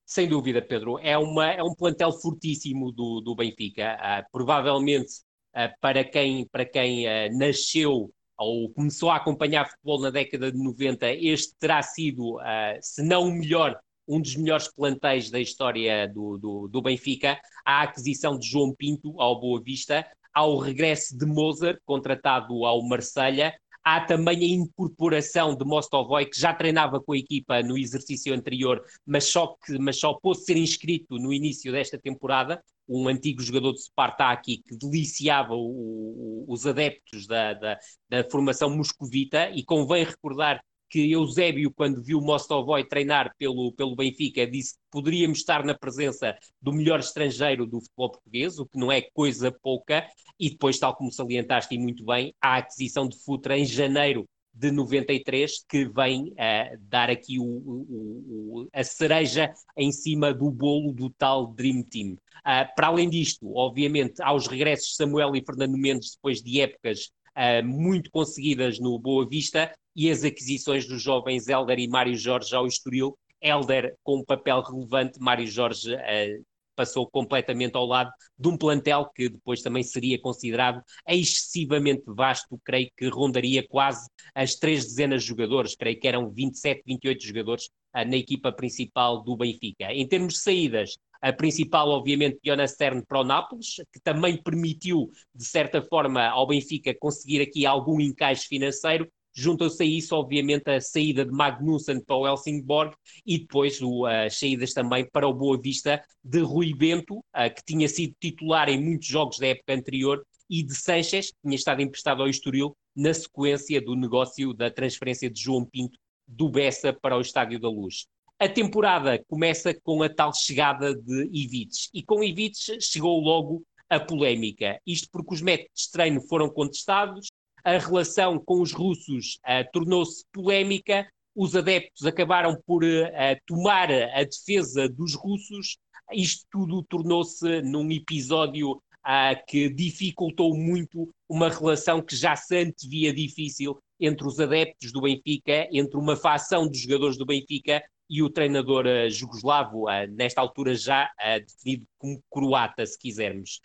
Sem 0.05 0.27
dúvida, 0.27 0.61
Pedro. 0.61 0.99
É, 0.99 1.17
uma, 1.17 1.51
é 1.51 1.63
um 1.63 1.73
plantel 1.73 2.11
fortíssimo 2.11 2.91
do, 2.91 3.21
do 3.21 3.35
Benfica. 3.35 3.97
Uh, 3.97 4.29
provavelmente, 4.31 5.11
uh, 5.55 5.71
para 5.79 6.03
quem, 6.03 6.45
para 6.47 6.65
quem 6.65 7.07
uh, 7.07 7.37
nasceu 7.37 8.11
ou 8.37 8.69
começou 8.73 9.09
a 9.09 9.17
acompanhar 9.17 9.69
futebol 9.69 10.01
na 10.01 10.09
década 10.09 10.51
de 10.51 10.57
90, 10.57 11.13
este 11.13 11.55
terá 11.59 11.79
sido, 11.83 12.39
se 12.81 13.03
não 13.03 13.27
o 13.27 13.31
melhor, 13.31 13.79
um 14.07 14.19
dos 14.19 14.35
melhores 14.35 14.67
plantéis 14.67 15.29
da 15.29 15.39
história 15.39 16.07
do, 16.07 16.39
do, 16.39 16.67
do 16.67 16.81
Benfica. 16.81 17.39
A 17.63 17.83
aquisição 17.83 18.39
de 18.39 18.49
João 18.49 18.73
Pinto 18.73 19.21
ao 19.21 19.39
Boa 19.39 19.61
Vista, 19.61 20.09
ao 20.33 20.57
regresso 20.57 21.15
de 21.15 21.23
Mozart, 21.23 21.79
contratado 21.85 22.65
ao 22.65 22.81
Marselha, 22.81 23.53
Há 23.83 24.01
também 24.01 24.43
a 24.43 24.47
incorporação 24.47 25.55
de 25.55 25.65
Mostovoy, 25.65 26.25
que 26.25 26.39
já 26.39 26.53
treinava 26.53 27.01
com 27.01 27.13
a 27.13 27.17
equipa 27.17 27.63
no 27.63 27.77
exercício 27.77 28.33
anterior, 28.33 28.83
mas 29.05 29.25
só, 29.25 29.55
que, 29.65 29.77
mas 29.79 29.99
só 29.99 30.13
pôde 30.13 30.43
ser 30.43 30.55
inscrito 30.57 31.17
no 31.17 31.33
início 31.33 31.71
desta 31.71 31.97
temporada. 31.97 32.63
Um 32.87 33.07
antigo 33.07 33.41
jogador 33.41 33.73
de 33.73 33.81
Spartak 33.81 34.57
que 34.57 34.77
deliciava 34.77 35.53
o, 35.53 36.45
o, 36.45 36.45
os 36.47 36.67
adeptos 36.67 37.25
da, 37.25 37.53
da, 37.53 37.79
da 38.09 38.29
formação 38.29 38.69
moscovita, 38.69 39.49
e 39.49 39.63
convém 39.63 40.03
recordar 40.03 40.61
que 40.91 41.09
Eusébio, 41.09 41.71
quando 41.71 42.03
viu 42.03 42.19
Mostovoy 42.19 42.83
treinar 42.83 43.33
pelo, 43.37 43.71
pelo 43.71 43.95
Benfica, 43.95 44.45
disse 44.45 44.73
que 44.73 44.79
poderíamos 44.91 45.39
estar 45.39 45.63
na 45.63 45.73
presença 45.73 46.37
do 46.61 46.73
melhor 46.73 46.99
estrangeiro 46.99 47.65
do 47.65 47.79
futebol 47.79 48.11
português, 48.11 48.59
o 48.59 48.65
que 48.65 48.77
não 48.77 48.91
é 48.91 49.01
coisa 49.01 49.49
pouca, 49.63 50.05
e 50.37 50.49
depois, 50.49 50.77
tal 50.77 50.93
como 50.93 51.09
salientaste 51.09 51.73
e 51.73 51.79
muito 51.79 52.03
bem, 52.03 52.35
a 52.41 52.57
aquisição 52.57 53.07
de 53.07 53.17
Futra 53.23 53.57
em 53.57 53.63
janeiro 53.63 54.27
de 54.53 54.69
93, 54.69 55.63
que 55.67 55.85
vem 55.85 56.33
uh, 56.33 56.77
dar 56.81 57.09
aqui 57.09 57.39
o, 57.39 57.43
o, 57.43 58.63
o, 58.63 58.69
a 58.73 58.83
cereja 58.83 59.53
em 59.77 59.93
cima 59.93 60.33
do 60.33 60.51
bolo 60.51 60.91
do 60.91 61.09
tal 61.09 61.47
Dream 61.47 61.83
Team. 61.83 62.17
Uh, 62.39 62.67
para 62.75 62.87
além 62.87 63.09
disto, 63.09 63.55
obviamente, 63.55 64.21
há 64.21 64.33
os 64.33 64.45
regressos 64.47 64.89
de 64.89 64.95
Samuel 64.95 65.37
e 65.37 65.45
Fernando 65.45 65.77
Mendes 65.77 66.15
depois 66.15 66.41
de 66.41 66.59
épocas 66.59 67.11
uh, 67.37 67.65
muito 67.65 68.11
conseguidas 68.11 68.77
no 68.77 68.99
Boa 68.99 69.25
Vista 69.25 69.71
e 69.95 70.09
as 70.09 70.23
aquisições 70.23 70.87
dos 70.87 71.01
jovens 71.01 71.47
Helder 71.47 71.79
e 71.79 71.87
Mário 71.87 72.15
Jorge 72.15 72.55
ao 72.55 72.67
Estoril. 72.67 73.17
Helder 73.41 73.95
com 74.03 74.19
um 74.19 74.23
papel 74.23 74.61
relevante, 74.61 75.19
Mário 75.19 75.47
Jorge 75.47 75.93
uh, 75.95 76.45
passou 76.75 77.09
completamente 77.09 77.75
ao 77.75 77.85
lado 77.85 78.11
de 78.37 78.47
um 78.47 78.57
plantel 78.57 79.09
que 79.15 79.29
depois 79.29 79.61
também 79.61 79.83
seria 79.83 80.19
considerado 80.19 80.81
excessivamente 81.07 82.03
vasto, 82.07 82.59
creio 82.63 82.89
que 82.95 83.07
rondaria 83.07 83.67
quase 83.67 84.07
as 84.33 84.55
três 84.55 84.85
dezenas 84.85 85.23
de 85.23 85.29
jogadores, 85.29 85.75
creio 85.75 85.99
que 85.99 86.07
eram 86.07 86.29
27, 86.29 86.83
28 86.85 87.23
jogadores 87.23 87.65
uh, 87.95 88.07
na 88.07 88.17
equipa 88.17 88.51
principal 88.51 89.23
do 89.23 89.35
Benfica. 89.35 89.91
Em 89.91 90.07
termos 90.07 90.35
de 90.35 90.39
saídas, 90.39 90.97
a 91.21 91.31
principal, 91.31 91.87
obviamente, 91.89 92.39
Jonas 92.43 92.71
Stern 92.71 93.05
para 93.05 93.19
o 93.19 93.23
Nápoles, 93.23 93.75
que 93.93 93.99
também 93.99 94.41
permitiu, 94.41 95.07
de 95.35 95.45
certa 95.45 95.81
forma, 95.81 96.27
ao 96.27 96.47
Benfica 96.47 96.95
conseguir 96.99 97.41
aqui 97.41 97.63
algum 97.63 97.99
encaixe 98.01 98.47
financeiro. 98.47 99.07
Juntam-se 99.33 99.81
a 99.81 99.85
isso, 99.85 100.15
obviamente, 100.15 100.69
a 100.69 100.81
saída 100.81 101.23
de 101.23 101.31
Magnussen 101.31 102.03
para 102.03 102.15
o 102.15 102.27
Helsingborg 102.27 102.93
e 103.25 103.39
depois 103.39 103.81
o, 103.81 104.05
as 104.05 104.37
saídas 104.37 104.73
também 104.73 105.07
para 105.09 105.27
o 105.27 105.33
Boa 105.33 105.59
Vista 105.59 106.03
de 106.23 106.39
Rui 106.41 106.73
Bento, 106.73 107.17
uh, 107.19 107.53
que 107.55 107.63
tinha 107.65 107.87
sido 107.87 108.13
titular 108.19 108.67
em 108.69 108.83
muitos 108.83 109.07
jogos 109.07 109.39
da 109.39 109.47
época 109.47 109.73
anterior, 109.73 110.25
e 110.49 110.61
de 110.63 110.75
Sanches, 110.75 111.31
que 111.31 111.37
tinha 111.43 111.55
estado 111.55 111.81
emprestado 111.81 112.21
ao 112.21 112.27
Estoril 112.27 112.75
na 112.93 113.13
sequência 113.13 113.81
do 113.81 113.95
negócio 113.95 114.53
da 114.53 114.69
transferência 114.69 115.29
de 115.29 115.41
João 115.41 115.63
Pinto 115.63 115.97
do 116.27 116.49
Bessa 116.49 116.91
para 116.91 117.17
o 117.17 117.21
Estádio 117.21 117.57
da 117.57 117.69
Luz. 117.69 118.05
A 118.37 118.49
temporada 118.49 119.23
começa 119.29 119.73
com 119.81 120.03
a 120.03 120.09
tal 120.09 120.33
chegada 120.33 120.93
de 120.93 121.29
Ivic. 121.31 121.87
E 121.93 122.03
com 122.03 122.21
Ivic 122.21 122.81
chegou 122.81 123.21
logo 123.21 123.63
a 123.89 123.99
polémica. 123.99 124.81
Isto 124.85 125.07
porque 125.11 125.35
os 125.35 125.41
métodos 125.41 125.83
de 125.85 125.91
treino 125.91 126.21
foram 126.27 126.49
contestados, 126.49 127.27
a 127.63 127.77
relação 127.77 128.39
com 128.39 128.61
os 128.61 128.71
russos 128.71 129.39
uh, 129.45 129.69
tornou-se 129.71 130.25
polémica, 130.31 131.07
os 131.35 131.55
adeptos 131.55 132.05
acabaram 132.05 132.57
por 132.65 132.83
uh, 132.83 133.07
tomar 133.45 133.91
a 133.91 134.23
defesa 134.23 134.89
dos 134.89 135.13
russos. 135.15 135.77
Isto 136.11 136.45
tudo 136.51 136.83
tornou-se 136.83 137.61
num 137.61 137.89
episódio 137.91 138.71
uh, 138.71 139.45
que 139.47 139.69
dificultou 139.69 140.55
muito 140.55 141.09
uma 141.29 141.49
relação 141.49 142.01
que 142.01 142.15
já 142.15 142.35
se 142.35 142.57
antevia 142.57 143.13
difícil 143.13 143.77
entre 143.99 144.27
os 144.27 144.39
adeptos 144.39 144.91
do 144.91 145.01
Benfica, 145.01 145.67
entre 145.71 145.97
uma 145.97 146.15
facção 146.15 146.67
dos 146.67 146.79
jogadores 146.79 147.17
do 147.17 147.25
Benfica 147.25 147.83
e 148.09 148.21
o 148.21 148.29
treinador 148.29 148.85
uh, 148.85 149.09
jugoslavo, 149.09 149.85
uh, 149.85 150.05
nesta 150.09 150.41
altura 150.41 150.75
já 150.75 151.05
uh, 151.05 151.39
definido 151.39 151.87
como 151.97 152.21
croata, 152.29 152.85
se 152.85 152.99
quisermos. 152.99 153.61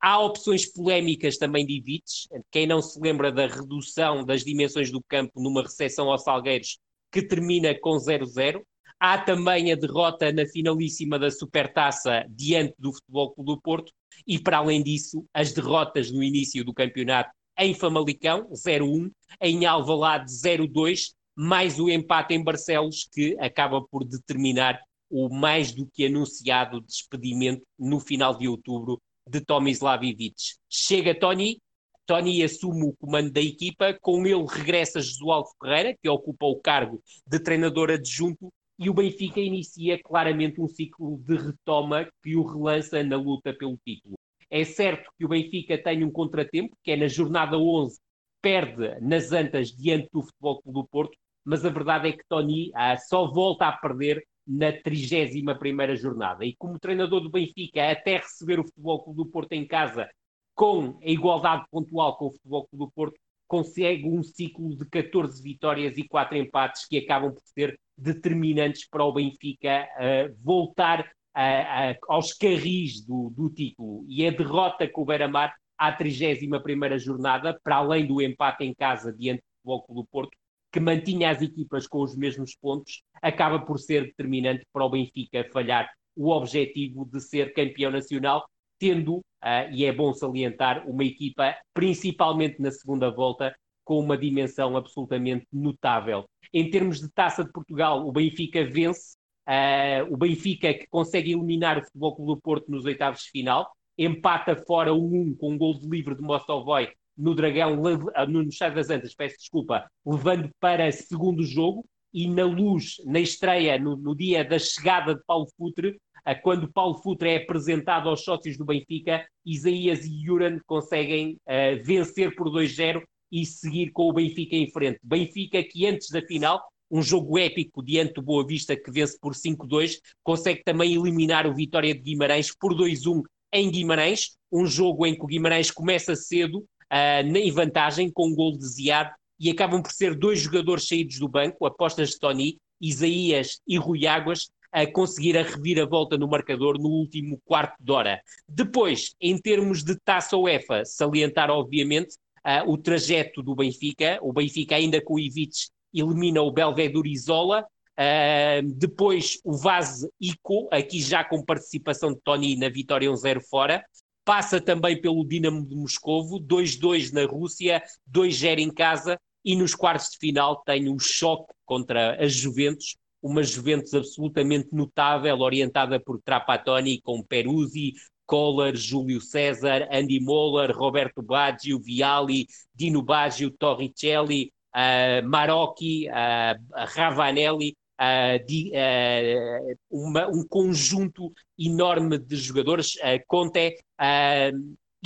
Há 0.00 0.20
opções 0.20 0.70
polémicas 0.70 1.36
também 1.36 1.66
de 1.66 1.74
Ivites. 1.74 2.28
Quem 2.50 2.66
não 2.66 2.80
se 2.80 3.00
lembra 3.00 3.32
da 3.32 3.46
redução 3.46 4.24
das 4.24 4.44
dimensões 4.44 4.90
do 4.90 5.02
campo 5.02 5.40
numa 5.40 5.62
recepção 5.62 6.10
aos 6.10 6.22
Salgueiros, 6.22 6.78
que 7.10 7.22
termina 7.22 7.78
com 7.78 7.96
0-0. 7.96 8.62
Há 8.98 9.18
também 9.18 9.72
a 9.72 9.76
derrota 9.76 10.32
na 10.32 10.46
finalíssima 10.46 11.18
da 11.18 11.30
Supertaça 11.30 12.24
diante 12.30 12.74
do 12.78 12.92
Futebol 12.92 13.32
Clube 13.34 13.52
do 13.52 13.60
Porto 13.60 13.92
e, 14.26 14.38
para 14.38 14.58
além 14.58 14.82
disso, 14.82 15.24
as 15.34 15.52
derrotas 15.52 16.10
no 16.10 16.22
início 16.22 16.64
do 16.64 16.72
campeonato 16.72 17.30
em 17.58 17.74
Famalicão, 17.74 18.48
0-1, 18.52 19.10
em 19.40 19.66
Alvalade, 19.66 20.30
0-2, 20.30 21.14
mais 21.34 21.78
o 21.78 21.90
empate 21.90 22.34
em 22.34 22.42
Barcelos, 22.42 23.06
que 23.12 23.36
acaba 23.38 23.82
por 23.82 24.04
determinar 24.04 24.80
o 25.10 25.28
mais 25.28 25.72
do 25.72 25.86
que 25.86 26.06
anunciado 26.06 26.80
despedimento 26.80 27.62
no 27.78 28.00
final 28.00 28.36
de 28.36 28.48
outubro 28.48 29.00
de 29.26 29.40
Tomislav 29.40 30.04
Ivic. 30.04 30.34
Chega 30.68 31.14
Tony, 31.14 31.58
Tony 32.06 32.42
assume 32.42 32.84
o 32.84 32.96
comando 32.96 33.32
da 33.32 33.40
equipa, 33.40 33.96
com 34.00 34.24
ele 34.24 34.46
regressa 34.48 35.00
Josualdo 35.00 35.48
Ferreira, 35.60 35.96
que 36.00 36.08
ocupa 36.08 36.46
o 36.46 36.60
cargo 36.60 37.02
de 37.26 37.38
treinador 37.40 37.90
adjunto, 37.90 38.48
e 38.78 38.88
o 38.88 38.94
Benfica 38.94 39.40
inicia 39.40 39.98
claramente 40.02 40.60
um 40.60 40.68
ciclo 40.68 41.18
de 41.18 41.36
retoma 41.36 42.08
que 42.22 42.36
o 42.36 42.44
relança 42.44 43.02
na 43.02 43.16
luta 43.16 43.52
pelo 43.52 43.76
título. 43.84 44.14
É 44.50 44.64
certo 44.64 45.10
que 45.18 45.24
o 45.24 45.28
Benfica 45.28 45.82
tem 45.82 46.04
um 46.04 46.10
contratempo, 46.10 46.76
que 46.84 46.92
é 46.92 46.96
na 46.96 47.08
jornada 47.08 47.58
11, 47.58 47.98
perde 48.40 49.00
nas 49.00 49.32
Antas 49.32 49.70
diante 49.72 50.08
do 50.12 50.22
Futebol 50.22 50.62
Clube 50.62 50.80
do 50.80 50.86
Porto, 50.86 51.16
mas 51.44 51.64
a 51.64 51.70
verdade 51.70 52.08
é 52.08 52.12
que 52.12 52.22
Tony 52.28 52.70
ah, 52.74 52.96
só 52.96 53.30
volta 53.32 53.66
a 53.66 53.72
perder 53.72 54.22
na 54.46 54.72
31ª 54.72 55.96
jornada. 55.96 56.44
E 56.44 56.54
como 56.56 56.78
treinador 56.78 57.20
do 57.20 57.30
Benfica, 57.30 57.90
até 57.90 58.18
receber 58.18 58.60
o 58.60 58.64
Futebol 58.64 59.02
Clube 59.02 59.16
do 59.16 59.26
Porto 59.26 59.52
em 59.52 59.66
casa 59.66 60.08
com 60.54 60.98
a 61.02 61.08
igualdade 61.08 61.64
pontual 61.70 62.16
com 62.16 62.26
o 62.26 62.30
Futebol 62.30 62.66
Clube 62.66 62.84
do 62.86 62.90
Porto, 62.92 63.20
consegue 63.46 64.08
um 64.08 64.22
ciclo 64.22 64.74
de 64.74 64.88
14 64.88 65.42
vitórias 65.42 65.96
e 65.98 66.08
4 66.08 66.36
empates 66.36 66.86
que 66.86 66.98
acabam 66.98 67.32
por 67.32 67.42
ser 67.44 67.78
determinantes 67.96 68.88
para 68.88 69.04
o 69.04 69.12
Benfica 69.12 69.86
uh, 69.96 70.36
voltar 70.42 71.00
uh, 71.00 71.02
uh, 71.40 71.96
aos 72.08 72.32
carris 72.32 73.04
do, 73.04 73.30
do 73.30 73.50
título. 73.50 74.04
E 74.08 74.26
a 74.26 74.30
derrota 74.30 74.88
com 74.88 75.02
o 75.02 75.04
Beira-Mar 75.04 75.54
à 75.78 75.96
31ª 75.96 76.98
jornada, 76.98 77.58
para 77.62 77.76
além 77.76 78.06
do 78.06 78.20
empate 78.20 78.64
em 78.64 78.74
casa 78.74 79.12
diante 79.12 79.40
do 79.40 79.44
Futebol 79.58 79.82
Clube 79.82 80.00
do 80.00 80.06
Porto, 80.06 80.38
que 80.72 80.80
mantinha 80.80 81.30
as 81.30 81.40
equipas 81.42 81.86
com 81.86 82.02
os 82.02 82.16
mesmos 82.16 82.54
pontos, 82.56 83.02
acaba 83.22 83.58
por 83.58 83.78
ser 83.78 84.06
determinante 84.06 84.64
para 84.72 84.84
o 84.84 84.90
Benfica 84.90 85.48
falhar 85.52 85.88
o 86.14 86.30
objetivo 86.30 87.04
de 87.04 87.20
ser 87.20 87.52
campeão 87.52 87.90
nacional, 87.90 88.48
tendo, 88.78 89.18
uh, 89.18 89.72
e 89.72 89.84
é 89.84 89.92
bom 89.92 90.12
salientar, 90.12 90.88
uma 90.88 91.04
equipa, 91.04 91.54
principalmente 91.74 92.60
na 92.60 92.70
segunda 92.70 93.10
volta, 93.10 93.54
com 93.84 94.00
uma 94.00 94.18
dimensão 94.18 94.76
absolutamente 94.76 95.46
notável. 95.52 96.24
Em 96.52 96.70
termos 96.70 97.00
de 97.00 97.08
taça 97.10 97.44
de 97.44 97.52
Portugal, 97.52 98.06
o 98.06 98.12
Benfica 98.12 98.64
vence, 98.64 99.16
uh, 99.48 100.12
o 100.12 100.16
Benfica 100.16 100.72
que 100.74 100.86
consegue 100.88 101.32
eliminar 101.32 101.78
o 101.78 101.84
Futebol 101.84 102.16
Clube 102.16 102.34
do 102.34 102.40
Porto 102.40 102.70
nos 102.70 102.84
oitavos 102.84 103.20
de 103.20 103.30
final, 103.30 103.70
empata 103.96 104.56
fora 104.66 104.92
o 104.92 105.06
1 105.06 105.36
com 105.36 105.52
um 105.52 105.58
gol 105.58 105.78
de 105.78 105.88
livre 105.88 106.14
de 106.14 106.22
Mostovoi 106.22 106.88
no 107.16 107.34
Dragão, 107.34 107.82
ah, 108.14 108.26
no 108.26 108.42
Estado 108.42 108.74
das 108.74 108.90
Antas, 108.90 109.14
peço 109.14 109.36
desculpa, 109.38 109.90
levando 110.04 110.50
para 110.60 110.90
segundo 110.92 111.42
jogo 111.42 111.84
e 112.12 112.28
na 112.28 112.44
luz, 112.44 112.96
na 113.04 113.20
estreia, 113.20 113.78
no, 113.78 113.96
no 113.96 114.14
dia 114.14 114.44
da 114.44 114.58
chegada 114.58 115.14
de 115.14 115.22
Paulo 115.26 115.46
Futre, 115.56 115.96
quando 116.42 116.72
Paulo 116.72 116.96
Futre 116.98 117.30
é 117.30 117.36
apresentado 117.36 118.08
aos 118.08 118.24
sócios 118.24 118.56
do 118.56 118.64
Benfica, 118.64 119.24
Isaías 119.44 120.04
e 120.04 120.24
Juran 120.24 120.58
conseguem 120.66 121.38
uh, 121.46 121.84
vencer 121.84 122.34
por 122.34 122.48
2-0 122.48 123.02
e 123.30 123.46
seguir 123.46 123.90
com 123.92 124.08
o 124.08 124.12
Benfica 124.12 124.56
em 124.56 124.70
frente. 124.70 124.98
Benfica 125.02 125.62
que 125.62 125.86
antes 125.86 126.08
da 126.10 126.20
final, 126.22 126.62
um 126.90 127.02
jogo 127.02 127.38
épico 127.38 127.82
diante 127.82 128.14
do 128.14 128.22
Boa 128.22 128.46
Vista 128.46 128.76
que 128.76 128.90
vence 128.90 129.18
por 129.20 129.34
5-2, 129.34 129.98
consegue 130.22 130.62
também 130.64 130.94
eliminar 130.94 131.46
o 131.46 131.54
Vitória 131.54 131.94
de 131.94 132.00
Guimarães 132.00 132.52
por 132.56 132.74
2-1 132.74 133.22
em 133.52 133.70
Guimarães, 133.70 134.36
um 134.50 134.66
jogo 134.66 135.06
em 135.06 135.14
que 135.14 135.22
o 135.22 135.26
Guimarães 135.26 135.70
começa 135.70 136.14
cedo, 136.16 136.64
uh, 136.92 137.36
em 137.36 137.50
vantagem 137.50 138.10
com 138.10 138.28
um 138.28 138.34
gol 138.34 138.56
desviado 138.56 139.10
e 139.38 139.50
acabam 139.50 139.82
por 139.82 139.92
ser 139.92 140.14
dois 140.14 140.40
jogadores 140.40 140.88
saídos 140.88 141.18
do 141.18 141.28
banco, 141.28 141.66
apostas 141.66 142.10
de 142.10 142.18
Tony, 142.18 142.58
Isaías 142.80 143.60
e 143.66 143.76
Rui 143.76 144.06
Águas, 144.06 144.50
a 144.72 144.86
conseguir 144.86 145.38
a 145.38 145.42
reviravolta 145.42 146.18
no 146.18 146.28
marcador 146.28 146.78
no 146.78 146.88
último 146.88 147.40
quarto 147.44 147.76
de 147.80 147.92
hora. 147.92 148.20
Depois, 148.48 149.14
em 149.20 149.38
termos 149.38 149.82
de 149.82 149.98
taça 150.04 150.36
UEFA, 150.36 150.84
salientar 150.84 151.50
obviamente 151.50 152.16
uh, 152.44 152.70
o 152.70 152.76
trajeto 152.76 153.42
do 153.42 153.54
Benfica, 153.54 154.18
o 154.20 154.32
Benfica 154.32 154.76
ainda 154.76 155.00
com 155.00 155.14
o 155.14 155.20
Ivic 155.20 155.68
elimina 155.94 156.42
o 156.42 156.50
Belvedere 156.50 157.10
Isola, 157.10 157.62
uh, 157.62 158.74
depois 158.74 159.38
o 159.44 159.56
Vaz 159.56 160.06
Ico, 160.20 160.68
aqui 160.70 161.00
já 161.00 161.24
com 161.24 161.42
participação 161.42 162.12
de 162.12 162.20
Tony 162.22 162.56
na 162.56 162.68
vitória 162.68 163.10
1-0 163.10 163.40
fora, 163.48 163.84
passa 164.26 164.60
também 164.60 165.00
pelo 165.00 165.24
Dinamo 165.24 165.64
de 165.64 165.76
Moscovo, 165.76 166.40
2-2 166.40 167.12
na 167.12 167.24
Rússia, 167.24 167.80
2-0 168.12 168.58
em 168.58 168.74
casa, 168.74 169.16
e 169.44 169.54
nos 169.54 169.72
quartos 169.72 170.10
de 170.10 170.18
final 170.18 170.64
tem 170.64 170.88
um 170.88 170.98
choque 170.98 171.54
contra 171.64 172.20
as 172.22 172.32
Juventus, 172.32 172.96
uma 173.22 173.44
Juventus 173.44 173.94
absolutamente 173.94 174.74
notável, 174.74 175.38
orientada 175.38 176.00
por 176.00 176.20
Trapattoni, 176.20 177.00
com 177.00 177.22
Peruzzi, 177.22 177.94
Kohler, 178.26 178.74
Júlio 178.74 179.20
César, 179.20 179.88
Andy 179.92 180.18
Moller, 180.18 180.76
Roberto 180.76 181.22
Baggio, 181.22 181.78
Viali, 181.78 182.48
Dino 182.74 183.02
Baggio, 183.02 183.52
Torricelli, 183.52 184.52
uh, 184.74 185.24
Marocchi, 185.24 186.08
uh, 186.08 186.60
Ravanelli, 186.74 187.76
uh, 188.00 188.44
de, 188.46 188.70
uh, 188.70 189.76
uma, 189.90 190.28
um 190.28 190.46
conjunto 190.46 191.32
enorme 191.58 192.18
de 192.18 192.36
jogadores, 192.36 192.94
uh, 192.96 193.22
Conte, 193.26 193.76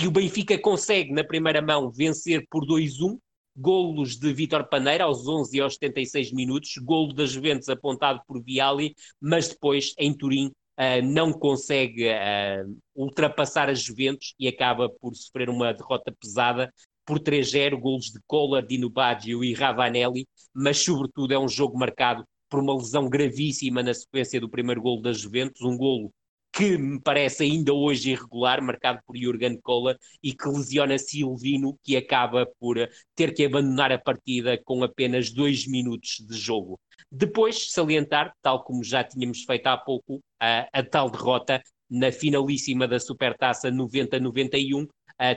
e 0.01 0.07
o 0.07 0.11
Benfica 0.11 0.57
consegue, 0.57 1.13
na 1.13 1.23
primeira 1.23 1.61
mão, 1.61 1.91
vencer 1.91 2.45
por 2.49 2.65
2-1, 2.65 3.19
golos 3.55 4.17
de 4.17 4.33
Vítor 4.33 4.67
Paneira 4.67 5.03
aos 5.03 5.27
11 5.27 5.55
e 5.55 5.61
aos 5.61 5.73
76 5.75 6.31
minutos, 6.31 6.73
golo 6.77 7.13
das 7.13 7.31
Juventus 7.31 7.69
apontado 7.69 8.21
por 8.25 8.41
Viali, 8.41 8.95
mas 9.19 9.49
depois, 9.49 9.93
em 9.97 10.13
Turim, 10.13 10.47
uh, 10.47 11.01
não 11.03 11.31
consegue 11.31 12.07
uh, 12.07 12.77
ultrapassar 12.95 13.69
as 13.69 13.81
Juventus 13.81 14.33
e 14.39 14.47
acaba 14.47 14.89
por 14.89 15.15
sofrer 15.15 15.49
uma 15.49 15.73
derrota 15.73 16.11
pesada 16.11 16.73
por 17.05 17.19
3-0, 17.19 17.79
golos 17.79 18.05
de 18.05 18.19
Kohler, 18.25 18.65
Dino 18.65 18.89
Baggio 18.89 19.43
e 19.43 19.53
Ravanelli, 19.53 20.27
mas 20.53 20.77
sobretudo 20.77 21.33
é 21.33 21.39
um 21.39 21.47
jogo 21.47 21.77
marcado 21.77 22.23
por 22.51 22.59
uma 22.59 22.75
lesão 22.75 23.09
gravíssima 23.09 23.81
na 23.81 23.93
sequência 23.93 24.39
do 24.39 24.49
primeiro 24.49 24.81
golo 24.81 25.01
da 25.01 25.13
Juventus, 25.13 25.61
um 25.61 25.77
golo 25.77 26.13
que 26.53 26.77
me 26.77 26.99
parece 26.99 27.43
ainda 27.43 27.73
hoje 27.73 28.11
irregular, 28.11 28.61
marcado 28.61 28.99
por 29.07 29.17
Jurgen 29.17 29.57
Kohler, 29.61 29.97
e 30.21 30.33
que 30.33 30.49
lesiona 30.49 30.97
Silvino, 30.97 31.79
que 31.81 31.95
acaba 31.95 32.45
por 32.59 32.75
ter 33.15 33.33
que 33.33 33.45
abandonar 33.45 33.89
a 33.93 33.97
partida 33.97 34.61
com 34.65 34.83
apenas 34.83 35.31
dois 35.31 35.65
minutos 35.65 36.17
de 36.27 36.37
jogo. 36.37 36.77
Depois, 37.09 37.71
salientar, 37.71 38.33
tal 38.41 38.65
como 38.65 38.83
já 38.83 39.01
tínhamos 39.01 39.43
feito 39.43 39.67
há 39.67 39.77
pouco, 39.77 40.19
a, 40.41 40.67
a 40.73 40.83
tal 40.83 41.09
derrota 41.09 41.63
na 41.89 42.11
finalíssima 42.11 42.85
da 42.85 42.99
Supertaça 42.99 43.71
90-91, 43.71 44.87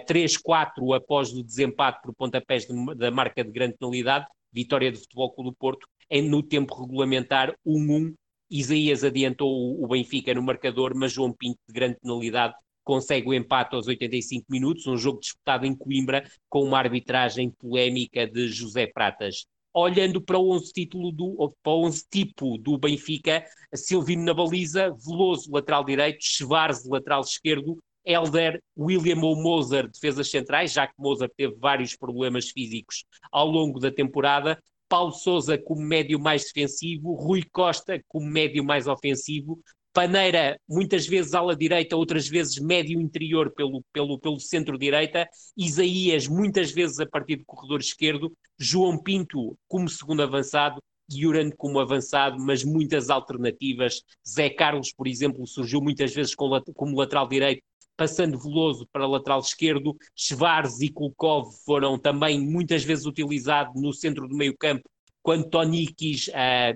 3-4 0.09 0.97
após 0.97 1.33
o 1.33 1.45
desempate 1.45 2.01
por 2.03 2.13
pontapés 2.15 2.67
de, 2.67 2.95
da 2.97 3.11
marca 3.11 3.45
de 3.45 3.53
grande 3.53 3.77
penalidade, 3.79 4.27
vitória 4.53 4.91
do 4.91 4.99
Futebol 4.99 5.33
Clube 5.33 5.51
do 5.51 5.57
Porto, 5.57 5.87
no 6.11 6.43
tempo 6.43 6.81
regulamentar 6.81 7.55
1-1. 7.67 8.15
Isaías 8.51 9.03
adiantou 9.03 9.83
o 9.83 9.87
Benfica 9.89 10.35
no 10.35 10.43
marcador, 10.43 10.95
mas 10.95 11.13
João 11.13 11.33
Pinto, 11.33 11.59
de 11.67 11.75
grande 11.75 11.99
penalidade, 12.01 12.55
consegue 12.85 13.29
o 13.29 13.35
empate 13.35 13.75
aos 13.75 13.89
85 13.89 14.45
minutos, 14.51 14.87
um 14.87 14.97
jogo 14.97 15.19
disputado 15.19 15.67
em 15.67 15.75
Coimbra, 15.75 16.29
com 16.49 16.63
uma 16.63 16.79
arbitragem 16.79 17.51
polémica 17.51 18.27
de 18.27 18.49
José 18.49 18.87
Pratas. 18.87 19.47
Olhando 19.73 20.21
para 20.21 20.39
o 20.39 20.53
11 20.53 20.73
título 20.73 21.11
do, 21.11 21.53
para 21.63 21.73
o 21.73 21.87
11 21.87 22.05
tipo 22.09 22.59
do 22.59 22.79
Benfica, 22.79 23.45
Silvino 23.75 24.23
na 24.23 24.35
baliza, 24.35 24.95
Veloso 25.05 25.51
lateral 25.51 25.83
direito, 25.83 26.19
Schwarz 26.21 26.85
lateral 26.85 27.23
esquerdo, 27.23 27.77
Elder, 28.05 28.63
William 28.79 29.21
ou 29.23 29.35
Moser, 29.35 29.91
defesas 29.91 30.31
centrais, 30.31 30.73
já 30.73 30.87
que 30.87 30.95
Moser 30.99 31.31
teve 31.37 31.55
vários 31.59 31.97
problemas 31.97 32.51
físicos 32.51 33.05
ao 33.33 33.49
longo 33.49 33.81
da 33.81 33.91
temporada. 33.91 34.63
Paulo 34.89 35.13
Souza 35.13 35.59
como 35.59 35.81
médio 35.81 36.19
mais 36.19 36.45
defensivo, 36.45 37.15
Rui 37.15 37.43
Costa 37.43 38.03
como 38.09 38.27
médio 38.27 38.65
mais 38.65 38.87
ofensivo, 38.87 39.61
Paneira, 39.95 40.59
muitas 40.69 41.07
vezes 41.07 41.35
ala 41.35 41.55
direita, 41.55 41.95
outras 41.97 42.27
vezes 42.27 42.59
médio 42.59 43.01
interior 43.01 43.53
pelo, 43.55 43.81
pelo, 43.93 44.19
pelo 44.19 44.41
centro-direita, 44.41 45.29
Isaías, 45.57 46.27
muitas 46.27 46.73
vezes 46.73 46.99
a 46.99 47.07
partir 47.07 47.37
do 47.37 47.45
corredor 47.45 47.79
esquerdo, 47.79 48.33
João 48.59 49.01
Pinto 49.01 49.57
como 49.69 49.89
segundo 49.89 50.21
avançado, 50.25 50.83
Yuran 51.13 51.51
como 51.51 51.79
avançado, 51.79 52.41
mas 52.41 52.65
muitas 52.65 53.09
alternativas. 53.09 54.03
Zé 54.27 54.51
Carlos, 54.51 54.93
por 54.93 55.07
exemplo, 55.07 55.47
surgiu 55.47 55.81
muitas 55.81 56.13
vezes 56.13 56.35
como 56.35 56.99
lateral 56.99 57.29
direito, 57.29 57.63
passando 57.97 58.39
Veloso 58.39 58.87
para 58.93 59.07
lateral 59.07 59.41
esquerdo. 59.41 59.97
Schwarz 60.15 60.81
e 60.81 60.89
Kulkov 60.89 61.53
foram 61.65 61.99
também 61.99 62.41
muitas 62.41 62.85
vezes 62.85 63.07
utilizados 63.07 63.81
no 63.81 63.93
centro 63.93 64.29
do 64.29 64.37
meio 64.37 64.57
campo 64.57 64.89
quando 65.25 65.49
Tony 65.49 65.87
quis 65.87 66.29
uh, 66.29 66.33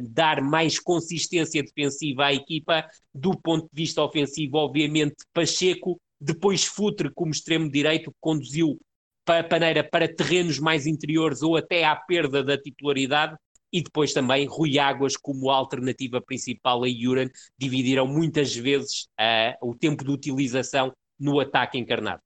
dar 0.09 0.41
mais 0.41 0.81
consistência 0.81 1.63
defensiva 1.63 2.25
à 2.25 2.33
equipa, 2.33 2.83
do 3.15 3.39
ponto 3.39 3.65
de 3.71 3.83
vista 3.83 4.03
ofensivo, 4.03 4.57
obviamente, 4.57 5.17
Pacheco, 5.35 6.01
depois 6.19 6.65
Futre 6.65 7.13
como 7.15 7.31
extremo 7.31 7.71
direito, 7.71 8.11
que 8.11 8.17
conduziu 8.19 8.81
para 9.23 9.45
Paneira 9.45 9.85
para 9.85 10.09
terrenos 10.09 10.59
mais 10.59 10.87
interiores 10.87 11.43
ou 11.43 11.59
até 11.59 11.85
à 11.85 11.95
perda 11.95 12.43
da 12.43 12.57
titularidade, 12.57 13.37
e 13.71 13.83
depois 13.83 14.15
também 14.15 14.47
Rui 14.47 14.79
Águas 14.79 15.15
como 15.15 15.51
alternativa 15.51 16.19
principal 16.19 16.85
a 16.85 16.89
Yuran, 16.89 17.29
dividiram 17.59 18.07
muitas 18.07 18.57
vezes 18.57 19.09
uh, 19.21 19.69
o 19.69 19.75
tempo 19.75 20.03
de 20.03 20.11
utilização 20.11 20.91
no 21.19 21.41
ataque 21.41 21.79
encarnado. 21.79 22.21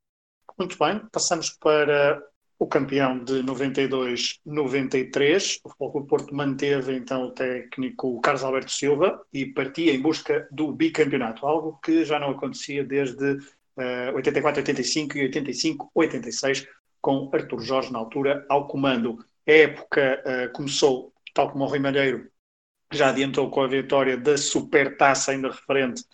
Muito 0.58 0.76
bem, 0.78 1.00
passamos 1.10 1.50
para 1.50 2.22
o 2.62 2.66
campeão 2.66 3.22
de 3.24 3.42
92-93. 3.42 5.60
O 5.64 5.70
Futebol 5.70 6.06
Porto 6.06 6.34
manteve 6.34 6.94
então 6.94 7.24
o 7.24 7.32
técnico 7.32 8.20
Carlos 8.20 8.44
Alberto 8.44 8.70
Silva 8.70 9.20
e 9.32 9.46
partia 9.46 9.92
em 9.92 10.00
busca 10.00 10.46
do 10.50 10.70
bicampeonato, 10.72 11.44
algo 11.44 11.80
que 11.82 12.04
já 12.04 12.20
não 12.20 12.30
acontecia 12.30 12.84
desde 12.84 13.32
uh, 13.32 14.14
84-85 14.14 15.16
e 15.16 15.28
85-86, 15.28 16.68
com 17.00 17.28
Artur 17.32 17.60
Jorge 17.60 17.92
na 17.92 17.98
altura 17.98 18.46
ao 18.48 18.68
comando. 18.68 19.18
A 19.48 19.50
época 19.50 20.22
uh, 20.24 20.52
começou, 20.52 21.12
tal 21.34 21.50
como 21.50 21.64
o 21.64 21.66
Rui 21.66 21.80
Malheiro 21.80 22.30
já 22.92 23.08
adiantou 23.08 23.50
com 23.50 23.62
a 23.62 23.66
vitória 23.66 24.16
da 24.16 24.36
Supertaça 24.36 25.32
ainda 25.32 25.50
referente 25.50 26.04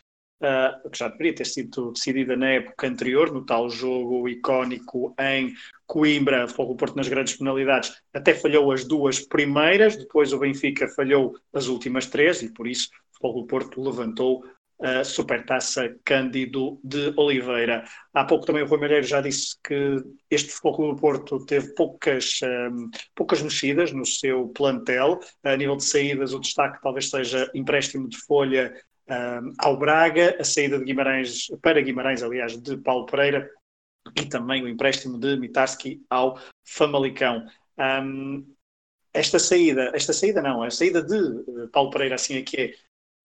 uh, 0.43 0.89
que 0.91 0.99
já 0.99 1.09
deveria 1.09 1.35
ter 1.35 1.47
sido 1.47 1.93
decidida 1.93 2.37
na 2.37 2.49
época 2.51 2.87
anterior, 2.87 3.33
no 3.33 3.45
tal 3.45 3.69
jogo 3.69 4.29
icónico 4.29 5.15
em 5.19 5.55
Coimbra, 5.87 6.47
o 6.59 6.77
Porto 6.77 6.97
nas 6.97 7.09
grandes 7.09 7.37
penalidades, 7.37 7.93
até 8.13 8.35
falhou 8.35 8.71
as 8.73 8.85
duas 8.85 9.21
primeiras, 9.21 9.97
depois 9.97 10.33
o 10.33 10.39
Benfica 10.39 10.89
falhou 10.89 11.35
as 11.53 11.67
últimas 11.67 12.07
três 12.07 12.43
e 12.43 12.53
por 12.53 12.67
isso 12.67 12.89
o 13.21 13.47
Porto 13.47 13.83
levantou 13.83 14.45
a 14.81 15.03
Supertaça 15.03 15.97
Cândido 16.05 16.81
de 16.85 17.13
Oliveira. 17.17 17.85
Há 18.15 18.25
pouco 18.25 18.47
também 18.47 18.63
o 18.63 18.67
Rui 18.67 18.79
Malheiro 18.79 19.05
já 19.05 19.21
disse 19.21 19.57
que 19.65 19.97
este 20.31 20.51
Futebol 20.51 20.95
do 20.95 21.01
Porto 21.01 21.45
teve 21.45 21.75
poucas, 21.75 22.39
um, 22.45 22.89
poucas 23.15 23.43
mexidas 23.43 23.93
no 23.93 24.07
seu 24.07 24.49
plantel. 24.49 25.19
A 25.43 25.57
nível 25.57 25.77
de 25.77 25.85
saídas, 25.85 26.33
o 26.33 26.39
destaque 26.39 26.81
talvez 26.81 27.11
seja 27.11 27.51
empréstimo 27.55 28.09
de 28.09 28.19
folha 28.19 28.73
um, 29.11 29.53
ao 29.59 29.77
Braga, 29.77 30.37
a 30.39 30.45
saída 30.45 30.79
de 30.79 30.85
Guimarães, 30.85 31.49
para 31.63 31.81
Guimarães, 31.81 32.23
aliás, 32.23 32.61
de 32.61 32.77
Paulo 32.77 33.07
Pereira, 33.07 33.51
e 34.17 34.27
também 34.27 34.63
o 34.63 34.69
empréstimo 34.69 35.19
de 35.19 35.37
Mitarski 35.37 36.03
ao 36.09 36.39
Famalicão. 36.65 37.47
Um, 37.79 38.47
esta 39.13 39.39
saída, 39.39 39.91
esta 39.95 40.13
saída 40.13 40.43
não, 40.43 40.63
a 40.63 40.71
saída 40.71 41.03
de 41.03 41.69
Paulo 41.73 41.91
Pereira, 41.91 42.15
assim 42.15 42.37
é 42.37 42.43
que 42.43 42.57
é, 42.57 42.75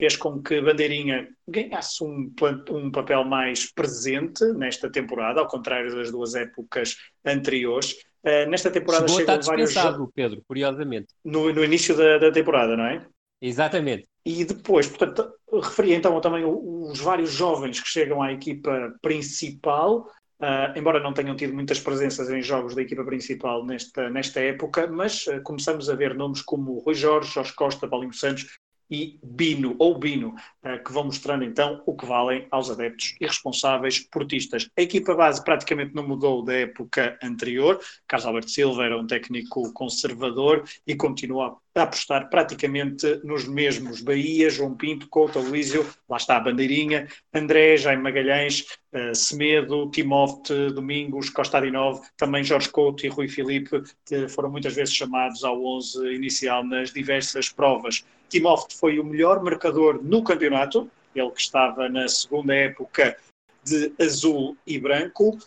fez 0.02 0.15
com 0.15 0.41
que 0.41 0.62
Bandeirinha 0.62 1.30
ganhasse 1.48 2.04
um, 2.04 2.34
um 2.72 2.91
papel 2.91 3.24
mais 3.24 3.72
presente 3.72 4.43
nesta 4.54 4.89
temporada, 4.89 5.39
ao 5.39 5.48
contrário 5.48 5.93
das 5.96 6.12
duas 6.12 6.36
épocas 6.36 6.98
anteriores. 7.26 7.93
Uh, 8.26 8.50
nesta 8.50 8.72
temporada 8.72 9.08
chegou 9.08 9.36
a 9.36 9.39
estar 9.39 9.52
vários... 9.52 9.74
Pedro, 10.13 10.43
curiosamente. 10.48 11.08
No, 11.24 11.52
no 11.54 11.63
início 11.63 11.96
da, 11.96 12.17
da 12.17 12.32
temporada, 12.32 12.78
não 12.78 12.86
é? 12.86 13.06
Exatamente. 13.43 14.08
E 14.25 14.45
depois, 14.45 14.88
portanto, 14.88 15.34
referia 15.51 15.97
então 15.97 16.19
também 16.21 16.45
os 16.45 16.97
vários 17.01 17.29
jovens 17.29 17.77
que 17.77 17.89
chegam 17.89 18.21
à 18.21 18.32
equipa 18.32 18.95
principal, 19.01 20.08
uh, 20.39 20.77
embora 20.77 21.01
não 21.01 21.13
tenham 21.13 21.36
tido 21.36 21.53
muitas 21.53 21.77
presenças 21.77 22.29
em 22.29 22.41
jogos 22.41 22.73
da 22.73 22.82
equipa 22.82 23.03
principal 23.03 23.65
nesta, 23.65 24.10
nesta 24.10 24.39
época, 24.39 24.88
mas 24.88 25.27
uh, 25.27 25.41
começamos 25.43 25.89
a 25.89 25.95
ver 25.95 26.15
nomes 26.15 26.41
como 26.41 26.79
Rui 26.79 26.95
Jorge, 26.95 27.34
Jorge 27.34 27.53
Costa, 27.53 27.86
Paulinho 27.86 28.13
Santos 28.13 28.47
e 28.93 29.19
Bino, 29.23 29.75
ou 29.79 29.97
Bino, 29.97 30.36
eh, 30.63 30.77
que 30.77 30.93
vão 30.93 31.06
mostrando 31.06 31.43
então 31.43 31.82
o 31.86 31.95
que 31.95 32.06
valem 32.06 32.47
aos 32.51 32.69
adeptos 32.69 33.15
e 33.19 33.25
responsáveis 33.25 33.99
portistas. 33.99 34.69
A 34.77 34.82
equipa 34.82 35.15
base 35.15 35.43
praticamente 35.43 35.95
não 35.95 36.08
mudou 36.08 36.43
da 36.43 36.53
época 36.53 37.17
anterior. 37.21 37.79
Carlos 38.08 38.27
Alberto 38.27 38.51
Silva 38.51 38.86
era 38.86 38.97
um 38.97 39.08
técnico 39.08 39.73
conservador 39.73 40.63
e 40.86 40.95
continua 40.95 41.58
a 41.75 41.82
apostar 41.82 42.29
praticamente 42.29 43.19
nos 43.23 43.47
mesmos. 43.47 43.99
Bahia, 43.99 44.49
João 44.49 44.75
Pinto, 44.75 45.10
Couto, 45.10 45.39
Luísio, 45.39 45.88
lá 46.08 46.17
está 46.17 46.38
a 46.38 46.39
bandeirinha, 46.39 47.08
André, 47.34 47.77
Jaime 47.77 48.03
Magalhães, 48.03 48.63
uh, 48.93 49.15
Semedo, 49.15 49.89
Timóteo, 49.89 50.71
Domingos, 50.71 51.32
Costa 51.32 51.58
Adinov, 51.58 51.99
também 52.15 52.43
Jorge 52.43 52.69
Couto 52.69 53.06
e 53.06 53.10
Rui 53.10 53.27
Filipe 53.27 53.82
foram 54.29 54.51
muitas 54.51 54.75
vezes 54.75 54.93
chamados 54.93 55.43
ao 55.43 55.63
11 55.65 56.13
inicial 56.13 56.63
nas 56.63 56.93
diversas 56.93 57.49
provas. 57.49 58.06
Timóteo 58.34 58.76
foi 58.76 58.98
o 58.98 59.04
melhor 59.04 59.43
marcador 59.43 60.02
no 60.02 60.24
campeonato, 60.24 60.89
ele 61.13 61.30
que 61.30 61.41
estava 61.41 61.88
na 61.88 62.08
segunda 62.08 62.56
época 62.56 63.15
de 63.63 63.93
azul 64.00 64.58
e 64.65 64.80
branco. 64.80 65.38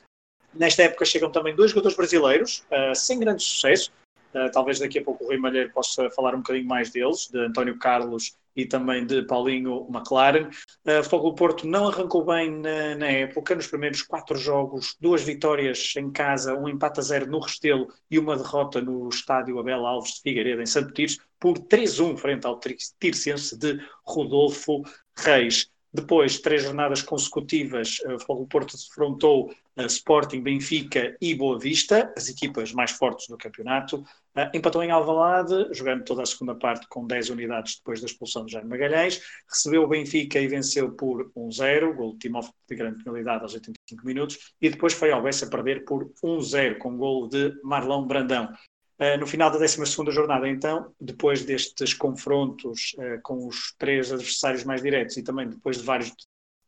Nesta 0.55 0.85
época 0.85 1.05
chegam 1.05 1.33
também 1.33 1.53
dois 1.53 1.72
jogadores 1.72 1.96
brasileiros, 1.96 2.64
uh, 2.70 2.94
sem 2.94 3.18
grande 3.18 3.42
sucesso. 3.42 3.90
Uh, 4.33 4.53
talvez 4.53 4.79
daqui 4.79 5.01
a 5.01 5.03
pouco 5.03 5.25
o 5.25 5.27
Rui 5.27 5.37
Malheiro 5.37 5.72
possa 5.72 6.09
falar 6.11 6.33
um 6.37 6.38
bocadinho 6.38 6.68
mais 6.68 6.88
deles, 6.92 7.29
de 7.29 7.40
António 7.40 7.77
Carlos 7.77 8.37
e 8.57 8.64
também 8.64 9.05
de 9.05 9.23
Paulinho 9.23 9.87
McLaren. 9.92 10.49
Uh, 10.85 11.05
Fogo 11.05 11.31
do 11.31 11.35
Porto 11.35 11.66
não 11.66 11.88
arrancou 11.88 12.25
bem 12.25 12.51
na, 12.51 12.97
na, 12.97 13.07
época, 13.07 13.55
nos 13.55 13.66
primeiros 13.66 14.03
quatro 14.03 14.37
jogos, 14.37 14.97
duas 14.99 15.23
vitórias 15.23 15.92
em 15.97 16.11
casa, 16.11 16.55
um 16.55 16.69
empate 16.69 17.01
a 17.01 17.03
zero 17.03 17.27
no 17.27 17.38
Restelo 17.38 17.88
e 18.11 18.19
uma 18.19 18.37
derrota 18.37 18.81
no 18.81 19.09
estádio 19.09 19.59
Abel 19.59 19.85
Alves 19.85 20.14
de 20.14 20.23
Figueiredo, 20.23 20.62
em 20.62 20.66
Santo 20.66 20.92
Tires, 20.92 21.19
por 21.38 21.59
3-1 21.59 22.16
frente 22.16 22.47
ao 22.47 22.59
Tircense 22.99 23.59
de 23.59 23.79
Rodolfo 24.05 24.83
Reis. 25.16 25.71
Depois, 25.92 26.38
três 26.40 26.62
jornadas 26.62 27.03
consecutivas, 27.03 27.99
eh, 28.05 28.14
o 28.14 28.18
Fogo 28.18 28.46
Porto 28.46 28.77
defrontou 28.77 29.51
uh, 29.77 29.87
Sporting, 29.87 30.42
Benfica 30.42 31.16
e 31.20 31.35
Boa 31.35 31.59
Vista, 31.59 32.12
as 32.16 32.29
equipas 32.29 32.72
mais 32.72 32.90
fortes 32.90 33.29
do 33.29 33.37
campeonato. 33.38 34.05
Uh, 34.37 34.51
empatou 34.55 34.83
em 34.83 34.90
Alvalade, 34.90 35.68
jogando 35.72 36.05
toda 36.05 36.22
a 36.22 36.27
segunda 36.27 36.55
parte 36.55 36.87
com 36.88 37.07
10 37.07 37.31
unidades 37.31 37.77
depois 37.77 38.01
da 38.01 38.07
expulsão 38.07 38.44
de 38.44 38.53
Jaime 38.53 38.68
Magalhães. 38.68 39.22
Recebeu 39.49 39.85
o 39.85 39.88
Benfica 39.88 40.38
e 40.38 40.49
venceu 40.49 40.92
por 40.92 41.31
1-0, 41.35 41.94
gol 41.94 42.12
de 42.12 42.18
Timóteo 42.18 42.53
de 42.68 42.77
grande 42.77 43.03
penalidade 43.03 43.42
aos 43.42 43.55
85 43.55 44.07
minutos. 44.07 44.53
E 44.61 44.68
depois 44.68 44.92
foi 44.92 45.12
ao 45.12 45.22
Bessa 45.22 45.49
perder 45.49 45.85
por 45.85 46.12
1-0, 46.22 46.79
com 46.79 46.96
gol 46.96 47.29
de 47.29 47.59
Marlão 47.62 48.07
Brandão. 48.07 48.53
Uh, 48.98 49.18
no 49.18 49.26
final 49.26 49.50
da 49.50 49.59
12 49.59 49.94
jornada, 50.11 50.48
então, 50.48 50.90
depois 50.98 51.44
destes 51.44 51.92
confrontos 51.92 52.94
uh, 52.98 53.20
com 53.22 53.46
os 53.46 53.74
três 53.78 54.11
adversários 54.11 54.64
mais 54.64 54.82
diretos 54.82 55.16
e 55.18 55.22
também 55.22 55.48
depois 55.48 55.76
de 55.76 55.85
vários 55.85 56.12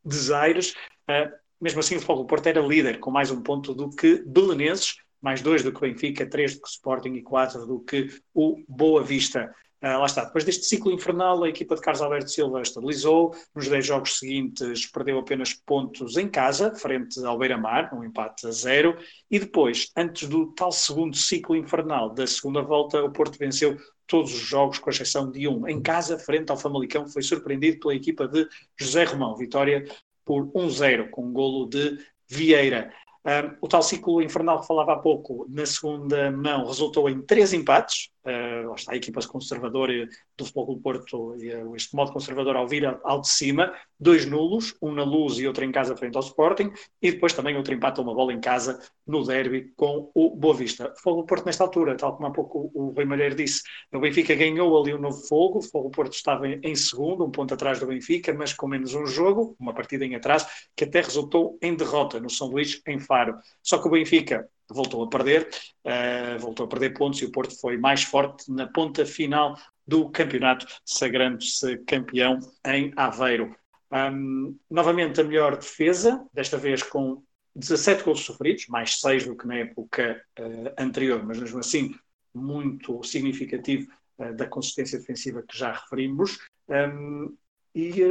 desaires, 0.04 0.74
uh, 1.08 1.32
mesmo 1.60 1.80
assim 1.80 1.96
o 1.96 2.00
do 2.00 2.26
Porto 2.26 2.46
era 2.46 2.60
líder, 2.60 3.00
com 3.00 3.10
mais 3.10 3.30
um 3.30 3.40
ponto 3.40 3.72
do 3.74 3.88
que 3.88 4.22
Belenenses, 4.26 4.96
mais 5.20 5.40
dois 5.40 5.62
do 5.62 5.72
que 5.72 5.80
Benfica, 5.80 6.28
três 6.28 6.54
do 6.54 6.60
que 6.60 6.68
Sporting 6.68 7.14
e 7.14 7.22
quatro 7.22 7.66
do 7.66 7.80
que 7.80 8.08
o 8.34 8.62
Boa 8.68 9.02
Vista. 9.02 9.54
Uh, 9.80 9.98
lá 9.98 10.06
está, 10.06 10.24
depois 10.24 10.44
deste 10.44 10.64
ciclo 10.64 10.90
infernal, 10.90 11.44
a 11.44 11.48
equipa 11.48 11.76
de 11.76 11.80
Carlos 11.80 12.02
Alberto 12.02 12.30
Silva 12.30 12.60
estabilizou. 12.60 13.34
Nos 13.54 13.68
10 13.68 13.86
jogos 13.86 14.18
seguintes, 14.18 14.86
perdeu 14.86 15.18
apenas 15.18 15.54
pontos 15.54 16.16
em 16.16 16.28
casa, 16.28 16.74
frente 16.74 17.24
ao 17.24 17.38
Beira-Mar, 17.38 17.94
um 17.94 18.02
empate 18.02 18.48
a 18.48 18.50
zero. 18.50 18.98
E 19.30 19.38
depois, 19.38 19.90
antes 19.96 20.28
do 20.28 20.52
tal 20.52 20.72
segundo 20.72 21.16
ciclo 21.16 21.54
infernal 21.54 22.12
da 22.12 22.26
segunda 22.26 22.60
volta, 22.60 23.02
o 23.04 23.12
Porto 23.12 23.38
venceu 23.38 23.76
todos 24.08 24.34
os 24.34 24.40
jogos, 24.40 24.78
com 24.78 24.90
exceção 24.90 25.30
de 25.30 25.46
um. 25.46 25.68
Em 25.68 25.80
casa, 25.80 26.18
frente 26.18 26.50
ao 26.50 26.56
Famalicão, 26.56 27.06
foi 27.06 27.22
surpreendido 27.22 27.78
pela 27.78 27.94
equipa 27.94 28.26
de 28.26 28.48
José 28.76 29.04
Romão. 29.04 29.36
Vitória 29.36 29.84
por 30.24 30.50
1-0, 30.52 31.10
com 31.10 31.26
um 31.26 31.32
golo 31.32 31.68
de 31.68 31.98
Vieira. 32.28 32.92
Um, 33.24 33.56
o 33.60 33.68
tal 33.68 33.82
ciclo 33.82 34.22
infernal 34.22 34.60
que 34.60 34.66
falava 34.66 34.94
há 34.94 34.98
pouco, 34.98 35.46
na 35.50 35.66
segunda 35.66 36.30
mão, 36.30 36.66
resultou 36.66 37.08
em 37.10 37.20
três 37.20 37.52
empates. 37.52 38.10
Uh, 38.24 38.74
está 38.74 38.92
a 38.92 38.96
equipa 38.96 39.20
conservadora 39.26 40.08
do 40.36 40.44
Futebol 40.44 40.74
do 40.74 40.80
Porto, 40.80 41.30
uh, 41.30 41.76
este 41.76 41.94
modo 41.94 42.12
conservador 42.12 42.56
ao 42.56 42.66
vir 42.66 42.84
ao 43.02 43.20
de 43.20 43.28
cima, 43.28 43.72
dois 43.98 44.26
nulos, 44.26 44.76
um 44.82 44.92
na 44.92 45.04
luz 45.04 45.38
e 45.38 45.46
outro 45.46 45.64
em 45.64 45.72
casa 45.72 45.96
frente 45.96 46.16
ao 46.16 46.22
Sporting, 46.22 46.70
e 47.00 47.12
depois 47.12 47.32
também 47.32 47.56
outro 47.56 47.72
empate 47.72 48.00
a 48.00 48.02
uma 48.02 48.14
bola 48.14 48.32
em 48.32 48.40
casa 48.40 48.80
no 49.06 49.24
derby 49.24 49.72
com 49.76 50.10
o 50.14 50.36
Boa 50.36 50.54
Vista. 50.54 50.86
O 50.86 50.96
Futebol 50.96 51.16
do 51.22 51.26
Porto, 51.26 51.46
nesta 51.46 51.64
altura, 51.64 51.96
tal 51.96 52.16
como 52.16 52.26
há 52.26 52.30
pouco 52.30 52.70
o 52.74 52.90
Rui 52.90 53.04
Malheiro 53.04 53.34
disse, 53.34 53.62
o 53.92 54.00
Benfica 54.00 54.34
ganhou 54.34 54.78
ali 54.80 54.92
o 54.92 54.98
um 54.98 55.00
novo 55.00 55.26
fogo, 55.26 55.60
o 55.72 55.82
do 55.82 55.90
Porto 55.90 56.12
estava 56.12 56.48
em 56.48 56.74
segundo, 56.74 57.24
um 57.24 57.30
ponto 57.30 57.54
atrás 57.54 57.78
do 57.80 57.86
Benfica, 57.86 58.34
mas 58.34 58.52
com 58.52 58.66
menos 58.68 58.94
um 58.94 59.06
jogo, 59.06 59.56
uma 59.58 59.72
partida 59.72 60.04
em 60.04 60.14
atraso, 60.14 60.46
que 60.76 60.84
até 60.84 61.00
resultou 61.00 61.58
em 61.62 61.74
derrota 61.74 62.20
no 62.20 62.28
São 62.28 62.48
Luís, 62.48 62.82
em 62.86 62.98
Faro. 62.98 63.38
Só 63.62 63.78
que 63.78 63.88
o 63.88 63.90
Benfica 63.90 64.48
voltou 64.70 65.02
a 65.02 65.08
perder, 65.08 65.48
uh, 65.84 66.38
voltou 66.38 66.66
a 66.66 66.68
perder 66.68 66.90
pontos 66.90 67.20
e 67.20 67.24
o 67.24 67.32
Porto 67.32 67.58
foi 67.58 67.76
mais 67.76 68.02
forte 68.02 68.50
na 68.50 68.66
ponta 68.66 69.04
final 69.06 69.56
do 69.86 70.10
campeonato, 70.10 70.66
sagrando-se 70.84 71.78
campeão 71.78 72.38
em 72.66 72.92
Aveiro. 72.96 73.56
Um, 73.90 74.56
novamente 74.70 75.20
a 75.20 75.24
melhor 75.24 75.56
defesa, 75.56 76.26
desta 76.32 76.58
vez 76.58 76.82
com 76.82 77.22
17 77.56 78.04
gols 78.04 78.20
sofridos, 78.20 78.66
mais 78.68 79.00
6 79.00 79.26
do 79.26 79.36
que 79.36 79.46
na 79.46 79.56
época 79.56 80.22
uh, 80.38 80.74
anterior, 80.78 81.24
mas 81.24 81.38
mesmo 81.38 81.58
assim 81.58 81.94
muito 82.34 83.02
significativo 83.02 83.90
uh, 84.18 84.34
da 84.34 84.46
consistência 84.46 84.98
defensiva 84.98 85.42
que 85.42 85.56
já 85.56 85.72
referimos. 85.72 86.38
Um, 86.68 87.34
e 87.74 88.02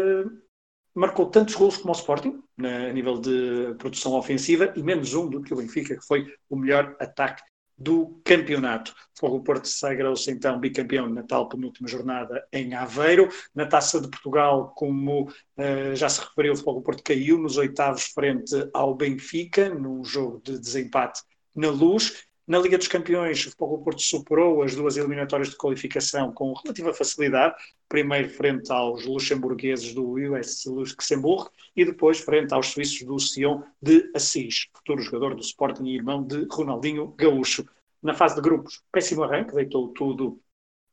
marcou 0.98 1.28
tantos 1.28 1.56
gols 1.56 1.78
como 1.78 1.94
o 1.94 1.96
Sporting, 1.96 2.42
a 2.60 2.92
nível 2.92 3.20
de 3.20 3.76
produção 3.78 4.14
ofensiva, 4.14 4.74
e 4.76 4.82
menos 4.82 5.14
um 5.14 5.30
do 5.30 5.42
que 5.42 5.54
o 5.54 5.58
Benfica, 5.58 5.96
que 5.96 6.06
foi 6.06 6.34
o 6.50 6.56
melhor 6.56 6.96
ataque 7.00 7.44
do 7.78 8.20
campeonato. 8.26 8.96
O 9.22 9.40
Porto 9.42 9.68
sagrou-se 9.68 10.32
então 10.32 10.60
bicampeão 10.60 11.08
na 11.08 11.22
tal 11.22 11.48
penúltima 11.48 11.88
jornada 11.88 12.44
em 12.52 12.74
Aveiro. 12.74 13.30
Na 13.54 13.68
Taça 13.68 14.02
de 14.02 14.10
Portugal, 14.10 14.74
como 14.76 15.30
uh, 15.30 15.96
já 15.96 16.10
se 16.10 16.22
referiu, 16.22 16.54
o 16.54 16.56
Futebol 16.56 16.82
Porto 16.82 17.04
caiu 17.04 17.38
nos 17.38 17.58
oitavos 17.58 18.06
frente 18.06 18.56
ao 18.74 18.96
Benfica, 18.96 19.70
num 19.70 20.04
jogo 20.04 20.42
de 20.44 20.60
desempate 20.60 21.22
na 21.56 21.70
luz. 21.70 22.26
Na 22.48 22.60
Liga 22.60 22.78
dos 22.78 22.88
Campeões, 22.88 23.42
o 23.42 23.50
Futebol 23.50 23.84
Porto 23.84 24.02
superou 24.02 24.64
as 24.64 24.74
duas 24.74 24.96
eliminatórias 24.96 25.50
de 25.50 25.58
qualificação 25.58 26.32
com 26.32 26.54
relativa 26.54 26.94
facilidade, 26.94 27.56
primeiro 27.90 28.30
frente 28.30 28.72
aos 28.72 29.06
luxemburgueses 29.06 29.94
do 29.94 30.12
US 30.12 30.64
Luxemburgo 30.66 31.52
e 31.76 31.84
depois 31.84 32.22
frente 32.22 32.54
aos 32.54 32.68
suíços 32.68 33.06
do 33.06 33.20
Sion 33.20 33.64
de 33.82 34.10
Assis, 34.16 34.70
futuro 34.74 35.02
jogador 35.02 35.36
do 35.36 35.42
Sporting 35.42 35.84
e 35.88 35.96
irmão 35.96 36.24
de 36.24 36.48
Ronaldinho 36.50 37.14
Gaúcho. 37.18 37.68
Na 38.02 38.14
fase 38.14 38.36
de 38.36 38.42
grupos, 38.42 38.82
péssimo 38.94 39.24
arranque, 39.24 39.54
deitou 39.54 39.90
tudo 39.90 40.40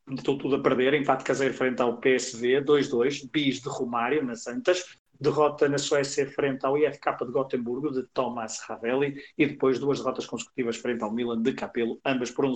deitou 0.08 0.36
tudo 0.36 0.56
a 0.56 0.60
perder, 0.60 0.92
empate 0.94 1.22
caseiro 1.22 1.54
frente 1.54 1.80
ao 1.80 1.98
PSV, 1.98 2.62
2-2, 2.62 3.30
bis 3.30 3.60
de 3.60 3.68
Romário 3.68 4.24
na 4.24 4.34
Santas, 4.34 4.98
derrota 5.20 5.68
na 5.68 5.78
Suécia 5.78 6.26
frente 6.30 6.64
ao 6.64 6.76
IFK 6.76 7.24
de 7.24 7.32
Gotemburgo, 7.32 7.90
de 7.90 8.02
Thomas 8.04 8.60
Ravelli, 8.60 9.22
e 9.38 9.46
depois 9.46 9.78
duas 9.78 9.98
derrotas 9.98 10.26
consecutivas 10.26 10.76
frente 10.76 11.02
ao 11.02 11.12
Milan 11.12 11.40
de 11.42 11.52
Capelo, 11.52 12.00
ambas 12.04 12.30
por 12.30 12.44
um 12.44 12.54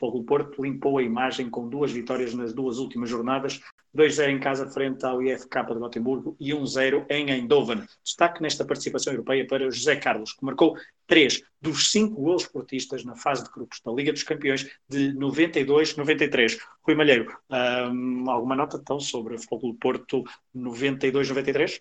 zero. 0.00 0.16
O 0.16 0.24
Porto 0.24 0.62
limpou 0.62 0.98
a 0.98 1.02
imagem 1.02 1.48
com 1.50 1.68
duas 1.68 1.92
vitórias 1.92 2.34
nas 2.34 2.52
duas 2.52 2.78
últimas 2.78 3.10
jornadas, 3.10 3.60
2-0 3.96 4.30
em 4.30 4.40
casa 4.40 4.66
frente 4.66 5.04
ao 5.06 5.22
IFK 5.22 5.66
de 5.68 5.78
Gotemburgo 5.78 6.36
e 6.40 6.52
1-0 6.52 7.06
em 7.08 7.30
Eindhoven. 7.30 7.84
Destaque 8.02 8.42
nesta 8.42 8.64
participação 8.64 9.12
europeia 9.12 9.46
para 9.46 9.70
José 9.70 9.96
Carlos, 9.96 10.32
que 10.32 10.44
marcou 10.44 10.76
três 11.06 11.42
dos 11.60 11.90
cinco 11.90 12.20
gols 12.20 12.46
portistas 12.46 13.04
na 13.04 13.14
fase 13.14 13.44
de 13.44 13.50
grupos 13.50 13.80
da 13.84 13.92
Liga 13.92 14.12
dos 14.12 14.22
Campeões 14.22 14.68
de 14.88 15.12
92-93. 15.14 16.58
Rui 16.82 16.94
Malheiro, 16.94 17.36
hum, 17.92 18.24
alguma 18.28 18.56
nota 18.56 18.76
então 18.76 18.98
sobre 18.98 19.36
o 19.36 19.38
Futebol 19.38 19.74
Porto 19.74 20.24
92-93? 20.54 21.80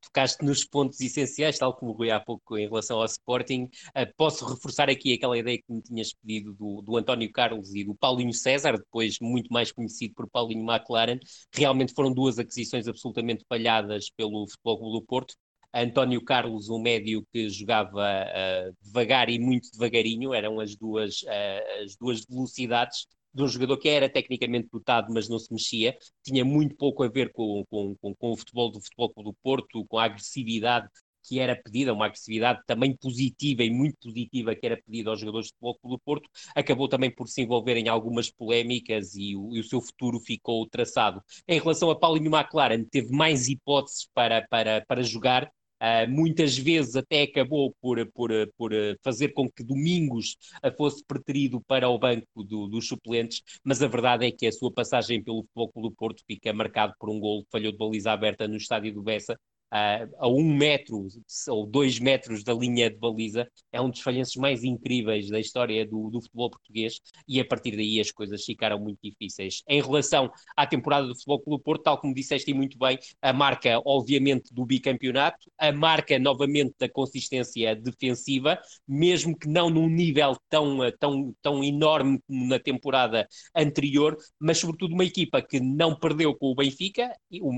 Tocaste 0.00 0.44
nos 0.44 0.64
pontos 0.64 1.00
essenciais, 1.00 1.58
tal 1.58 1.74
como 1.74 1.92
o 1.92 1.94
Rui 1.94 2.10
há 2.10 2.20
pouco 2.20 2.56
em 2.56 2.68
relação 2.68 2.98
ao 2.98 3.04
Sporting. 3.04 3.64
Uh, 3.88 4.12
posso 4.16 4.44
reforçar 4.44 4.88
aqui 4.88 5.12
aquela 5.14 5.36
ideia 5.36 5.58
que 5.58 5.72
me 5.72 5.82
tinhas 5.82 6.12
pedido 6.14 6.54
do, 6.54 6.82
do 6.82 6.96
António 6.96 7.30
Carlos 7.32 7.74
e 7.74 7.84
do 7.84 7.94
Paulinho 7.94 8.32
César, 8.32 8.76
depois 8.76 9.18
muito 9.20 9.52
mais 9.52 9.72
conhecido 9.72 10.14
por 10.14 10.28
Paulinho 10.30 10.64
McLaren. 10.68 11.18
Realmente 11.52 11.94
foram 11.94 12.12
duas 12.12 12.38
aquisições 12.38 12.86
absolutamente 12.88 13.44
falhadas 13.48 14.10
pelo 14.10 14.46
Futebol 14.48 14.78
Clube 14.78 15.00
do 15.00 15.06
Porto. 15.06 15.34
António 15.74 16.22
Carlos, 16.22 16.68
um 16.68 16.78
médio 16.78 17.26
que 17.32 17.48
jogava 17.48 18.02
uh, 18.02 18.76
devagar 18.82 19.30
e 19.30 19.38
muito 19.38 19.70
devagarinho, 19.72 20.34
eram 20.34 20.60
as 20.60 20.76
duas, 20.76 21.22
uh, 21.22 21.82
as 21.82 21.96
duas 21.96 22.26
velocidades 22.26 23.06
de 23.34 23.42
um 23.42 23.48
jogador 23.48 23.76
que 23.78 23.88
era 23.88 24.08
tecnicamente 24.08 24.68
dotado, 24.70 25.12
mas 25.12 25.28
não 25.28 25.38
se 25.38 25.52
mexia, 25.52 25.96
tinha 26.22 26.44
muito 26.44 26.76
pouco 26.76 27.02
a 27.02 27.08
ver 27.08 27.32
com, 27.32 27.64
com, 27.70 27.96
com, 27.96 28.14
com 28.14 28.32
o 28.32 28.36
futebol 28.36 28.70
do 28.70 28.80
Futebol 28.80 29.12
do 29.24 29.34
Porto, 29.42 29.84
com 29.86 29.98
a 29.98 30.04
agressividade 30.04 30.88
que 31.24 31.38
era 31.38 31.56
pedida, 31.56 31.92
uma 31.92 32.06
agressividade 32.06 32.60
também 32.66 32.96
positiva 32.96 33.62
e 33.62 33.70
muito 33.70 33.96
positiva 34.02 34.54
que 34.54 34.66
era 34.66 34.76
pedida 34.82 35.10
aos 35.10 35.20
jogadores 35.20 35.46
de 35.48 35.52
futebol 35.52 35.78
do 35.84 35.98
Porto, 35.98 36.28
acabou 36.54 36.88
também 36.88 37.10
por 37.10 37.28
se 37.28 37.42
envolver 37.42 37.76
em 37.76 37.88
algumas 37.88 38.30
polémicas 38.30 39.14
e 39.14 39.36
o, 39.36 39.54
e 39.54 39.60
o 39.60 39.64
seu 39.64 39.80
futuro 39.80 40.18
ficou 40.20 40.66
traçado. 40.68 41.22
Em 41.46 41.60
relação 41.60 41.90
a 41.90 41.98
Paulinho 41.98 42.34
McLaren, 42.34 42.84
teve 42.84 43.10
mais 43.12 43.48
hipóteses 43.48 44.08
para, 44.12 44.46
para, 44.48 44.84
para 44.86 45.02
jogar, 45.02 45.50
Uh, 45.82 46.08
muitas 46.08 46.56
vezes 46.56 46.94
até 46.94 47.22
acabou 47.22 47.74
por, 47.80 48.06
por, 48.12 48.30
por 48.56 48.70
fazer 49.02 49.30
com 49.30 49.50
que 49.50 49.64
Domingos 49.64 50.36
fosse 50.76 51.04
preterido 51.04 51.60
para 51.60 51.88
o 51.88 51.98
banco 51.98 52.44
do, 52.44 52.68
dos 52.68 52.86
suplentes, 52.86 53.42
mas 53.64 53.82
a 53.82 53.88
verdade 53.88 54.24
é 54.24 54.30
que 54.30 54.46
a 54.46 54.52
sua 54.52 54.72
passagem 54.72 55.20
pelo 55.20 55.42
Futebol 55.42 55.90
do 55.90 55.90
Porto 55.90 56.22
fica 56.24 56.52
marcado 56.52 56.94
por 57.00 57.10
um 57.10 57.18
gol 57.18 57.42
que 57.42 57.50
falhou 57.50 57.72
de 57.72 57.78
baliza 57.78 58.12
aberta 58.12 58.46
no 58.46 58.56
estádio 58.56 58.94
do 58.94 59.02
Bessa, 59.02 59.36
a 59.72 60.28
um 60.28 60.54
metro 60.54 61.06
ou 61.48 61.66
dois 61.66 61.98
metros 61.98 62.44
da 62.44 62.52
linha 62.52 62.90
de 62.90 62.96
baliza, 62.96 63.48
é 63.72 63.80
um 63.80 63.88
dos 63.88 64.00
falhanços 64.00 64.36
mais 64.36 64.62
incríveis 64.62 65.30
da 65.30 65.40
história 65.40 65.86
do, 65.86 66.10
do, 66.10 66.20
futebol 66.20 66.50
português 66.50 67.00
e 67.26 67.40
a 67.40 67.44
partir 67.44 67.74
daí 67.76 67.98
as 67.98 68.10
coisas 68.10 68.44
ficaram 68.44 68.78
muito 68.78 68.98
difíceis. 69.02 69.62
Em 69.66 69.80
relação 69.80 70.30
à 70.56 70.66
temporada 70.66 71.06
do 71.06 71.14
Futebol 71.14 71.40
Clube 71.40 71.64
Porto, 71.64 71.82
tal 71.84 71.98
como 71.98 72.14
disseste 72.14 72.52
muito 72.52 72.78
bem, 72.78 72.98
a 73.22 73.32
marca 73.32 73.80
obviamente 73.84 74.52
do 74.52 74.66
bicampeonato, 74.66 75.50
a 75.58 75.72
marca 75.72 76.18
novamente 76.18 76.74
da 76.78 76.88
consistência 76.88 77.74
defensiva, 77.74 78.58
mesmo 78.86 79.36
que 79.36 79.48
não 79.48 79.70
num 79.70 79.88
nível 79.88 80.36
tão, 80.50 80.78
tão, 80.98 81.34
tão 81.40 81.64
enorme 81.64 82.20
como 82.26 82.46
na 82.46 82.58
temporada 82.58 83.26
anterior, 83.56 84.16
mas 84.38 84.58
sobretudo 84.58 84.94
uma 84.94 85.04
equipa 85.04 85.40
que 85.40 85.60
não 85.60 85.98
perdeu 85.98 86.34
com 86.34 86.50
o 86.50 86.54
Benfica, 86.54 87.10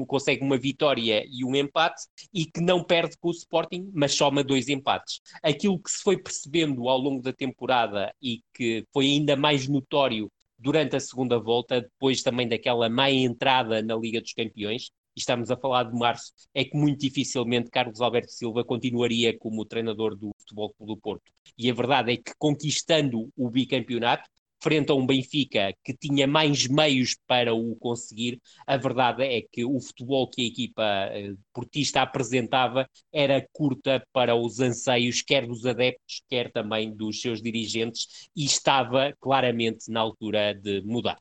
consegue 0.06 0.44
uma 0.44 0.56
vitória 0.56 1.24
e 1.28 1.44
um 1.44 1.56
empate, 1.56 2.03
e 2.32 2.46
que 2.46 2.60
não 2.60 2.82
perde 2.82 3.16
com 3.18 3.28
o 3.28 3.32
Sporting, 3.32 3.90
mas 3.92 4.14
soma 4.14 4.42
dois 4.44 4.68
empates. 4.68 5.20
Aquilo 5.42 5.78
que 5.78 5.90
se 5.90 6.02
foi 6.02 6.16
percebendo 6.16 6.88
ao 6.88 6.98
longo 6.98 7.22
da 7.22 7.32
temporada 7.32 8.14
e 8.20 8.42
que 8.52 8.84
foi 8.92 9.06
ainda 9.06 9.36
mais 9.36 9.68
notório 9.68 10.30
durante 10.58 10.96
a 10.96 11.00
segunda 11.00 11.38
volta, 11.38 11.82
depois 11.82 12.22
também 12.22 12.48
daquela 12.48 12.88
má 12.88 13.10
entrada 13.10 13.82
na 13.82 13.96
Liga 13.96 14.20
dos 14.20 14.32
Campeões, 14.32 14.90
e 15.16 15.20
estamos 15.20 15.50
a 15.50 15.56
falar 15.56 15.84
de 15.84 15.96
março, 15.96 16.32
é 16.52 16.64
que 16.64 16.76
muito 16.76 17.00
dificilmente 17.00 17.70
Carlos 17.70 18.00
Alberto 18.00 18.32
Silva 18.32 18.64
continuaria 18.64 19.36
como 19.38 19.64
treinador 19.64 20.16
do 20.16 20.32
Futebol 20.38 20.74
Clube 20.74 20.94
do 20.94 21.00
Porto. 21.00 21.32
E 21.56 21.70
a 21.70 21.74
verdade 21.74 22.12
é 22.12 22.16
que 22.16 22.32
conquistando 22.36 23.30
o 23.36 23.48
bicampeonato, 23.48 24.28
frente 24.64 24.90
a 24.90 24.94
um 24.94 25.06
Benfica 25.06 25.74
que 25.84 25.92
tinha 25.92 26.26
mais 26.26 26.66
meios 26.66 27.18
para 27.26 27.52
o 27.52 27.76
conseguir, 27.76 28.40
a 28.66 28.78
verdade 28.78 29.22
é 29.22 29.42
que 29.42 29.62
o 29.62 29.78
futebol 29.78 30.26
que 30.26 30.40
a 30.40 30.46
equipa 30.46 30.82
eh, 30.82 31.34
portista 31.52 32.00
apresentava 32.00 32.88
era 33.12 33.46
curta 33.52 34.02
para 34.10 34.34
os 34.34 34.60
anseios, 34.60 35.20
quer 35.20 35.46
dos 35.46 35.66
adeptos, 35.66 36.22
quer 36.30 36.50
também 36.50 36.90
dos 36.96 37.20
seus 37.20 37.42
dirigentes, 37.42 38.30
e 38.34 38.46
estava 38.46 39.14
claramente 39.20 39.90
na 39.90 40.00
altura 40.00 40.54
de 40.54 40.80
mudar. 40.80 41.18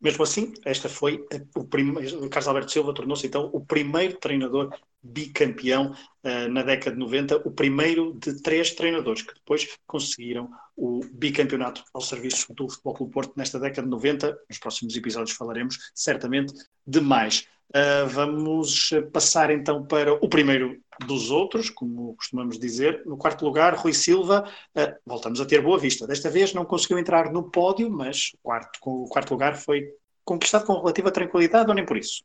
Mesmo 0.00 0.22
assim, 0.22 0.54
esta 0.64 0.88
foi 0.88 1.24
o 1.56 1.64
primeiro. 1.64 2.28
Carlos 2.28 2.48
Alberto 2.48 2.70
Silva 2.70 2.94
tornou-se 2.94 3.26
então 3.26 3.50
o 3.52 3.64
primeiro 3.64 4.16
treinador 4.18 4.72
bicampeão 5.02 5.92
uh, 6.24 6.48
na 6.48 6.62
década 6.62 6.92
de 6.92 6.98
90, 6.98 7.36
o 7.46 7.50
primeiro 7.50 8.14
de 8.14 8.40
três 8.40 8.72
treinadores 8.72 9.22
que 9.22 9.34
depois 9.34 9.68
conseguiram 9.86 10.48
o 10.76 11.00
bicampeonato 11.12 11.82
ao 11.92 12.00
serviço 12.00 12.52
do 12.54 12.68
Futebol 12.68 12.94
Clube 12.94 13.12
Porto 13.12 13.32
nesta 13.36 13.58
década 13.58 13.82
de 13.82 13.90
90. 13.90 14.38
Nos 14.48 14.58
próximos 14.58 14.96
episódios 14.96 15.36
falaremos 15.36 15.78
certamente 15.94 16.54
de 16.86 17.00
mais. 17.00 17.46
Uh, 17.70 18.06
vamos 18.08 18.90
passar 19.12 19.50
então 19.50 19.86
para 19.86 20.12
o 20.12 20.28
primeiro 20.28 20.78
dos 21.06 21.30
outros, 21.30 21.70
como 21.70 22.14
costumamos 22.16 22.58
dizer. 22.58 23.02
No 23.06 23.16
quarto 23.16 23.44
lugar, 23.44 23.74
Rui 23.74 23.94
Silva. 23.94 24.46
Uh, 24.76 24.94
voltamos 25.06 25.40
a 25.40 25.46
ter 25.46 25.62
boa 25.62 25.78
vista. 25.78 26.06
Desta 26.06 26.30
vez 26.30 26.52
não 26.52 26.64
conseguiu 26.66 26.98
entrar 26.98 27.32
no 27.32 27.50
pódio, 27.50 27.90
mas 27.90 28.32
o 28.34 28.38
quarto, 28.42 28.78
o 28.84 29.08
quarto 29.08 29.30
lugar 29.30 29.56
foi 29.56 29.88
conquistado 30.24 30.66
com 30.66 30.74
relativa 30.74 31.10
tranquilidade 31.10 31.68
ou 31.68 31.74
nem 31.74 31.84
por 31.84 31.96
isso? 31.96 32.22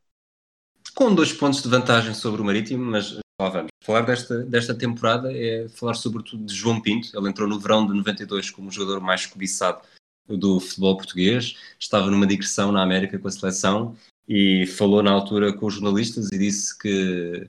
Com 0.97 1.13
dois 1.13 1.31
pontos 1.31 1.61
de 1.61 1.69
vantagem 1.69 2.15
sobre 2.15 2.41
o 2.41 2.43
Marítimo, 2.43 2.83
mas 2.83 3.19
lá 3.39 3.49
vamos. 3.49 3.69
Falar 3.83 4.01
desta, 4.01 4.39
desta 4.39 4.73
temporada 4.73 5.31
é 5.31 5.69
falar 5.69 5.93
sobretudo 5.93 6.43
de 6.43 6.55
João 6.55 6.81
Pinto. 6.81 7.15
Ele 7.15 7.29
entrou 7.29 7.47
no 7.47 7.59
verão 7.59 7.85
de 7.85 7.93
92 7.93 8.49
como 8.49 8.69
o 8.69 8.71
jogador 8.71 8.99
mais 8.99 9.23
cobiçado 9.27 9.83
do 10.27 10.59
futebol 10.59 10.97
português. 10.97 11.55
Estava 11.79 12.09
numa 12.09 12.25
digressão 12.25 12.71
na 12.71 12.81
América 12.81 13.19
com 13.19 13.27
a 13.27 13.31
seleção 13.31 13.95
e 14.27 14.65
falou 14.65 15.03
na 15.03 15.11
altura 15.11 15.53
com 15.53 15.67
os 15.67 15.75
jornalistas 15.75 16.31
e 16.31 16.37
disse 16.39 16.75
que 16.75 17.47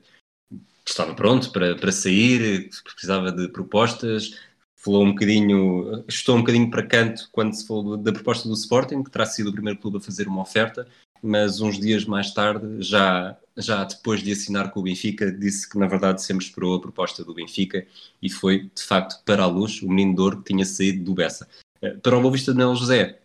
estava 0.85 1.15
pronto 1.15 1.51
para, 1.51 1.75
para 1.75 1.91
sair, 1.91 2.69
que 2.69 2.83
precisava 2.83 3.31
de 3.31 3.47
propostas. 3.47 4.37
Falou 4.75 5.03
um 5.03 5.09
bocadinho, 5.13 6.05
estou 6.07 6.35
um 6.35 6.41
bocadinho 6.41 6.69
para 6.69 6.85
canto 6.85 7.27
quando 7.31 7.55
se 7.55 7.65
falou 7.65 7.97
da 7.97 8.13
proposta 8.13 8.47
do 8.47 8.53
Sporting, 8.53 9.01
que 9.01 9.09
terá 9.09 9.25
sido 9.25 9.49
o 9.49 9.53
primeiro 9.53 9.79
clube 9.79 9.97
a 9.97 10.01
fazer 10.01 10.27
uma 10.27 10.43
oferta, 10.43 10.87
mas 11.21 11.61
uns 11.61 11.79
dias 11.79 12.05
mais 12.05 12.33
tarde, 12.33 12.81
já, 12.81 13.37
já 13.57 13.83
depois 13.83 14.21
de 14.21 14.31
assinar 14.31 14.71
com 14.71 14.79
o 14.79 14.83
Benfica, 14.83 15.31
disse 15.31 15.69
que 15.69 15.77
na 15.77 15.87
verdade 15.87 16.21
sempre 16.21 16.45
esperou 16.45 16.75
a 16.75 16.81
proposta 16.81 17.23
do 17.23 17.33
Benfica 17.33 17.85
e 18.21 18.29
foi 18.29 18.69
de 18.73 18.83
facto 18.83 19.23
para 19.23 19.43
a 19.43 19.47
luz 19.47 19.81
o 19.81 19.89
menino 19.89 20.15
de 20.15 20.21
ouro 20.21 20.37
que 20.37 20.53
tinha 20.53 20.65
saído 20.65 21.03
do 21.03 21.13
Bessa. 21.13 21.47
Eh, 21.81 21.95
para 22.01 22.17
o 22.17 22.21
Boa 22.21 22.33
Vista 22.33 22.51
de 22.51 22.57
Nelo 22.57 22.75
José, 22.75 23.19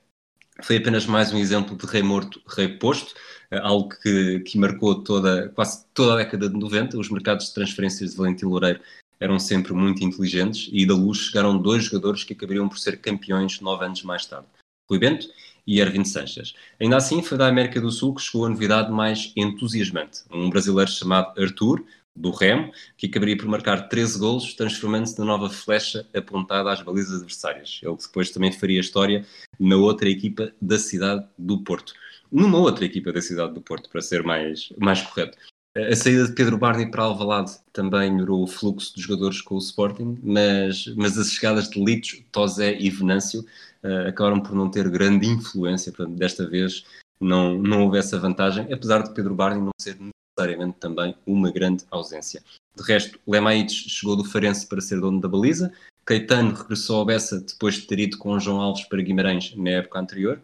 foi 0.62 0.76
apenas 0.76 1.07
mais 1.07 1.32
um 1.32 1.38
exemplo 1.38 1.76
de 1.76 1.86
rei 1.86 2.03
morto, 2.03 2.40
rei 2.47 2.68
posto, 2.68 3.14
eh, 3.51 3.59
algo 3.59 3.88
que, 3.88 4.40
que 4.40 4.59
marcou 4.59 5.03
toda, 5.03 5.49
quase 5.51 5.84
toda 5.92 6.14
a 6.14 6.16
década 6.16 6.49
de 6.49 6.59
90. 6.59 6.99
Os 6.99 7.11
mercados 7.11 7.47
de 7.47 7.55
transferências 7.55 8.11
de 8.11 8.16
Valentim 8.16 8.47
Loureiro 8.47 8.80
eram 9.20 9.38
sempre 9.38 9.72
muito 9.72 10.05
inteligentes 10.05 10.68
e 10.72 10.86
da 10.86 10.95
luz 10.95 11.18
chegaram 11.18 11.57
dois 11.57 11.84
jogadores 11.84 12.24
que 12.24 12.32
acabariam 12.32 12.68
por 12.68 12.78
ser 12.78 13.01
campeões 13.01 13.61
nove 13.61 13.84
anos 13.84 14.03
mais 14.03 14.26
tarde. 14.26 14.47
Rui 14.88 14.99
Bento 14.99 15.28
e 15.67 15.81
Ervin 15.81 16.05
Sanches. 16.05 16.55
Ainda 16.81 16.97
assim, 16.97 17.23
foi 17.23 17.39
da 17.39 17.47
América 17.47 17.81
do 17.81 17.91
Sul 17.91 18.15
que 18.15 18.23
chegou 18.23 18.47
a 18.47 18.51
novidade 18.51 18.91
mais 18.91 19.33
entusiasmante. 19.37 20.21
Um 20.31 20.51
brasileiro 20.51 20.91
chamado 20.91 21.41
Arthur, 21.41 21.85
do 22.17 22.31
Remo, 22.31 22.73
que 22.97 23.07
acabaria 23.07 23.37
por 23.37 23.47
marcar 23.47 23.89
13 23.89 24.19
golos, 24.19 24.55
transformando-se 24.55 25.19
na 25.19 25.25
nova 25.25 25.51
flecha 25.51 26.07
apontada 26.15 26.73
às 26.73 26.81
balizas 26.81 27.17
adversárias. 27.17 27.81
Ele 27.83 27.97
que 27.97 28.05
depois 28.05 28.31
também 28.31 28.53
faria 28.53 28.81
história 28.81 29.27
na 29.59 29.77
outra 29.77 30.09
equipa 30.09 30.53
da 30.61 30.79
cidade 30.79 31.27
do 31.37 31.62
Porto. 31.62 31.93
Numa 32.31 32.59
outra 32.59 32.85
equipa 32.85 33.12
da 33.12 33.21
cidade 33.21 33.55
do 33.55 33.61
Porto, 33.61 33.91
para 33.91 34.01
ser 34.01 34.23
mais, 34.23 34.73
mais 34.79 35.03
correto. 35.03 35.37
A 35.77 35.97
saída 35.97 36.29
de 36.29 36.33
Pedro 36.33 36.57
Barney 36.57 36.89
para 36.89 37.03
Alvalade 37.03 37.59
também 37.72 38.09
melhorou 38.09 38.45
o 38.45 38.47
fluxo 38.47 38.95
dos 38.95 39.03
jogadores 39.03 39.41
com 39.41 39.57
o 39.57 39.59
Sporting, 39.59 40.16
mas, 40.22 40.87
mas 40.95 41.18
as 41.18 41.33
chegadas 41.33 41.68
de 41.68 41.85
Litos, 41.85 42.22
Tozé 42.31 42.79
e 42.79 42.89
Venâncio 42.89 43.45
uh, 43.83 44.09
acabaram 44.09 44.41
por 44.41 44.55
não 44.55 44.70
ter 44.70 44.89
grande 44.89 45.27
influência, 45.27 45.91
portanto, 45.91 46.16
desta 46.16 46.49
vez 46.49 46.85
não, 47.20 47.59
não 47.59 47.83
houve 47.83 47.99
essa 47.99 48.20
vantagem, 48.20 48.72
apesar 48.72 49.03
de 49.03 49.12
Pedro 49.14 49.35
Barney 49.35 49.61
não 49.61 49.72
ser 49.81 49.99
necessariamente 49.99 50.79
também 50.79 51.16
uma 51.27 51.51
grande 51.51 51.85
ausência. 51.91 52.41
De 52.77 52.83
resto, 52.85 53.18
Lemaites 53.27 53.75
chegou 53.75 54.14
do 54.14 54.25
Farense 54.25 54.68
para 54.68 54.81
ser 54.81 55.01
dono 55.01 55.20
da 55.20 55.29
baliza, 55.29 55.72
Caetano 56.05 56.55
regressou 56.55 56.99
ao 56.99 57.05
Bessa 57.05 57.41
depois 57.41 57.75
de 57.75 57.87
ter 57.89 57.99
ido 57.99 58.16
com 58.18 58.39
João 58.39 58.61
Alves 58.61 58.85
para 58.85 59.03
Guimarães 59.03 59.57
na 59.57 59.70
época 59.70 59.99
anterior, 59.99 60.41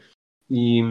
e 0.50 0.82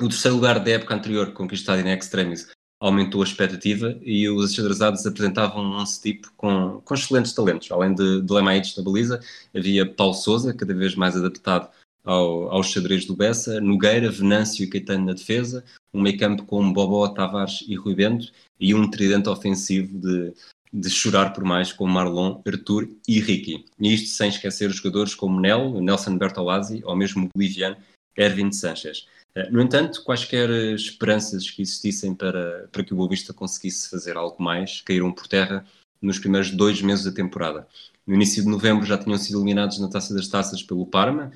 o 0.00 0.08
terceiro 0.08 0.36
lugar 0.36 0.64
da 0.64 0.70
época 0.70 0.94
anterior, 0.94 1.32
conquistado 1.34 1.80
em 1.80 1.92
extremis, 1.92 2.48
aumentou 2.80 3.22
a 3.22 3.24
expectativa 3.24 3.98
e 4.02 4.28
os 4.28 4.52
xadrezados 4.54 5.06
apresentavam 5.06 5.64
um 5.64 5.76
11 5.76 6.02
tipo 6.02 6.32
com, 6.36 6.80
com 6.84 6.94
excelentes 6.94 7.32
talentos. 7.32 7.70
Além 7.70 7.94
de, 7.94 8.20
de 8.20 8.32
Lemaites 8.32 8.76
na 8.76 8.82
baliza, 8.82 9.20
havia 9.54 9.86
Paulo 9.86 10.14
Souza, 10.14 10.52
cada 10.52 10.74
vez 10.74 10.94
mais 10.94 11.16
adaptado 11.16 11.68
ao, 12.04 12.62
xadrez 12.62 13.06
do 13.06 13.16
Bessa, 13.16 13.60
Nogueira, 13.60 14.10
Venâncio 14.10 14.64
e 14.64 14.68
Caetano 14.68 15.06
na 15.06 15.12
defesa, 15.14 15.64
um 15.92 16.02
meio 16.02 16.18
campo 16.18 16.44
com 16.44 16.72
Bobó, 16.72 17.08
Tavares 17.08 17.64
e 17.66 17.74
Rui 17.74 17.94
Bento 17.94 18.30
e 18.60 18.74
um 18.74 18.90
tridente 18.90 19.28
ofensivo 19.28 19.98
de, 19.98 20.34
de 20.72 20.90
chorar 20.90 21.32
por 21.32 21.44
mais 21.44 21.72
com 21.72 21.86
Marlon, 21.86 22.42
Arthur 22.46 22.88
e 23.08 23.20
Ricky. 23.20 23.64
E 23.80 23.94
isto 23.94 24.08
sem 24.08 24.28
esquecer 24.28 24.68
os 24.68 24.76
jogadores 24.76 25.14
como 25.14 25.40
Nel, 25.40 25.80
Nelson 25.80 26.18
Bertolazzi 26.18 26.82
ou 26.84 26.94
mesmo 26.94 27.24
o 27.24 27.28
boliviano 27.34 27.76
Erwin 28.16 28.52
Sanchez. 28.52 29.06
Eh, 29.34 29.50
no 29.50 29.60
entanto, 29.60 30.02
quaisquer 30.04 30.50
esperanças 30.74 31.50
que 31.50 31.62
existissem 31.62 32.14
para, 32.14 32.68
para 32.70 32.84
que 32.84 32.92
o 32.92 32.96
Boa 32.96 33.08
Vista 33.08 33.32
conseguisse 33.32 33.90
fazer 33.90 34.16
algo 34.16 34.42
mais 34.42 34.80
caíram 34.82 35.12
por 35.12 35.26
terra 35.26 35.66
nos 36.00 36.18
primeiros 36.18 36.50
dois 36.50 36.80
meses 36.82 37.04
da 37.04 37.12
temporada. 37.12 37.66
No 38.06 38.14
início 38.14 38.42
de 38.42 38.48
novembro 38.50 38.84
já 38.84 38.98
tinham 38.98 39.16
sido 39.16 39.38
eliminados 39.38 39.78
na 39.78 39.88
Taça 39.88 40.12
das 40.14 40.28
Taças 40.28 40.62
pelo 40.62 40.84
Parma, 40.84 41.32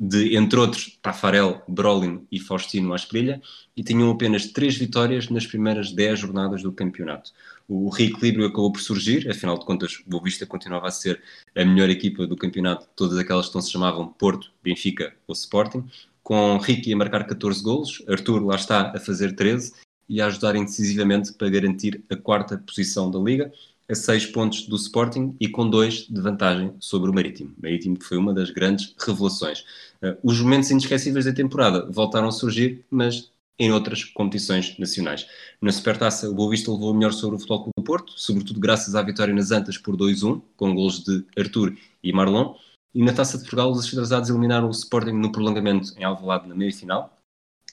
de, 0.00 0.34
entre 0.34 0.58
outros, 0.58 0.98
Tafarel, 1.02 1.62
Brolin 1.68 2.26
e 2.32 2.40
Faustino 2.40 2.94
Asprilha, 2.94 3.42
e 3.76 3.84
tinham 3.84 4.10
apenas 4.10 4.46
três 4.46 4.76
vitórias 4.76 5.28
nas 5.28 5.46
primeiras 5.46 5.92
dez 5.92 6.18
jornadas 6.18 6.62
do 6.62 6.72
campeonato. 6.72 7.32
O 7.68 7.90
reequilíbrio 7.90 8.46
acabou 8.46 8.72
por 8.72 8.80
surgir, 8.80 9.30
afinal 9.30 9.58
de 9.58 9.66
contas, 9.66 10.02
o 10.06 10.08
Boa 10.08 10.22
Vista 10.22 10.46
continuava 10.46 10.88
a 10.88 10.90
ser 10.90 11.20
a 11.54 11.64
melhor 11.66 11.90
equipa 11.90 12.26
do 12.26 12.36
campeonato, 12.36 12.88
todas 12.96 13.18
aquelas 13.18 13.50
que 13.50 13.54
não 13.54 13.60
se 13.60 13.70
chamavam 13.70 14.08
Porto, 14.08 14.50
Benfica 14.64 15.14
ou 15.26 15.34
Sporting, 15.34 15.84
com 16.26 16.58
Ricky 16.58 16.92
a 16.92 16.96
marcar 16.96 17.24
14 17.24 17.62
golos, 17.62 18.02
Arthur 18.08 18.44
lá 18.44 18.56
está 18.56 18.90
a 18.90 18.98
fazer 18.98 19.36
13 19.36 19.72
e 20.08 20.20
a 20.20 20.26
ajudar 20.26 20.54
decisivamente 20.54 21.32
para 21.32 21.48
garantir 21.48 22.02
a 22.10 22.16
quarta 22.16 22.58
posição 22.58 23.08
da 23.08 23.20
Liga, 23.20 23.52
a 23.88 23.94
6 23.94 24.26
pontos 24.26 24.66
do 24.66 24.74
Sporting 24.74 25.36
e 25.38 25.46
com 25.48 25.70
2 25.70 26.08
de 26.08 26.20
vantagem 26.20 26.74
sobre 26.80 27.08
o 27.08 27.14
Marítimo. 27.14 27.54
Marítimo 27.62 27.96
foi 28.02 28.18
uma 28.18 28.34
das 28.34 28.50
grandes 28.50 28.92
revelações. 28.98 29.60
Uh, 30.02 30.18
os 30.20 30.40
momentos 30.40 30.68
inesquecíveis 30.68 31.26
da 31.26 31.32
temporada 31.32 31.86
voltaram 31.92 32.26
a 32.26 32.32
surgir, 32.32 32.84
mas 32.90 33.30
em 33.56 33.70
outras 33.70 34.02
competições 34.02 34.76
nacionais. 34.80 35.28
Na 35.62 35.70
Supertaça, 35.70 36.28
o 36.28 36.34
Boa 36.34 36.50
Vista 36.50 36.72
levou 36.72 36.90
o 36.90 36.94
melhor 36.94 37.12
sobre 37.12 37.36
o 37.36 37.38
Futebol 37.38 37.58
Clube 37.62 37.74
do 37.78 37.84
Porto, 37.84 38.12
sobretudo 38.16 38.58
graças 38.58 38.96
à 38.96 39.02
vitória 39.02 39.32
nas 39.32 39.52
Antas 39.52 39.78
por 39.78 39.96
2-1, 39.96 40.42
com 40.56 40.74
golos 40.74 41.04
de 41.04 41.24
Arthur 41.38 41.76
e 42.02 42.12
Marlon. 42.12 42.56
E 42.96 43.02
na 43.02 43.12
Taça 43.12 43.36
de 43.36 43.42
Portugal, 43.42 43.70
os 43.70 43.86
atrasados 43.86 44.30
eliminaram 44.30 44.68
o 44.68 44.70
Sporting 44.70 45.12
no 45.12 45.30
prolongamento 45.30 45.92
em 45.98 46.02
Alvalade 46.02 46.48
na 46.48 46.54
meia-final 46.54 47.14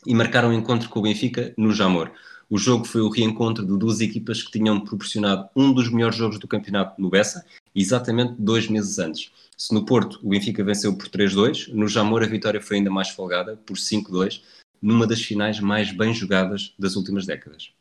e 0.06 0.14
marcaram 0.14 0.50
um 0.50 0.54
encontro 0.54 0.90
com 0.90 1.00
o 1.00 1.04
Benfica 1.04 1.54
no 1.58 1.72
Jamor. 1.72 2.12
O 2.50 2.58
jogo 2.58 2.84
foi 2.84 3.00
o 3.00 3.08
reencontro 3.08 3.66
de 3.66 3.78
duas 3.78 4.02
equipas 4.02 4.44
que 4.44 4.52
tinham 4.52 4.82
proporcionado 4.82 5.48
um 5.56 5.72
dos 5.72 5.90
melhores 5.90 6.18
jogos 6.18 6.38
do 6.38 6.46
campeonato 6.46 7.02
no 7.02 7.10
Bessa, 7.10 7.46
exatamente 7.74 8.34
dois 8.38 8.68
meses 8.68 9.00
antes. 9.00 9.32
Se 9.58 9.74
no 9.74 9.86
Porto 9.86 10.20
o 10.22 10.28
Benfica 10.28 10.62
venceu 10.62 10.94
por 10.94 11.08
3-2, 11.08 11.70
no 11.70 11.88
Jamor 11.88 12.22
a 12.22 12.28
vitória 12.28 12.60
foi 12.60 12.76
ainda 12.76 12.92
mais 12.92 13.08
folgada, 13.08 13.56
por 13.66 13.78
5-2, 13.78 14.42
numa 14.82 15.08
das 15.08 15.22
finais 15.22 15.58
mais 15.58 15.90
bem 15.94 16.14
jogadas 16.14 16.76
das 16.78 16.98
últimas 16.98 17.26
décadas. 17.26 17.72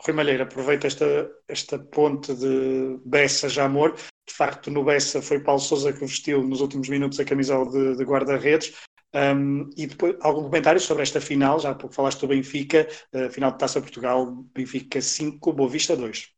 Rui 0.00 0.16
Malheiro, 0.16 0.42
aproveita 0.42 0.88
esta, 0.88 1.30
esta 1.46 1.78
ponte 1.78 2.34
de 2.34 2.98
Bessa-Jamor 3.04 3.94
de 4.26 4.34
facto, 4.34 4.70
no 4.70 4.84
Bessa 4.84 5.20
foi 5.20 5.40
Paulo 5.40 5.60
Souza 5.60 5.92
que 5.92 6.00
vestiu 6.00 6.42
nos 6.42 6.60
últimos 6.60 6.88
minutos 6.88 7.20
a 7.20 7.24
camisola 7.24 7.70
de, 7.70 7.96
de 7.96 8.04
guarda-redes. 8.04 8.74
Um, 9.14 9.70
e 9.76 9.86
depois, 9.86 10.16
algum 10.20 10.42
comentário 10.42 10.80
sobre 10.80 11.04
esta 11.04 11.20
final? 11.20 11.60
Já 11.60 11.70
há 11.70 11.74
pouco 11.74 11.94
falaste 11.94 12.20
do 12.20 12.28
Benfica, 12.28 12.88
uh, 13.14 13.30
final 13.30 13.52
de 13.52 13.58
Taça 13.58 13.80
Portugal, 13.80 14.26
Benfica 14.52 15.00
5, 15.00 15.52
Boa 15.52 15.68
Vista 15.68 15.96
2. 15.96 16.32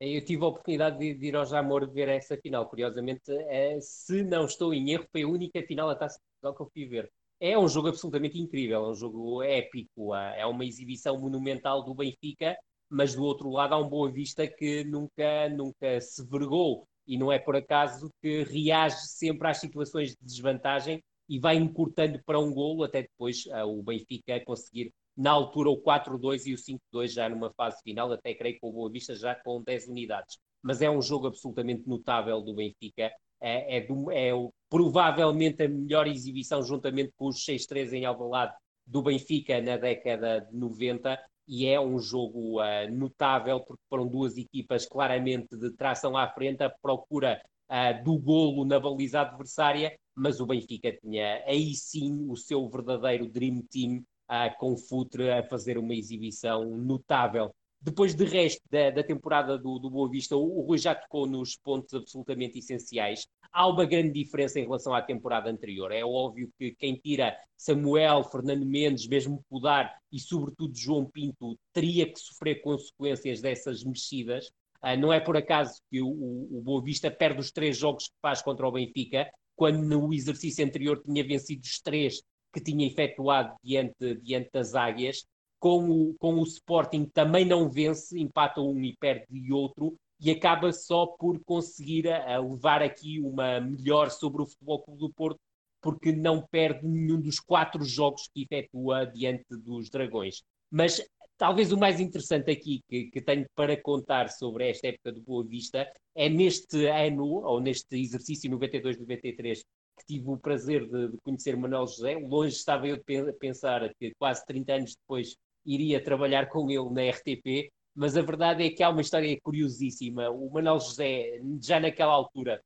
Eu 0.00 0.22
tive 0.22 0.44
a 0.44 0.48
oportunidade 0.48 0.98
de, 0.98 1.14
de 1.14 1.26
ir 1.28 1.36
ao 1.36 1.46
Jamor 1.46 1.90
ver 1.90 2.08
essa 2.08 2.36
final. 2.36 2.68
Curiosamente, 2.68 3.32
é, 3.48 3.78
se 3.80 4.22
não 4.22 4.44
estou 4.44 4.74
em 4.74 4.90
erro, 4.90 5.06
foi 5.10 5.22
a 5.22 5.28
única 5.28 5.62
final 5.62 5.88
da 5.88 5.94
Taça 5.94 6.20
Portugal 6.20 6.54
que 6.54 6.62
eu 6.62 6.70
fui 6.74 6.86
ver. 6.86 7.10
É 7.40 7.58
um 7.58 7.68
jogo 7.68 7.88
absolutamente 7.88 8.38
incrível, 8.38 8.84
é 8.84 8.90
um 8.90 8.94
jogo 8.94 9.42
épico, 9.42 10.14
é 10.14 10.44
uma 10.46 10.64
exibição 10.64 11.18
monumental 11.18 11.82
do 11.84 11.94
Benfica, 11.94 12.56
mas 12.88 13.14
do 13.14 13.24
outro 13.24 13.48
lado 13.50 13.74
há 13.74 13.78
um 13.78 13.88
Boa 13.88 14.10
Vista 14.10 14.46
que 14.46 14.84
nunca, 14.84 15.48
nunca 15.48 16.00
se 16.00 16.24
vergou 16.26 16.86
e 17.06 17.18
não 17.18 17.30
é 17.30 17.38
por 17.38 17.56
acaso 17.56 18.10
que 18.22 18.42
reage 18.44 19.06
sempre 19.08 19.48
às 19.48 19.58
situações 19.58 20.10
de 20.10 20.18
desvantagem 20.22 21.02
e 21.28 21.38
vai 21.38 21.56
encurtando 21.56 22.20
para 22.24 22.38
um 22.38 22.52
golo 22.52 22.84
até 22.84 23.02
depois 23.02 23.44
uh, 23.46 23.66
o 23.66 23.82
Benfica 23.82 24.40
conseguir 24.44 24.92
na 25.16 25.30
altura 25.30 25.70
o 25.70 25.80
4-2 25.80 26.46
e 26.46 26.54
o 26.54 26.56
5-2 26.56 27.08
já 27.08 27.28
numa 27.28 27.52
fase 27.52 27.80
final, 27.82 28.12
até 28.12 28.34
creio 28.34 28.58
que 28.58 28.66
o 28.66 28.72
Boa 28.72 28.90
Vista 28.90 29.14
já 29.14 29.34
com 29.34 29.62
10 29.62 29.88
unidades. 29.88 30.38
Mas 30.60 30.82
é 30.82 30.90
um 30.90 31.00
jogo 31.00 31.28
absolutamente 31.28 31.88
notável 31.88 32.40
do 32.40 32.54
Benfica, 32.54 33.12
é, 33.40 33.76
é, 33.76 33.80
do, 33.80 34.10
é 34.10 34.30
provavelmente 34.68 35.62
a 35.62 35.68
melhor 35.68 36.06
exibição 36.06 36.62
juntamente 36.62 37.12
com 37.16 37.28
os 37.28 37.44
6-3 37.44 37.92
em 37.92 38.04
Alvalade 38.04 38.54
do 38.86 39.02
Benfica 39.02 39.60
na 39.60 39.76
década 39.76 40.40
de 40.40 40.56
90 40.56 41.18
e 41.46 41.66
é 41.66 41.80
um 41.80 41.98
jogo 41.98 42.60
uh, 42.60 42.90
notável 42.92 43.60
porque 43.60 43.82
foram 43.88 44.06
duas 44.06 44.36
equipas 44.36 44.86
claramente 44.86 45.56
de 45.56 45.70
tração 45.72 46.16
à 46.16 46.28
frente, 46.28 46.62
a 46.62 46.70
procura 46.70 47.40
uh, 47.70 48.04
do 48.04 48.18
golo 48.18 48.64
na 48.64 48.80
baliza 48.80 49.20
adversária, 49.20 49.96
mas 50.14 50.40
o 50.40 50.46
Benfica 50.46 50.92
tinha 50.92 51.42
aí 51.46 51.74
sim 51.74 52.26
o 52.28 52.36
seu 52.36 52.68
verdadeiro 52.68 53.28
Dream 53.28 53.62
Team 53.70 54.04
uh, 54.30 54.58
com 54.58 54.76
Futre 54.76 55.30
a 55.30 55.42
fazer 55.42 55.78
uma 55.78 55.94
exibição 55.94 56.64
notável. 56.64 57.54
Depois 57.84 58.14
de 58.14 58.24
resto 58.24 58.62
da, 58.70 58.90
da 58.90 59.02
temporada 59.02 59.58
do, 59.58 59.78
do, 59.78 59.90
Boa 59.90 60.08
Vista, 60.08 60.34
o, 60.34 60.60
o 60.60 60.62
Rui 60.62 60.78
já 60.78 60.94
tocou 60.94 61.26
nos 61.26 61.54
pontos 61.54 61.92
absolutamente 61.92 62.58
essenciais. 62.58 63.28
Há 63.52 63.68
uma 63.68 63.84
grande 63.84 64.10
diferença 64.10 64.58
em 64.58 64.62
relação 64.62 64.94
à 64.94 65.02
temporada 65.02 65.50
anterior. 65.50 65.92
É 65.92 66.02
óbvio 66.02 66.50
que 66.58 66.74
quem 66.76 66.94
tira 66.96 67.36
Samuel, 67.58 68.24
Fernando 68.24 68.64
Mendes, 68.64 69.06
mesmo 69.06 69.44
Pudar 69.50 69.94
e 70.10 70.18
sobretudo 70.18 70.74
João 70.74 71.04
Pinto 71.04 71.58
teria 71.74 72.10
que 72.10 72.18
sofrer 72.18 72.62
consequências 72.62 73.42
dessas 73.42 73.84
mexidas. 73.84 74.46
Uh, 74.82 74.96
não 74.98 75.12
é 75.12 75.20
por 75.20 75.36
acaso 75.36 75.78
que 75.90 76.00
o, 76.00 76.08
o, 76.08 76.62
Boa 76.62 76.82
Vista 76.82 77.10
perde 77.10 77.40
os 77.40 77.52
três 77.52 77.76
jogos 77.76 78.08
que 78.08 78.14
faz 78.22 78.40
contra 78.40 78.66
o 78.66 78.72
Benfica, 78.72 79.30
quando 79.54 79.82
no 79.82 80.10
exercício 80.14 80.64
anterior 80.64 81.02
tinha 81.04 81.22
vencido 81.22 81.60
os 81.62 81.80
três 81.80 82.22
que 82.50 82.62
tinha 82.62 82.86
efetuado 82.86 83.54
diante, 83.62 84.14
diante 84.22 84.48
das 84.50 84.74
Águias. 84.74 85.26
Com 85.64 85.88
o, 85.88 86.14
com 86.18 86.34
o 86.34 86.42
Sporting 86.42 87.06
também 87.06 87.46
não 87.46 87.70
vence, 87.70 88.20
empata 88.20 88.60
um 88.60 88.84
e 88.84 88.94
perde 89.00 89.50
outro, 89.50 89.96
e 90.20 90.30
acaba 90.30 90.70
só 90.74 91.06
por 91.06 91.42
conseguir 91.42 92.06
a, 92.06 92.34
a 92.34 92.38
levar 92.38 92.82
aqui 92.82 93.18
uma 93.18 93.62
melhor 93.62 94.10
sobre 94.10 94.42
o 94.42 94.46
Futebol 94.46 94.82
Clube 94.82 95.00
do 95.00 95.10
Porto, 95.14 95.40
porque 95.80 96.12
não 96.12 96.46
perde 96.46 96.86
nenhum 96.86 97.18
dos 97.18 97.40
quatro 97.40 97.82
jogos 97.82 98.28
que 98.28 98.42
efetua 98.42 99.06
diante 99.06 99.46
dos 99.56 99.88
Dragões. 99.88 100.42
Mas 100.70 101.02
talvez 101.38 101.72
o 101.72 101.78
mais 101.78 101.98
interessante 101.98 102.50
aqui 102.50 102.82
que, 102.86 103.06
que, 103.06 103.22
tenho 103.22 103.46
para 103.54 103.74
contar 103.80 104.28
sobre 104.28 104.68
esta 104.68 104.88
época 104.88 105.12
do 105.12 105.22
Boa 105.22 105.46
Vista 105.46 105.90
é 106.14 106.28
neste 106.28 106.84
ano, 106.88 107.24
ou 107.24 107.58
neste 107.58 107.96
exercício 107.96 108.50
92-93, 108.50 109.60
que 109.98 110.06
tive 110.06 110.28
o 110.28 110.36
prazer 110.36 110.86
de, 110.86 111.08
de 111.12 111.16
conhecer 111.22 111.56
Manuel 111.56 111.86
José. 111.86 112.16
Longe 112.16 112.54
estava 112.54 112.86
eu 112.86 112.98
de 112.98 113.32
pensar 113.38 113.90
que 113.94 114.12
quase 114.18 114.44
30 114.44 114.72
anos 114.74 114.96
depois 114.96 115.34
iria 115.64 116.02
trabalhar 116.02 116.48
com 116.48 116.70
ele 116.70 116.90
na 116.90 117.10
RTP, 117.10 117.70
mas 117.94 118.16
a 118.16 118.22
verdade 118.22 118.64
é 118.64 118.70
que 118.70 118.82
há 118.82 118.90
uma 118.90 119.00
história 119.00 119.38
curiosíssima. 119.40 120.30
O 120.30 120.50
Manuel 120.50 120.80
José, 120.80 121.40
já 121.62 121.78
naquela 121.78 122.12
altura, 122.12 122.62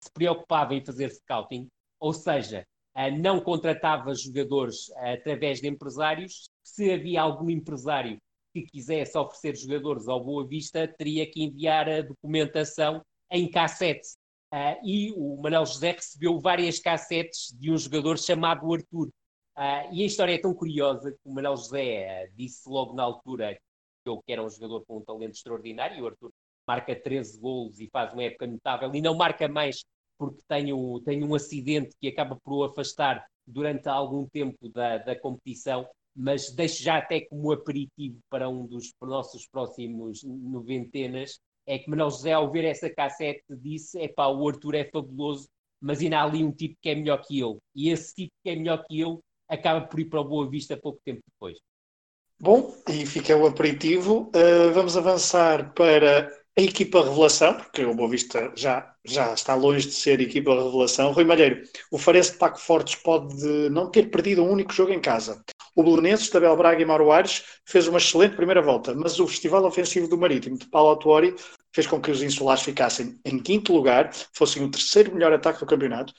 se 0.00 0.10
preocupava 0.12 0.74
em 0.74 0.84
fazer 0.84 1.10
scouting, 1.10 1.68
ou 1.98 2.12
seja, 2.12 2.66
não 3.20 3.40
contratava 3.40 4.14
jogadores 4.14 4.90
através 4.96 5.60
de 5.60 5.68
empresários. 5.68 6.50
Se 6.62 6.92
havia 6.92 7.22
algum 7.22 7.48
empresário 7.48 8.18
que 8.52 8.62
quisesse 8.62 9.16
oferecer 9.16 9.56
jogadores 9.56 10.08
ao 10.08 10.22
Boa 10.22 10.46
Vista, 10.46 10.86
teria 10.86 11.28
que 11.30 11.42
enviar 11.42 11.88
a 11.88 12.02
documentação 12.02 13.02
em 13.30 13.50
cassete. 13.50 14.08
Uh, 14.52 14.76
e 14.86 15.12
o 15.16 15.40
Manuel 15.40 15.64
José 15.64 15.92
recebeu 15.92 16.38
várias 16.38 16.78
cassetes 16.78 17.56
de 17.58 17.72
um 17.72 17.78
jogador 17.78 18.18
chamado 18.18 18.70
Arthur. 18.70 19.08
Uh, 19.56 19.92
e 19.92 20.02
a 20.02 20.06
história 20.06 20.34
é 20.34 20.38
tão 20.38 20.54
curiosa 20.54 21.12
que 21.12 21.18
o 21.24 21.32
Manuel 21.32 21.56
José 21.56 22.24
uh, 22.24 22.36
disse 22.36 22.68
logo 22.68 22.94
na 22.94 23.02
altura 23.02 23.54
que 23.54 24.08
eu 24.08 24.20
que 24.22 24.32
era 24.32 24.42
um 24.42 24.48
jogador 24.48 24.84
com 24.86 24.98
um 24.98 25.04
talento 25.04 25.34
extraordinário. 25.34 26.02
O 26.02 26.06
Arthur 26.06 26.30
marca 26.66 26.96
13 26.96 27.38
golos 27.38 27.78
e 27.78 27.88
faz 27.90 28.12
uma 28.12 28.22
época 28.22 28.46
notável 28.46 28.94
e 28.94 29.00
não 29.00 29.16
marca 29.16 29.48
mais 29.48 29.84
porque 30.18 30.40
tem 30.48 30.72
um, 30.72 31.00
tem 31.00 31.22
um 31.24 31.34
acidente 31.34 31.94
que 32.00 32.08
acaba 32.08 32.38
por 32.42 32.54
o 32.54 32.64
afastar 32.64 33.26
durante 33.46 33.88
algum 33.88 34.26
tempo 34.28 34.68
da, 34.68 34.98
da 34.98 35.18
competição, 35.18 35.86
mas 36.14 36.52
deixo 36.52 36.82
já 36.82 36.98
até 36.98 37.22
como 37.22 37.52
aperitivo 37.52 38.20
para 38.30 38.48
um 38.48 38.66
dos 38.66 38.92
nossos 39.02 39.48
próximos 39.48 40.22
noventenas, 40.22 41.40
é 41.66 41.78
que 41.78 41.90
Manuel 41.90 42.10
José, 42.10 42.32
ao 42.32 42.50
ver 42.50 42.64
essa 42.64 42.88
cassete, 42.88 43.44
disse: 43.50 43.98
é 44.00 44.08
pá, 44.08 44.28
o 44.28 44.48
Arthur 44.48 44.76
é 44.76 44.84
fabuloso, 44.84 45.48
mas 45.80 46.00
ainda 46.00 46.18
há 46.18 46.22
ali 46.22 46.44
um 46.44 46.52
tipo 46.52 46.76
que 46.80 46.90
é 46.90 46.94
melhor 46.94 47.20
que 47.22 47.40
ele. 47.40 47.58
E 47.74 47.90
esse 47.90 48.14
tipo 48.14 48.32
que 48.42 48.50
é 48.50 48.56
melhor 48.56 48.84
que 48.86 49.00
ele 49.00 49.18
acaba 49.52 49.82
por 49.82 50.00
ir 50.00 50.06
para 50.06 50.20
o 50.20 50.24
Boa 50.24 50.48
Vista 50.48 50.76
pouco 50.76 51.00
tempo 51.04 51.20
depois. 51.30 51.58
Bom, 52.40 52.74
e 52.88 53.06
fica 53.06 53.36
o 53.36 53.46
aperitivo. 53.46 54.30
Uh, 54.34 54.72
vamos 54.72 54.96
avançar 54.96 55.72
para 55.74 56.28
a 56.58 56.60
equipa 56.60 57.04
revelação, 57.04 57.54
porque 57.54 57.84
o 57.84 57.94
Boa 57.94 58.08
Vista 58.08 58.52
já, 58.56 58.94
já 59.04 59.32
está 59.32 59.54
longe 59.54 59.86
de 59.86 59.94
ser 59.94 60.20
equipa 60.20 60.54
revelação. 60.54 61.12
Rui 61.12 61.24
Malheiro, 61.24 61.62
o 61.90 61.98
Farense 61.98 62.32
de 62.32 62.38
Paco 62.38 62.58
Fortes 62.58 62.96
pode 62.96 63.36
não 63.70 63.90
ter 63.90 64.10
perdido 64.10 64.42
um 64.42 64.50
único 64.50 64.72
jogo 64.72 64.92
em 64.92 65.00
casa. 65.00 65.42
O 65.76 65.82
Belenenses, 65.82 66.28
Tabel 66.28 66.56
Braga 66.56 66.82
e 66.82 66.84
Mauro 66.84 67.12
Aires 67.12 67.44
fez 67.64 67.86
uma 67.86 67.98
excelente 67.98 68.36
primeira 68.36 68.60
volta, 68.60 68.94
mas 68.94 69.20
o 69.20 69.26
festival 69.26 69.64
ofensivo 69.64 70.08
do 70.08 70.18
Marítimo 70.18 70.58
de 70.58 70.68
Paulo 70.68 70.90
Autuori 70.90 71.34
fez 71.74 71.86
com 71.86 72.00
que 72.00 72.10
os 72.10 72.22
insulares 72.22 72.62
ficassem 72.62 73.18
em 73.24 73.38
quinto 73.38 73.72
lugar, 73.72 74.12
fossem 74.34 74.62
o 74.64 74.70
terceiro 74.70 75.14
melhor 75.14 75.32
ataque 75.32 75.60
do 75.60 75.66
campeonato, 75.66 76.12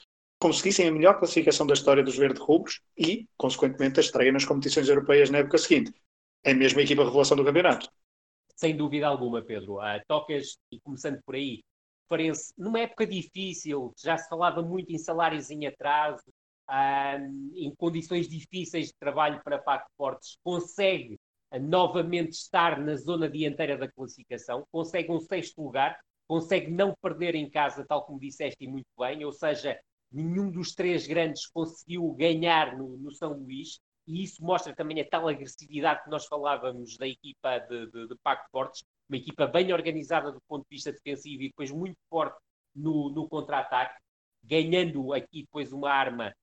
conseguissem 0.44 0.86
a 0.86 0.92
melhor 0.92 1.18
classificação 1.18 1.66
da 1.66 1.72
história 1.72 2.02
dos 2.02 2.18
verde-rubros 2.18 2.82
e, 2.98 3.26
consequentemente, 3.34 3.98
a 3.98 4.02
estreia 4.02 4.30
nas 4.30 4.44
competições 4.44 4.86
europeias 4.90 5.30
na 5.30 5.38
época 5.38 5.56
seguinte. 5.56 5.90
É 6.44 6.50
a 6.50 6.54
mesma 6.54 6.82
equipa 6.82 7.02
revelação 7.02 7.34
do 7.34 7.42
campeonato. 7.46 7.90
Sem 8.54 8.76
dúvida 8.76 9.06
alguma, 9.06 9.40
Pedro. 9.40 9.78
Uh, 9.78 10.02
tocas, 10.06 10.58
e 10.70 10.78
começando 10.80 11.18
por 11.24 11.34
aí, 11.34 11.62
Farense, 12.10 12.52
numa 12.58 12.78
época 12.80 13.06
difícil, 13.06 13.94
já 13.98 14.18
se 14.18 14.28
falava 14.28 14.60
muito 14.60 14.92
em 14.92 14.98
salários 14.98 15.50
em 15.50 15.66
atraso, 15.66 16.22
uh, 16.68 17.56
em 17.56 17.74
condições 17.74 18.28
difíceis 18.28 18.88
de 18.88 18.94
trabalho 19.00 19.40
para 19.42 19.56
Paco 19.56 19.88
Fortes, 19.96 20.36
consegue 20.44 21.18
uh, 21.54 21.58
novamente 21.58 22.32
estar 22.32 22.78
na 22.78 22.96
zona 22.96 23.30
dianteira 23.30 23.78
da 23.78 23.90
classificação, 23.90 24.62
consegue 24.70 25.10
um 25.10 25.20
sexto 25.20 25.62
lugar, 25.62 25.98
consegue 26.28 26.70
não 26.70 26.94
perder 27.00 27.34
em 27.34 27.48
casa, 27.48 27.82
tal 27.88 28.04
como 28.04 28.20
disseste 28.20 28.66
muito 28.66 28.88
bem, 28.98 29.24
ou 29.24 29.32
seja, 29.32 29.80
nenhum 30.14 30.50
dos 30.50 30.74
três 30.74 31.06
grandes 31.06 31.46
conseguiu 31.46 32.08
ganhar 32.12 32.76
no, 32.76 32.96
no 32.96 33.12
São 33.12 33.32
Luís, 33.32 33.80
e 34.06 34.22
isso 34.22 34.44
mostra 34.44 34.74
também 34.74 35.00
a 35.00 35.08
tal 35.08 35.28
agressividade 35.28 36.04
que 36.04 36.10
nós 36.10 36.26
falávamos 36.26 36.96
da 36.96 37.06
equipa 37.06 37.58
de, 37.58 37.90
de, 37.90 38.08
de 38.08 38.16
Pacto 38.22 38.48
Fortes, 38.50 38.84
uma 39.08 39.16
equipa 39.16 39.46
bem 39.46 39.72
organizada 39.72 40.30
do 40.30 40.40
ponto 40.48 40.62
de 40.62 40.76
vista 40.76 40.92
defensivo 40.92 41.42
e 41.42 41.48
depois 41.48 41.70
muito 41.70 41.96
forte 42.08 42.38
no, 42.74 43.10
no 43.10 43.28
contra-ataque, 43.28 43.98
ganhando 44.42 45.12
aqui 45.12 45.42
depois 45.42 45.72
uma 45.72 45.90
arma 45.90 46.34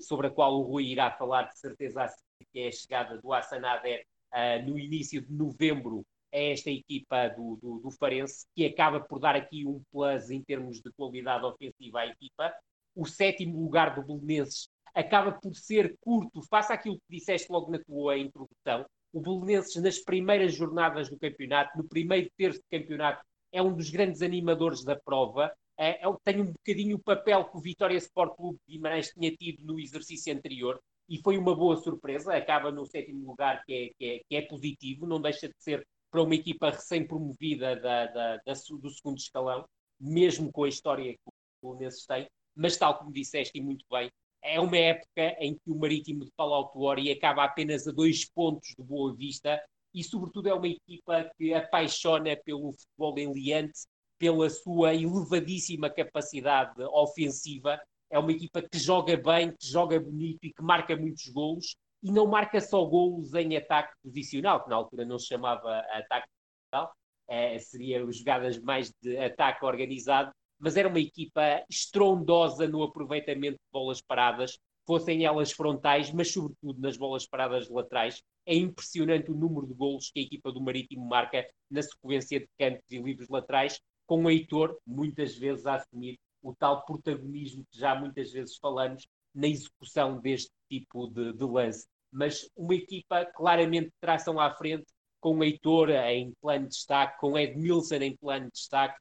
sobre 0.00 0.26
a 0.26 0.30
qual 0.30 0.58
o 0.58 0.62
Rui 0.62 0.86
irá 0.86 1.10
falar 1.10 1.44
de 1.44 1.58
certeza, 1.58 2.06
que 2.52 2.60
é 2.60 2.68
a 2.68 2.72
chegada 2.72 3.18
do 3.20 3.32
Hassan 3.32 3.60
uh, 3.60 4.66
no 4.66 4.78
início 4.78 5.20
de 5.22 5.32
novembro 5.32 6.04
a 6.32 6.38
esta 6.38 6.70
equipa 6.70 7.28
do, 7.28 7.56
do, 7.56 7.78
do 7.78 7.90
Farense, 7.92 8.46
que 8.54 8.66
acaba 8.66 9.00
por 9.00 9.18
dar 9.18 9.34
aqui 9.34 9.66
um 9.66 9.82
plus 9.90 10.30
em 10.30 10.42
termos 10.42 10.80
de 10.80 10.92
qualidade 10.92 11.44
ofensiva 11.44 12.00
à 12.00 12.06
equipa. 12.06 12.52
O 12.98 13.06
sétimo 13.06 13.62
lugar 13.62 13.94
do 13.94 14.02
Belenenses 14.02 14.68
acaba 14.92 15.30
por 15.30 15.54
ser 15.54 15.96
curto, 16.00 16.42
face 16.50 16.72
àquilo 16.72 16.96
que 16.96 17.16
disseste 17.16 17.46
logo 17.48 17.70
na 17.70 17.78
tua 17.78 18.18
introdução. 18.18 18.84
O 19.12 19.20
Belenenses, 19.20 19.80
nas 19.80 20.00
primeiras 20.00 20.52
jornadas 20.52 21.08
do 21.08 21.16
campeonato, 21.16 21.78
no 21.78 21.84
primeiro 21.84 22.28
terço 22.36 22.58
do 22.58 22.66
campeonato, 22.68 23.24
é 23.52 23.62
um 23.62 23.72
dos 23.72 23.88
grandes 23.88 24.20
animadores 24.20 24.82
da 24.82 24.96
prova. 24.96 25.52
É, 25.78 26.04
é, 26.04 26.12
tem 26.24 26.40
um 26.40 26.46
bocadinho 26.46 26.96
o 26.96 27.02
papel 27.02 27.44
que 27.44 27.56
o 27.56 27.60
Vitória 27.60 27.96
Sport 27.98 28.34
Clube 28.34 28.58
de 28.66 28.74
Guimarães 28.74 29.10
tinha 29.10 29.30
tido 29.30 29.64
no 29.64 29.78
exercício 29.78 30.34
anterior 30.34 30.80
e 31.08 31.22
foi 31.22 31.38
uma 31.38 31.54
boa 31.54 31.76
surpresa. 31.76 32.34
Acaba 32.34 32.72
no 32.72 32.84
sétimo 32.84 33.24
lugar, 33.24 33.62
que 33.64 33.72
é, 33.72 33.90
que 33.96 34.04
é, 34.04 34.20
que 34.28 34.36
é 34.36 34.42
positivo, 34.42 35.06
não 35.06 35.20
deixa 35.20 35.46
de 35.46 35.54
ser 35.56 35.86
para 36.10 36.20
uma 36.20 36.34
equipa 36.34 36.70
recém-promovida 36.70 37.76
da, 37.76 38.06
da, 38.06 38.36
da, 38.38 38.52
do 38.52 38.90
segundo 38.90 39.18
escalão, 39.18 39.64
mesmo 40.00 40.50
com 40.50 40.64
a 40.64 40.68
história 40.68 41.12
que 41.12 41.20
o 41.62 41.74
Belenenses 41.74 42.04
tem. 42.04 42.26
Mas, 42.58 42.76
tal 42.76 42.98
como 42.98 43.12
disseste 43.12 43.56
e 43.56 43.62
muito 43.62 43.84
bem, 43.88 44.10
é 44.42 44.58
uma 44.58 44.76
época 44.76 45.36
em 45.38 45.54
que 45.54 45.70
o 45.70 45.76
Marítimo 45.76 46.24
de 46.24 46.30
Palau 46.36 46.68
Tuori 46.70 47.10
acaba 47.10 47.44
apenas 47.44 47.86
a 47.86 47.92
dois 47.92 48.28
pontos 48.28 48.74
do 48.76 48.82
Boa 48.82 49.14
Vista 49.14 49.62
e, 49.94 50.02
sobretudo, 50.02 50.48
é 50.48 50.54
uma 50.54 50.66
equipa 50.66 51.30
que 51.38 51.54
apaixona 51.54 52.36
pelo 52.44 52.72
futebol 52.72 53.16
em 53.16 53.32
Liante, 53.32 53.86
pela 54.18 54.50
sua 54.50 54.92
elevadíssima 54.92 55.88
capacidade 55.88 56.82
ofensiva. 56.82 57.80
É 58.10 58.18
uma 58.18 58.32
equipa 58.32 58.60
que 58.60 58.78
joga 58.78 59.16
bem, 59.16 59.52
que 59.52 59.66
joga 59.66 60.00
bonito 60.00 60.40
e 60.42 60.52
que 60.52 60.62
marca 60.62 60.96
muitos 60.96 61.28
golos 61.28 61.76
e 62.02 62.10
não 62.10 62.26
marca 62.26 62.60
só 62.60 62.84
golos 62.84 63.34
em 63.34 63.56
ataque 63.56 63.92
posicional, 64.02 64.64
que 64.64 64.70
na 64.70 64.76
altura 64.76 65.04
não 65.04 65.18
se 65.18 65.26
chamava 65.26 65.78
ataque 65.92 66.26
posicional, 66.28 66.92
é, 67.28 67.58
seria 67.58 68.10
jogadas 68.10 68.58
mais 68.58 68.92
de 69.00 69.16
ataque 69.18 69.64
organizado, 69.64 70.32
mas 70.58 70.76
era 70.76 70.88
uma 70.88 71.00
equipa 71.00 71.64
estrondosa 71.68 72.66
no 72.66 72.82
aproveitamento 72.82 73.56
de 73.56 73.72
bolas 73.72 74.00
paradas, 74.00 74.58
fossem 74.86 75.24
elas 75.24 75.52
frontais, 75.52 76.10
mas 76.10 76.32
sobretudo 76.32 76.80
nas 76.80 76.96
bolas 76.96 77.26
paradas 77.26 77.68
laterais. 77.68 78.22
É 78.46 78.54
impressionante 78.54 79.30
o 79.30 79.36
número 79.36 79.66
de 79.66 79.74
golos 79.74 80.10
que 80.10 80.20
a 80.20 80.22
equipa 80.22 80.50
do 80.50 80.62
Marítimo 80.62 81.06
marca 81.06 81.46
na 81.70 81.82
sequência 81.82 82.40
de 82.40 82.48
cantos 82.58 82.90
e 82.90 82.98
livros 82.98 83.28
laterais, 83.28 83.78
com 84.06 84.24
o 84.24 84.30
Heitor, 84.30 84.78
muitas 84.86 85.36
vezes 85.36 85.66
a 85.66 85.74
assumir 85.74 86.18
o 86.42 86.54
tal 86.54 86.84
protagonismo 86.86 87.66
que 87.70 87.78
já 87.78 87.94
muitas 87.94 88.32
vezes 88.32 88.56
falamos 88.56 89.06
na 89.34 89.46
execução 89.46 90.18
deste 90.18 90.50
tipo 90.70 91.06
de, 91.08 91.34
de 91.34 91.44
lance. 91.44 91.86
Mas 92.10 92.48
uma 92.56 92.74
equipa 92.74 93.26
claramente 93.26 93.88
de 93.88 94.00
tração 94.00 94.40
à 94.40 94.50
frente, 94.54 94.86
com 95.20 95.36
o 95.36 95.44
Heitor 95.44 95.90
em 95.90 96.32
plano 96.40 96.64
de 96.64 96.70
destaque, 96.70 97.18
com 97.18 97.38
Edmilson 97.38 97.96
em 97.96 98.16
plano 98.16 98.46
de 98.46 98.52
destaque, 98.52 98.98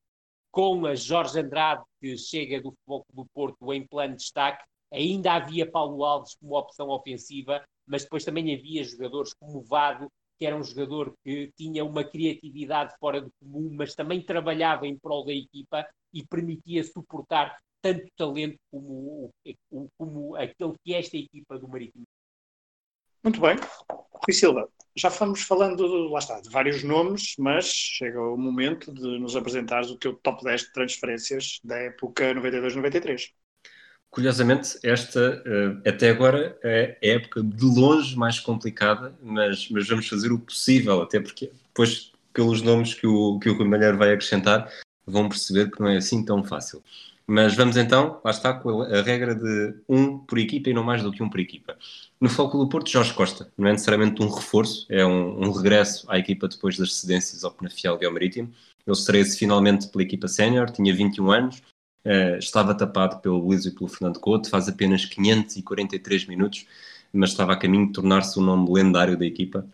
com 0.57 0.87
a 0.87 0.95
Jorge 0.95 1.39
Andrade, 1.39 1.83
que 2.01 2.17
chega 2.17 2.59
do 2.59 2.71
Futebol 2.71 3.05
do 3.13 3.25
Porto 3.31 3.71
em 3.71 3.85
plano 3.85 4.13
de 4.13 4.23
destaque, 4.23 4.65
ainda 4.91 5.33
havia 5.33 5.69
Paulo 5.69 6.03
Alves 6.03 6.33
como 6.33 6.57
opção 6.57 6.89
ofensiva, 6.89 7.63
mas 7.85 8.01
depois 8.01 8.25
também 8.25 8.55
havia 8.55 8.83
jogadores 8.83 9.35
como 9.35 9.61
Vado, 9.61 10.11
que 10.35 10.47
era 10.47 10.57
um 10.57 10.63
jogador 10.63 11.13
que 11.23 11.51
tinha 11.55 11.85
uma 11.85 12.03
criatividade 12.03 12.95
fora 12.99 13.21
do 13.21 13.29
comum, 13.39 13.69
mas 13.71 13.93
também 13.93 14.19
trabalhava 14.19 14.87
em 14.87 14.97
prol 14.97 15.23
da 15.23 15.31
equipa 15.31 15.87
e 16.11 16.25
permitia 16.25 16.83
suportar 16.83 17.55
tanto 17.79 18.07
talento 18.15 18.57
como, 18.71 19.29
como 19.95 20.35
aquele 20.37 20.73
que 20.83 20.95
é 20.95 20.97
esta 20.97 21.17
equipa 21.17 21.59
do 21.59 21.67
Marítimo. 21.67 22.03
Muito 23.27 23.41
bem. 23.41 23.57
Rui 23.89 24.33
Silva, 24.33 24.69
já 24.95 25.11
fomos 25.11 25.41
falando, 25.41 25.85
lá 26.07 26.19
está, 26.19 26.39
de 26.39 26.49
vários 26.49 26.81
nomes, 26.81 27.35
mas 27.37 27.65
chega 27.65 28.21
o 28.21 28.37
momento 28.37 28.89
de 28.89 29.19
nos 29.19 29.35
apresentares 29.35 29.89
o 29.89 29.97
teu 29.97 30.13
top 30.13 30.45
10 30.45 30.61
de 30.61 30.71
transferências 30.71 31.59
da 31.61 31.75
época 31.75 32.33
92-93. 32.33 33.31
Curiosamente, 34.09 34.79
esta 34.81 35.43
uh, 35.45 35.89
até 35.89 36.09
agora 36.09 36.57
é 36.63 36.97
a 37.03 37.07
época 37.07 37.43
de 37.43 37.65
longe 37.65 38.15
mais 38.15 38.39
complicada, 38.39 39.13
mas, 39.21 39.67
mas 39.69 39.85
vamos 39.89 40.07
fazer 40.07 40.31
o 40.31 40.39
possível, 40.39 41.01
até 41.01 41.19
porque 41.19 41.51
depois, 41.67 42.13
pelos 42.31 42.61
nomes 42.61 42.93
que 42.93 43.05
o, 43.05 43.39
que 43.39 43.49
o 43.49 43.57
Rui 43.57 43.67
Malheiro 43.67 43.97
vai 43.97 44.13
acrescentar, 44.13 44.71
vão 45.05 45.27
perceber 45.27 45.69
que 45.69 45.81
não 45.81 45.89
é 45.89 45.97
assim 45.97 46.23
tão 46.23 46.45
fácil. 46.45 46.81
Mas 47.29 47.53
vamos 47.57 47.75
então, 47.75 48.21
lá 48.23 48.31
está, 48.31 48.53
com 48.53 48.83
a 48.83 49.01
regra 49.01 49.35
de 49.35 49.75
um 49.89 50.17
por 50.17 50.39
equipa 50.39 50.69
e 50.69 50.73
não 50.73 50.81
mais 50.81 51.03
do 51.03 51.11
que 51.11 51.21
um 51.21 51.29
por 51.29 51.41
equipa. 51.41 51.77
No 52.19 52.29
Foco 52.29 52.57
do 52.57 52.67
Porto, 52.67 52.89
Jorge 52.89 53.13
Costa, 53.13 53.51
não 53.55 53.67
é 53.67 53.71
necessariamente 53.73 54.23
um 54.23 54.27
reforço, 54.27 54.87
é 54.89 55.05
um, 55.05 55.45
um 55.45 55.51
regresso 55.51 56.09
à 56.09 56.17
equipa 56.17 56.47
depois 56.47 56.75
das 56.75 56.95
cedências 56.95 57.43
ao 57.43 57.51
Penafiel 57.51 57.99
e 58.01 58.05
ao 58.05 58.11
Marítimo. 58.11 58.51
Ele 58.85 58.95
estreia-se 58.95 59.37
finalmente 59.37 59.87
pela 59.89 60.01
equipa 60.01 60.27
sénior, 60.27 60.71
tinha 60.71 60.95
21 60.95 61.31
anos, 61.31 61.61
uh, 62.05 62.37
estava 62.39 62.73
tapado 62.73 63.19
pelo 63.19 63.37
Luís 63.37 63.65
e 63.65 63.71
pelo 63.71 63.87
Fernando 63.87 64.19
Couto, 64.19 64.49
faz 64.49 64.67
apenas 64.67 65.05
543 65.05 66.25
minutos, 66.25 66.65
mas 67.13 67.29
estava 67.29 67.53
a 67.53 67.57
caminho 67.57 67.87
de 67.87 67.93
tornar-se 67.93 68.39
um 68.39 68.43
nome 68.43 68.71
lendário 68.71 69.15
da 69.15 69.25
equipa, 69.25 69.67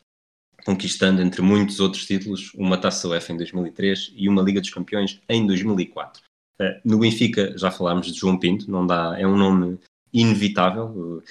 conquistando, 0.65 1.21
entre 1.21 1.41
muitos 1.41 1.79
outros 1.79 2.05
títulos, 2.05 2.51
uma 2.55 2.77
Taça 2.77 3.07
UEFA 3.07 3.31
em 3.31 3.37
2003 3.37 4.13
e 4.15 4.27
uma 4.27 4.41
Liga 4.41 4.59
dos 4.59 4.69
Campeões 4.69 5.21
em 5.29 5.47
2004. 5.47 6.21
Eh, 6.59 6.81
no 6.83 6.99
Benfica 6.99 7.57
já 7.57 7.71
falámos 7.71 8.11
de 8.11 8.19
João 8.19 8.37
Pinto, 8.37 8.69
não 8.69 8.85
dá, 8.85 9.15
é 9.19 9.25
um 9.25 9.37
nome 9.37 9.79
inevitável. 10.13 11.23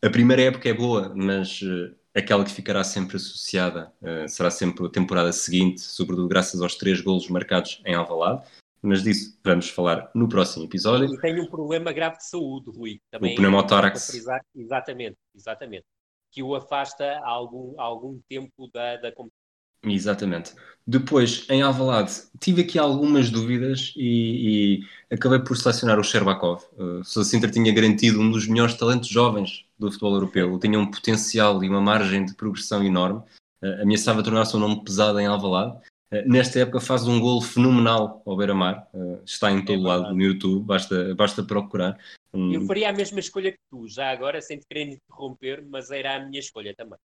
A 0.00 0.08
primeira 0.10 0.42
época 0.42 0.68
é 0.68 0.72
boa, 0.72 1.12
mas 1.14 1.60
eh, 1.62 1.94
aquela 2.14 2.44
que 2.44 2.50
ficará 2.50 2.82
sempre 2.82 3.16
associada 3.16 3.92
eh, 4.02 4.26
será 4.26 4.50
sempre 4.50 4.86
a 4.86 4.88
temporada 4.88 5.32
seguinte, 5.32 5.80
sobretudo 5.80 6.28
graças 6.28 6.62
aos 6.62 6.76
três 6.76 7.00
golos 7.00 7.28
marcados 7.28 7.82
em 7.84 7.94
Alvalade. 7.94 8.42
Mas 8.80 9.02
disso 9.02 9.38
vamos 9.44 9.68
falar 9.68 10.10
no 10.12 10.28
próximo 10.28 10.64
episódio. 10.64 11.14
E 11.14 11.20
tem 11.20 11.40
um 11.40 11.48
problema 11.48 11.92
grave 11.92 12.16
de 12.16 12.26
saúde, 12.26 12.68
Rui. 12.70 13.00
Também 13.12 13.34
o 13.34 13.36
pneumotórax. 13.36 14.20
Exatamente, 14.56 15.16
exatamente. 15.34 15.84
Que 16.32 16.42
o 16.42 16.56
afasta 16.56 17.04
há 17.04 17.28
algum, 17.28 17.78
há 17.78 17.84
algum 17.84 18.18
tempo 18.28 18.68
da, 18.74 18.96
da 18.96 19.12
competição 19.12 19.41
Exatamente. 19.84 20.54
Depois, 20.86 21.46
em 21.48 21.62
Alvalade, 21.62 22.12
tive 22.40 22.62
aqui 22.62 22.76
algumas 22.76 23.30
dúvidas 23.30 23.94
e, 23.96 24.80
e 25.10 25.14
acabei 25.14 25.38
por 25.38 25.56
selecionar 25.56 25.98
o 25.98 26.02
Sherbakov. 26.02 26.64
Uh, 26.76 27.00
o 27.00 27.24
Sintra 27.24 27.50
tinha 27.50 27.72
garantido 27.72 28.20
um 28.20 28.30
dos 28.30 28.48
melhores 28.48 28.74
talentos 28.74 29.08
jovens 29.08 29.64
do 29.78 29.90
futebol 29.90 30.14
europeu. 30.14 30.58
Tinha 30.58 30.78
um 30.78 30.90
potencial 30.90 31.62
e 31.62 31.68
uma 31.68 31.80
margem 31.80 32.24
de 32.24 32.34
progressão 32.34 32.82
enorme. 32.82 33.20
Uh, 33.62 33.82
ameaçava 33.82 34.24
tornar-se 34.24 34.56
um 34.56 34.60
nome 34.60 34.82
pesado 34.82 35.20
em 35.20 35.26
Alvalade. 35.26 35.76
Uh, 36.12 36.28
nesta 36.28 36.58
época 36.58 36.80
faz 36.80 37.06
um 37.06 37.20
golo 37.20 37.40
fenomenal 37.40 38.20
ao 38.26 38.36
Beira-Mar. 38.36 38.88
Uh, 38.92 39.20
está 39.24 39.52
em 39.52 39.64
todo 39.64 39.84
é 39.84 39.88
lado 39.88 40.12
no 40.12 40.20
YouTube, 40.20 40.64
basta, 40.64 41.14
basta 41.14 41.44
procurar. 41.44 41.96
Um... 42.34 42.52
Eu 42.52 42.66
faria 42.66 42.90
a 42.90 42.92
mesma 42.92 43.20
escolha 43.20 43.52
que 43.52 43.58
tu, 43.70 43.86
já 43.86 44.10
agora, 44.10 44.40
sem 44.40 44.58
te 44.58 44.66
querer 44.66 44.94
interromper, 44.94 45.64
mas 45.64 45.92
era 45.92 46.16
a 46.16 46.26
minha 46.26 46.40
escolha 46.40 46.74
também 46.74 46.98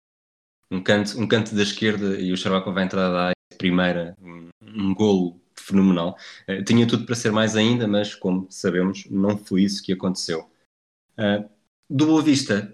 um 0.71 0.81
canto, 0.81 1.19
um 1.19 1.27
canto 1.27 1.55
da 1.55 1.63
esquerda 1.63 2.19
e 2.19 2.31
o 2.31 2.37
Charvaco 2.37 2.71
vai 2.71 2.83
entrar 2.83 3.09
da 3.09 3.21
área 3.27 3.35
primeira, 3.57 4.15
um, 4.21 4.49
um 4.61 4.93
golo 4.93 5.39
fenomenal. 5.55 6.17
Uh, 6.47 6.63
tinha 6.63 6.87
tudo 6.87 7.05
para 7.05 7.15
ser 7.15 7.31
mais 7.31 7.55
ainda, 7.55 7.87
mas 7.87 8.15
como 8.15 8.47
sabemos, 8.49 9.05
não 9.09 9.37
foi 9.37 9.63
isso 9.63 9.83
que 9.83 9.93
aconteceu. 9.93 10.49
Uh, 11.17 11.47
do 11.89 12.07
Boa 12.07 12.21
Vista, 12.21 12.73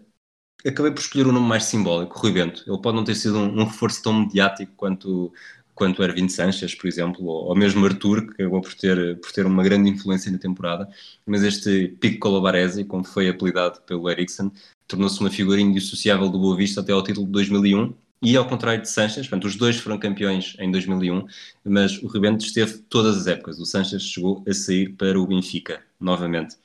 acabei 0.65 0.91
por 0.91 1.01
escolher 1.01 1.25
o 1.25 1.29
um 1.29 1.33
nome 1.33 1.47
mais 1.47 1.65
simbólico, 1.65 2.17
Rui 2.17 2.31
Bento. 2.31 2.63
Ele 2.67 2.81
pode 2.81 2.95
não 2.95 3.03
ter 3.03 3.15
sido 3.15 3.37
um, 3.37 3.61
um 3.61 3.65
reforço 3.65 4.01
tão 4.03 4.13
mediático 4.13 4.73
quanto, 4.75 5.33
quanto 5.82 6.03
Erwin 6.03 6.29
Sanches, 6.29 6.75
por 6.75 6.88
exemplo, 6.88 7.25
ou, 7.25 7.45
ou, 7.47 7.55
mesmo 7.55 7.84
Arthur, 7.84 8.27
que 8.27 8.43
acabou 8.43 8.61
por 8.61 8.75
ter, 8.75 9.19
por 9.19 9.32
ter 9.32 9.47
uma 9.47 9.63
grande 9.63 9.89
influência 9.89 10.32
na 10.32 10.38
temporada, 10.38 10.88
mas 11.25 11.41
este 11.41 11.88
Piccolo 11.99 12.39
Baresi, 12.39 12.84
como 12.86 13.03
foi 13.03 13.27
apelidado 13.27 13.82
pelo 13.82 14.07
Ericsson, 14.07 14.51
tornou-se 14.88 15.19
uma 15.19 15.32
figura 15.32 15.59
indissociável 15.59 16.29
do 16.29 16.38
Boa 16.38 16.55
Vista 16.55 16.82
até 16.82 16.91
ao 16.91 17.01
título 17.01 17.25
de 17.25 17.32
2001 17.32 17.95
e 18.21 18.38
ao 18.38 18.47
contrário 18.47 18.84
de 18.84 18.89
Sanches, 18.91 19.27
portanto, 19.27 19.45
os 19.45 19.55
dois 19.55 19.77
foram 19.77 19.97
campeões 19.97 20.55
em 20.59 20.69
2001, 20.69 21.25
mas 21.63 21.97
o 22.03 22.07
Rebento 22.07 22.45
esteve 22.45 22.77
todas 22.88 23.17
as 23.17 23.25
épocas. 23.25 23.59
O 23.59 23.65
Sanches 23.65 24.03
chegou 24.03 24.43
a 24.47 24.53
sair 24.53 24.89
para 24.89 25.19
o 25.19 25.25
Benfica, 25.25 25.82
novamente. 25.99 26.57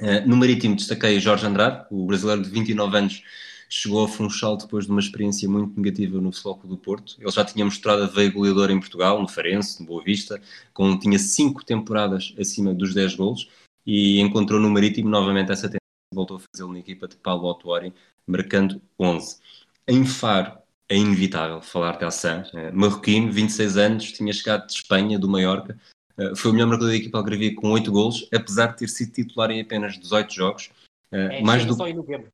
Uh, 0.00 0.26
no 0.26 0.36
Marítimo 0.36 0.74
destaquei 0.74 1.20
Jorge 1.20 1.46
Andrade, 1.46 1.86
o 1.88 2.04
brasileiro 2.04 2.42
de 2.42 2.50
29 2.50 2.98
anos, 2.98 3.22
chegou 3.70 4.00
ao 4.00 4.08
Funchal 4.08 4.56
depois 4.56 4.86
de 4.86 4.90
uma 4.90 5.00
experiência 5.00 5.48
muito 5.48 5.80
negativa 5.80 6.20
no 6.20 6.32
Futebol 6.32 6.60
do 6.64 6.76
Porto. 6.76 7.16
Ele 7.18 7.30
já 7.30 7.44
tinha 7.44 7.64
mostrado 7.64 8.02
a 8.02 8.06
veia 8.06 8.30
goleadora 8.30 8.72
em 8.72 8.80
Portugal, 8.80 9.20
no 9.20 9.28
Farense, 9.28 9.80
no 9.80 9.86
Boa 9.86 10.02
Vista, 10.02 10.40
com, 10.74 10.98
tinha 10.98 11.18
cinco 11.18 11.64
temporadas 11.64 12.34
acima 12.38 12.74
dos 12.74 12.92
10 12.92 13.14
golos 13.14 13.48
e 13.86 14.20
encontrou 14.20 14.60
no 14.60 14.68
Marítimo 14.68 15.08
novamente 15.08 15.52
essa 15.52 15.70
voltou 16.12 16.38
a 16.38 16.40
fazê-lo 16.40 16.72
na 16.72 16.80
equipa 16.80 17.06
de 17.06 17.16
Paulo 17.16 17.46
Autuori, 17.46 17.94
marcando 18.26 18.82
11. 18.98 19.38
Em 19.86 20.04
Faro, 20.04 20.58
é 20.88 20.96
inevitável 20.96 21.62
falar 21.62 21.96
de 21.96 22.04
Hassan, 22.04 22.44
é, 22.52 22.72
marroquino, 22.72 23.32
26 23.32 23.76
anos, 23.76 24.12
tinha 24.12 24.32
chegado 24.32 24.66
de 24.66 24.72
Espanha, 24.72 25.18
do 25.18 25.28
Mallorca, 25.28 25.78
uh, 26.18 26.34
foi 26.34 26.50
o 26.50 26.54
melhor 26.54 26.66
marcador 26.66 26.90
da 26.90 26.96
equipa 26.96 27.18
algarvia 27.18 27.54
com 27.54 27.70
8 27.70 27.92
golos, 27.92 28.28
apesar 28.34 28.68
de 28.68 28.78
ter 28.78 28.88
sido 28.88 29.12
titular 29.12 29.50
em 29.52 29.60
apenas 29.60 29.96
18 29.98 30.34
jogos. 30.34 30.70
Uh, 31.12 31.16
é, 31.16 31.42
mais 31.42 31.64
do... 31.64 31.74
só 31.74 31.86
em 31.86 31.94
novembro. 31.94 32.28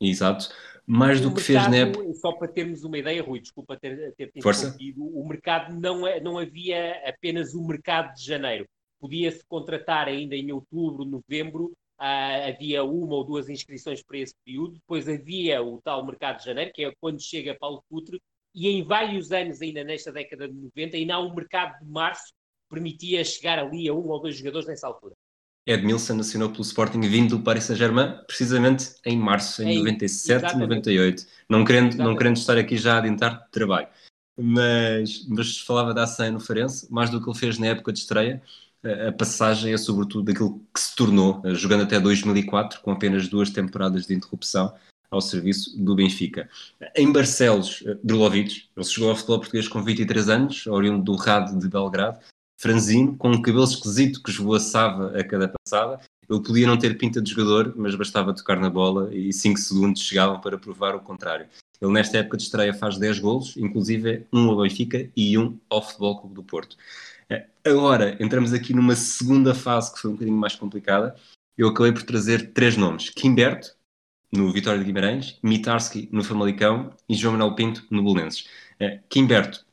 Exato. 0.00 0.48
Mais 0.86 1.20
o 1.20 1.28
do 1.28 1.34
que 1.34 1.42
fez 1.42 1.68
na 1.68 1.76
época. 1.76 2.12
Só 2.14 2.32
para 2.32 2.48
termos 2.48 2.82
uma 2.82 2.98
ideia, 2.98 3.22
Rui, 3.22 3.40
desculpa 3.40 3.76
ter, 3.76 4.12
ter 4.14 4.32
Força. 4.42 4.76
o 4.96 5.28
mercado 5.28 5.72
não, 5.78 6.06
é, 6.06 6.20
não 6.20 6.38
havia 6.38 7.00
apenas 7.08 7.54
o 7.54 7.64
mercado 7.64 8.14
de 8.14 8.24
janeiro. 8.24 8.66
Podia-se 8.98 9.44
contratar 9.46 10.08
ainda 10.08 10.34
em 10.34 10.50
outubro, 10.52 11.04
novembro, 11.04 11.72
Uh, 12.00 12.48
havia 12.48 12.82
uma 12.82 13.14
ou 13.14 13.22
duas 13.22 13.50
inscrições 13.50 14.02
para 14.02 14.16
esse 14.16 14.34
período, 14.42 14.72
depois 14.72 15.06
havia 15.06 15.62
o 15.62 15.82
tal 15.82 16.02
mercado 16.06 16.38
de 16.38 16.46
janeiro, 16.46 16.72
que 16.72 16.82
é 16.82 16.92
quando 16.98 17.20
chega 17.20 17.54
Paulo 17.54 17.84
Putre, 17.90 18.18
e 18.54 18.68
em 18.68 18.82
vários 18.82 19.30
anos, 19.32 19.60
ainda 19.60 19.84
nesta 19.84 20.10
década 20.10 20.48
de 20.48 20.54
90, 20.54 20.96
ainda 20.96 21.14
há 21.16 21.20
um 21.20 21.34
mercado 21.34 21.78
de 21.78 21.84
março 21.84 22.28
que 22.28 22.74
permitia 22.74 23.22
chegar 23.22 23.58
ali 23.58 23.86
a 23.86 23.92
um 23.92 24.08
ou 24.08 24.18
dois 24.18 24.34
jogadores 24.34 24.66
nessa 24.66 24.86
altura. 24.86 25.14
Edmilson 25.72 26.18
assinou 26.20 26.50
pelo 26.50 26.62
Sporting 26.62 27.00
vindo 27.00 27.36
do 27.36 27.42
Paris 27.42 27.64
Saint-Germain, 27.64 28.14
precisamente 28.26 28.94
em 29.04 29.18
março, 29.18 29.62
em 29.62 29.76
é, 29.76 29.78
97, 29.78 30.44
exatamente. 30.44 30.60
98. 30.60 31.26
Não 31.48 31.64
querendo, 31.64 31.96
não 31.96 32.16
querendo 32.16 32.36
estar 32.36 32.56
aqui 32.58 32.76
já 32.76 32.94
a 32.94 32.98
adiantar 32.98 33.44
de 33.44 33.50
trabalho. 33.50 33.88
Mas, 34.36 35.26
mas 35.28 35.58
falava 35.58 35.92
da 35.92 36.04
ação 36.04 36.32
no 36.32 36.40
Farense, 36.40 36.90
mais 36.90 37.10
do 37.10 37.22
que 37.22 37.28
ele 37.28 37.38
fez 37.38 37.58
na 37.58 37.66
época 37.66 37.92
de 37.92 37.98
estreia, 37.98 38.42
a 38.82 39.12
passagem 39.12 39.72
é 39.74 39.76
sobretudo 39.76 40.24
daquilo 40.24 40.58
que 40.72 40.80
se 40.80 40.96
tornou, 40.96 41.42
eh, 41.44 41.54
jogando 41.54 41.82
até 41.82 42.00
2004, 42.00 42.80
com 42.80 42.90
apenas 42.90 43.28
duas 43.28 43.50
temporadas 43.50 44.06
de 44.06 44.14
interrupção 44.14 44.72
ao 45.10 45.20
serviço 45.20 45.76
do 45.76 45.94
Benfica. 45.94 46.48
Em 46.96 47.12
Barcelos, 47.12 47.82
eh, 47.86 47.98
Drulovic, 48.02 48.68
ele 48.74 48.86
chegou 48.86 49.10
ao 49.10 49.16
futebol 49.16 49.40
português 49.40 49.68
com 49.68 49.82
23 49.82 50.28
anos, 50.30 50.66
oriundo 50.66 51.04
do 51.04 51.14
Rado 51.14 51.58
de 51.58 51.68
Belgrado, 51.68 52.18
franzino, 52.60 53.16
com 53.16 53.30
um 53.30 53.40
cabelo 53.40 53.64
esquisito 53.64 54.22
que 54.22 54.30
esvoaçava 54.30 55.18
a 55.18 55.24
cada 55.24 55.48
passada. 55.48 55.98
Ele 56.28 56.42
podia 56.42 56.66
não 56.66 56.76
ter 56.76 56.96
pinta 56.98 57.20
de 57.20 57.30
jogador, 57.30 57.72
mas 57.76 57.94
bastava 57.94 58.34
tocar 58.34 58.60
na 58.60 58.68
bola 58.68 59.12
e 59.14 59.32
5 59.32 59.58
segundos 59.58 60.02
chegavam 60.02 60.40
para 60.40 60.58
provar 60.58 60.94
o 60.94 61.00
contrário. 61.00 61.46
Ele 61.80 61.92
nesta 61.92 62.18
época 62.18 62.36
de 62.36 62.42
estreia 62.42 62.74
faz 62.74 62.98
10 62.98 63.18
golos, 63.18 63.56
inclusive 63.56 64.26
um 64.32 64.50
ao 64.50 64.60
Benfica 64.60 65.10
e 65.16 65.36
um 65.38 65.58
ao 65.68 65.82
Futebol 65.82 66.20
Clube 66.20 66.34
do 66.34 66.42
Porto. 66.42 66.76
Agora, 67.64 68.16
entramos 68.20 68.52
aqui 68.52 68.72
numa 68.72 68.96
segunda 68.96 69.54
fase 69.54 69.92
que 69.92 70.00
foi 70.00 70.10
um 70.10 70.14
bocadinho 70.14 70.36
mais 70.36 70.54
complicada. 70.54 71.14
Eu 71.56 71.68
acabei 71.68 71.92
por 71.92 72.02
trazer 72.02 72.52
três 72.52 72.76
nomes: 72.76 73.10
Kimberto, 73.10 73.74
no 74.32 74.50
Vitória 74.52 74.78
de 74.78 74.84
Guimarães, 74.86 75.38
Mitarski, 75.42 76.08
no 76.10 76.24
Famalicão 76.24 76.90
e 77.08 77.14
João 77.14 77.32
Manuel 77.32 77.54
Pinto, 77.54 77.86
no 77.90 78.02
Belenenses. 78.02 78.46
Uh, 78.80 78.98
Kimberto, 79.08 79.64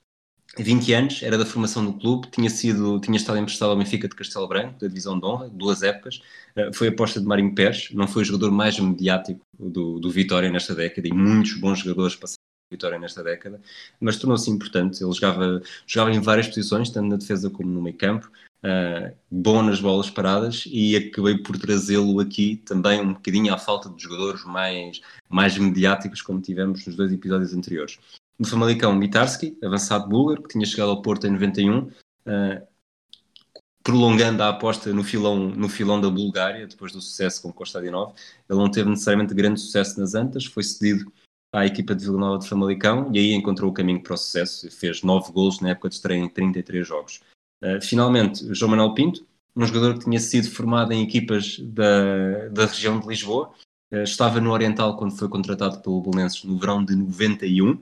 20 0.63 0.93
anos, 0.93 1.23
era 1.23 1.37
da 1.37 1.45
formação 1.45 1.85
do 1.85 1.93
clube, 1.93 2.27
tinha, 2.31 2.49
sido, 2.49 2.99
tinha 2.99 3.17
estado 3.17 3.39
emprestado 3.39 3.69
ao 3.71 3.77
Benfica 3.77 4.07
de 4.07 4.15
Castelo 4.15 4.47
Branco, 4.47 4.79
da 4.79 4.87
divisão 4.87 5.19
de 5.19 5.25
honra, 5.25 5.49
duas 5.49 5.83
épocas. 5.83 6.21
Uh, 6.55 6.73
foi 6.73 6.87
aposta 6.89 7.19
de 7.19 7.25
Marinho 7.25 7.53
Pérez, 7.53 7.89
não 7.91 8.07
foi 8.07 8.23
o 8.23 8.25
jogador 8.25 8.51
mais 8.51 8.79
mediático 8.79 9.41
do, 9.57 9.99
do 9.99 10.09
Vitória 10.09 10.49
nesta 10.49 10.75
década 10.75 11.07
e 11.07 11.13
muitos 11.13 11.53
bons 11.53 11.79
jogadores 11.79 12.15
passaram 12.15 12.47
Vitória 12.69 12.99
nesta 12.99 13.23
década, 13.23 13.61
mas 13.99 14.17
tornou-se 14.17 14.49
importante. 14.49 15.01
Ele 15.01 15.13
jogava, 15.13 15.61
jogava 15.85 16.11
em 16.13 16.19
várias 16.19 16.47
posições, 16.47 16.89
tanto 16.89 17.07
na 17.07 17.15
defesa 17.15 17.49
como 17.49 17.69
no 17.69 17.81
meio 17.81 17.95
campo, 17.95 18.29
uh, 18.63 19.15
bom 19.31 19.61
nas 19.61 19.79
bolas 19.79 20.09
paradas 20.09 20.65
e 20.67 20.95
acabei 20.97 21.37
por 21.37 21.57
trazê-lo 21.57 22.19
aqui 22.19 22.57
também 22.57 22.99
um 22.99 23.13
bocadinho 23.13 23.53
à 23.53 23.57
falta 23.57 23.89
de 23.89 24.03
jogadores 24.03 24.43
mais, 24.43 25.01
mais 25.29 25.57
mediáticos, 25.57 26.21
como 26.21 26.41
tivemos 26.41 26.85
nos 26.85 26.95
dois 26.95 27.11
episódios 27.11 27.53
anteriores. 27.53 27.97
No 28.39 28.45
Famalicão, 28.45 28.93
Mitarski, 28.93 29.57
avançado 29.63 30.07
búlgaro, 30.07 30.43
que 30.43 30.49
tinha 30.49 30.65
chegado 30.65 30.89
ao 30.89 31.01
Porto 31.01 31.25
em 31.25 31.31
91, 31.31 31.79
uh, 31.79 31.91
ah, 32.27 32.61
prolongando 33.83 34.43
a 34.43 34.49
aposta 34.49 34.93
no 34.93 35.03
filão, 35.03 35.49
no 35.49 35.67
filão 35.67 35.99
da 35.99 36.09
Bulgária, 36.09 36.67
depois 36.67 36.91
do 36.91 37.01
sucesso 37.01 37.41
com 37.41 37.49
9. 37.49 37.87
Ele 37.87 38.59
não 38.59 38.69
teve 38.69 38.89
necessariamente 38.89 39.33
grande 39.33 39.59
sucesso 39.59 39.99
nas 39.99 40.13
Antas, 40.13 40.45
foi 40.45 40.61
cedido 40.61 41.11
à 41.51 41.65
equipa 41.65 41.95
de 41.95 42.03
Vila 42.03 42.19
Nova 42.19 42.37
de 42.37 42.47
Famalicão 42.47 43.09
e 43.11 43.17
aí 43.17 43.33
encontrou 43.33 43.71
o 43.71 43.73
caminho 43.73 44.03
para 44.03 44.13
o 44.13 44.17
sucesso. 44.17 44.69
Fez 44.69 45.01
nove 45.01 45.31
golos 45.31 45.59
na 45.59 45.69
época 45.69 45.89
de 45.89 45.95
estreia 45.95 46.19
em 46.19 46.29
33 46.29 46.87
jogos. 46.87 47.21
Uh, 47.63 47.81
finalmente, 47.81 48.53
João 48.53 48.71
Manuel 48.71 48.93
Pinto, 48.93 49.25
um 49.55 49.65
jogador 49.65 49.95
que 49.97 50.05
tinha 50.05 50.19
sido 50.19 50.51
formado 50.51 50.91
em 50.93 51.01
equipas 51.01 51.57
da, 51.59 52.49
da 52.49 52.65
região 52.67 52.99
de 52.99 53.07
Lisboa, 53.07 53.51
estava 53.91 54.41
no 54.41 54.51
Oriental 54.51 54.97
quando 54.97 55.17
foi 55.17 55.29
contratado 55.29 55.79
pelo 55.79 56.01
Belenenses 56.01 56.43
no 56.43 56.57
verão 56.57 56.83
de 56.83 56.95
91, 56.95 57.71
uh, 57.71 57.81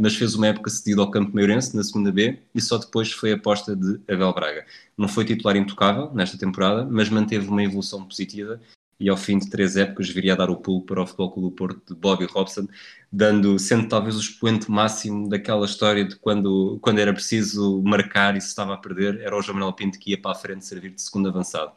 mas 0.00 0.14
fez 0.14 0.34
uma 0.34 0.46
época 0.46 0.70
cedida 0.70 1.00
ao 1.00 1.10
Campo 1.10 1.34
Meirense 1.34 1.76
na 1.76 1.82
segunda 1.82 2.12
B 2.12 2.38
e 2.54 2.60
só 2.60 2.78
depois 2.78 3.10
foi 3.12 3.32
aposta 3.32 3.74
de 3.74 4.00
Abel 4.08 4.32
Braga. 4.32 4.64
Não 4.96 5.08
foi 5.08 5.24
titular 5.24 5.56
intocável 5.56 6.12
nesta 6.14 6.38
temporada, 6.38 6.84
mas 6.84 7.08
manteve 7.08 7.48
uma 7.48 7.62
evolução 7.62 8.04
positiva 8.04 8.60
e 9.02 9.08
ao 9.08 9.16
fim 9.16 9.36
de 9.36 9.50
três 9.50 9.76
épocas 9.76 10.08
viria 10.08 10.34
a 10.34 10.36
dar 10.36 10.48
o 10.48 10.56
pulo 10.56 10.82
para 10.82 11.02
o 11.02 11.06
Futebol 11.06 11.32
Clube 11.32 11.56
Porto 11.56 11.94
de 11.94 12.00
Bobby 12.00 12.24
Robson, 12.26 12.68
dando, 13.10 13.58
sendo 13.58 13.88
talvez 13.88 14.14
o 14.16 14.20
expoente 14.20 14.70
máximo 14.70 15.28
daquela 15.28 15.66
história 15.66 16.04
de 16.04 16.14
quando, 16.14 16.78
quando 16.80 17.00
era 17.00 17.12
preciso 17.12 17.82
marcar 17.82 18.36
e 18.36 18.40
se 18.40 18.46
estava 18.46 18.74
a 18.74 18.76
perder, 18.76 19.20
era 19.20 19.36
o 19.36 19.42
João 19.42 19.56
Manuel 19.58 19.72
Pinto 19.72 19.98
que 19.98 20.10
ia 20.10 20.20
para 20.20 20.30
a 20.30 20.34
frente 20.36 20.64
servir 20.64 20.90
de 20.90 21.02
segundo 21.02 21.28
avançado. 21.28 21.72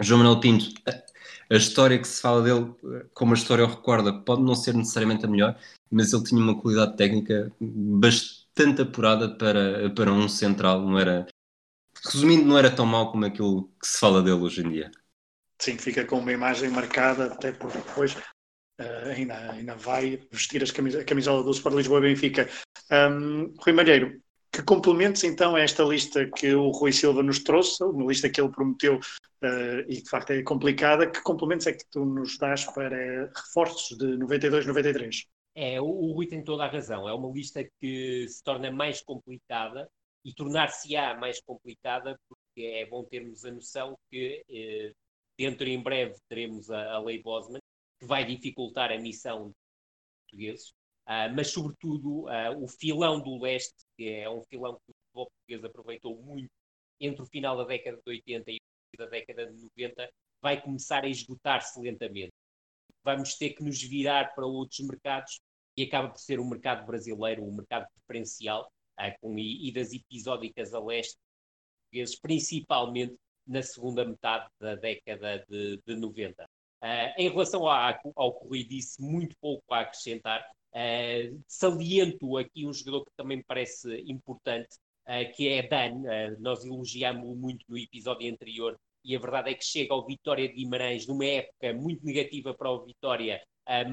João 0.00 0.18
Manuel 0.18 0.38
Pinto, 0.38 0.66
a 1.50 1.56
história 1.56 1.98
que 1.98 2.08
se 2.08 2.20
fala 2.20 2.42
dele, 2.42 2.74
como 3.14 3.32
a 3.32 3.36
história 3.36 3.64
o 3.64 3.68
recorda, 3.68 4.12
pode 4.12 4.42
não 4.42 4.54
ser 4.54 4.74
necessariamente 4.74 5.24
a 5.24 5.28
melhor, 5.28 5.58
mas 5.90 6.12
ele 6.12 6.24
tinha 6.24 6.40
uma 6.40 6.60
qualidade 6.60 6.96
técnica 6.96 7.52
bastante 7.60 8.82
apurada 8.82 9.36
para, 9.36 9.90
para 9.90 10.12
um 10.12 10.28
central, 10.28 10.82
não 10.82 10.98
era... 10.98 11.26
Resumindo, 12.04 12.44
não 12.44 12.58
era 12.58 12.70
tão 12.70 12.86
mau 12.86 13.10
como 13.10 13.24
aquilo 13.24 13.64
que 13.80 13.86
se 13.86 13.98
fala 13.98 14.22
dele 14.22 14.40
hoje 14.40 14.64
em 14.64 14.70
dia. 14.70 14.90
Sim, 15.58 15.78
fica 15.78 16.04
com 16.04 16.18
uma 16.18 16.32
imagem 16.32 16.68
marcada, 16.68 17.26
até 17.26 17.52
porque 17.52 17.78
depois 17.78 18.14
uh, 18.14 19.08
ainda, 19.14 19.52
ainda 19.52 19.74
vai 19.74 20.20
vestir 20.30 20.62
as 20.62 20.70
camis 20.70 20.94
a 20.94 21.04
camisola 21.04 21.42
do 21.42 21.50
Sport 21.50 21.76
Lisboa 21.76 22.00
e 22.00 22.02
Benfica. 22.02 22.48
Um, 22.90 23.54
Rui 23.58 23.72
Malheiro, 23.72 24.20
que 24.52 24.62
complementos 24.62 25.24
então 25.24 25.56
a 25.56 25.60
esta 25.60 25.82
lista 25.82 26.30
que 26.36 26.54
o 26.54 26.70
Rui 26.70 26.92
Silva 26.92 27.22
nos 27.22 27.42
trouxe, 27.42 27.82
uma 27.82 28.06
lista 28.06 28.28
que 28.28 28.40
ele 28.40 28.52
prometeu 28.52 29.00
uh, 29.42 29.80
e 29.88 30.02
de 30.02 30.08
facto 30.08 30.30
é 30.30 30.42
complicada, 30.42 31.10
que 31.10 31.22
complementos 31.22 31.66
é 31.66 31.72
que 31.72 31.84
tu 31.90 32.04
nos 32.04 32.38
dás 32.38 32.64
para 32.64 33.30
reforços 33.34 33.96
de 33.96 34.16
92-93? 34.18 35.26
É, 35.54 35.80
o 35.80 36.12
Rui 36.12 36.26
tem 36.26 36.44
toda 36.44 36.64
a 36.64 36.68
razão. 36.68 37.08
É 37.08 37.14
uma 37.14 37.32
lista 37.32 37.64
que 37.80 38.28
se 38.28 38.42
torna 38.42 38.70
mais 38.70 39.00
complicada 39.00 39.88
e 40.24 40.34
tornar-se-á 40.34 41.16
mais 41.18 41.40
complicada 41.40 42.18
porque 42.28 42.62
é 42.62 42.86
bom 42.86 43.04
termos 43.04 43.44
a 43.44 43.50
noção 43.50 43.96
que 44.10 44.42
eh, 44.50 44.92
Dentro 45.38 45.68
em 45.68 45.82
breve 45.82 46.14
teremos 46.28 46.70
a, 46.70 46.94
a 46.94 46.98
lei 46.98 47.22
Bosman, 47.22 47.60
que 47.98 48.06
vai 48.06 48.24
dificultar 48.24 48.90
a 48.90 48.98
missão 48.98 49.48
de 49.48 49.54
portugueses, 50.22 50.70
uh, 51.06 51.34
mas 51.34 51.48
sobretudo 51.48 52.24
uh, 52.24 52.62
o 52.62 52.66
filão 52.66 53.20
do 53.20 53.40
leste, 53.42 53.84
que 53.96 54.08
é 54.08 54.30
um 54.30 54.42
filão 54.44 54.74
que 54.74 54.90
o 54.90 54.94
futebol 54.94 55.30
português 55.30 55.64
aproveitou 55.64 56.22
muito 56.22 56.50
entre 56.98 57.22
o 57.22 57.26
final 57.26 57.56
da 57.56 57.64
década 57.64 57.98
de 57.98 58.10
80 58.10 58.50
e 58.50 58.58
da 58.96 59.06
década 59.06 59.46
de 59.46 59.62
90, 59.76 60.10
vai 60.40 60.60
começar 60.60 61.04
a 61.04 61.08
esgotar-se 61.08 61.80
lentamente. 61.80 62.32
Vamos 63.02 63.34
ter 63.34 63.50
que 63.50 63.62
nos 63.62 63.80
virar 63.82 64.34
para 64.34 64.46
outros 64.46 64.80
mercados 64.80 65.40
e 65.76 65.84
acaba 65.84 66.08
por 66.08 66.18
ser 66.18 66.40
o 66.40 66.44
mercado 66.44 66.86
brasileiro, 66.86 67.44
o 67.44 67.52
mercado 67.52 67.86
preferencial, 67.94 68.70
uh, 68.98 69.20
com 69.20 69.38
idas 69.38 69.92
episódicas 69.92 70.72
a 70.72 70.80
leste, 70.80 71.16
principalmente 72.20 73.16
na 73.46 73.62
segunda 73.62 74.04
metade 74.04 74.48
da 74.60 74.74
década 74.74 75.44
de, 75.48 75.80
de 75.86 75.96
90. 75.96 76.42
Uh, 76.42 76.46
ah, 76.82 77.14
em 77.16 77.28
relação 77.28 77.66
ao, 77.66 78.40
que 78.40 78.64
disse, 78.64 79.00
muito 79.00 79.36
pouco 79.40 79.62
a 79.72 79.80
acrescentar. 79.80 80.44
Uh, 80.72 81.40
saliento 81.46 82.36
aqui 82.36 82.66
um 82.66 82.72
jogador 82.72 83.04
que 83.04 83.12
também 83.16 83.38
me 83.38 83.44
parece 83.44 84.02
importante, 84.06 84.76
que 85.34 85.48
é 85.48 85.66
Dan. 85.66 86.02
nós 86.40 86.64
elogiámos-o 86.64 87.34
muito 87.34 87.64
no 87.68 87.78
episódio 87.78 88.30
anterior 88.30 88.76
e 89.04 89.14
a 89.14 89.18
verdade 89.20 89.50
é 89.50 89.54
que 89.54 89.64
chega 89.64 89.94
ao 89.94 90.04
Vitória 90.04 90.48
de 90.48 90.54
Guimarães 90.54 91.06
numa 91.06 91.24
época 91.24 91.72
muito 91.74 92.04
negativa 92.04 92.54
para 92.54 92.70
o 92.70 92.84
Vitória, 92.84 93.40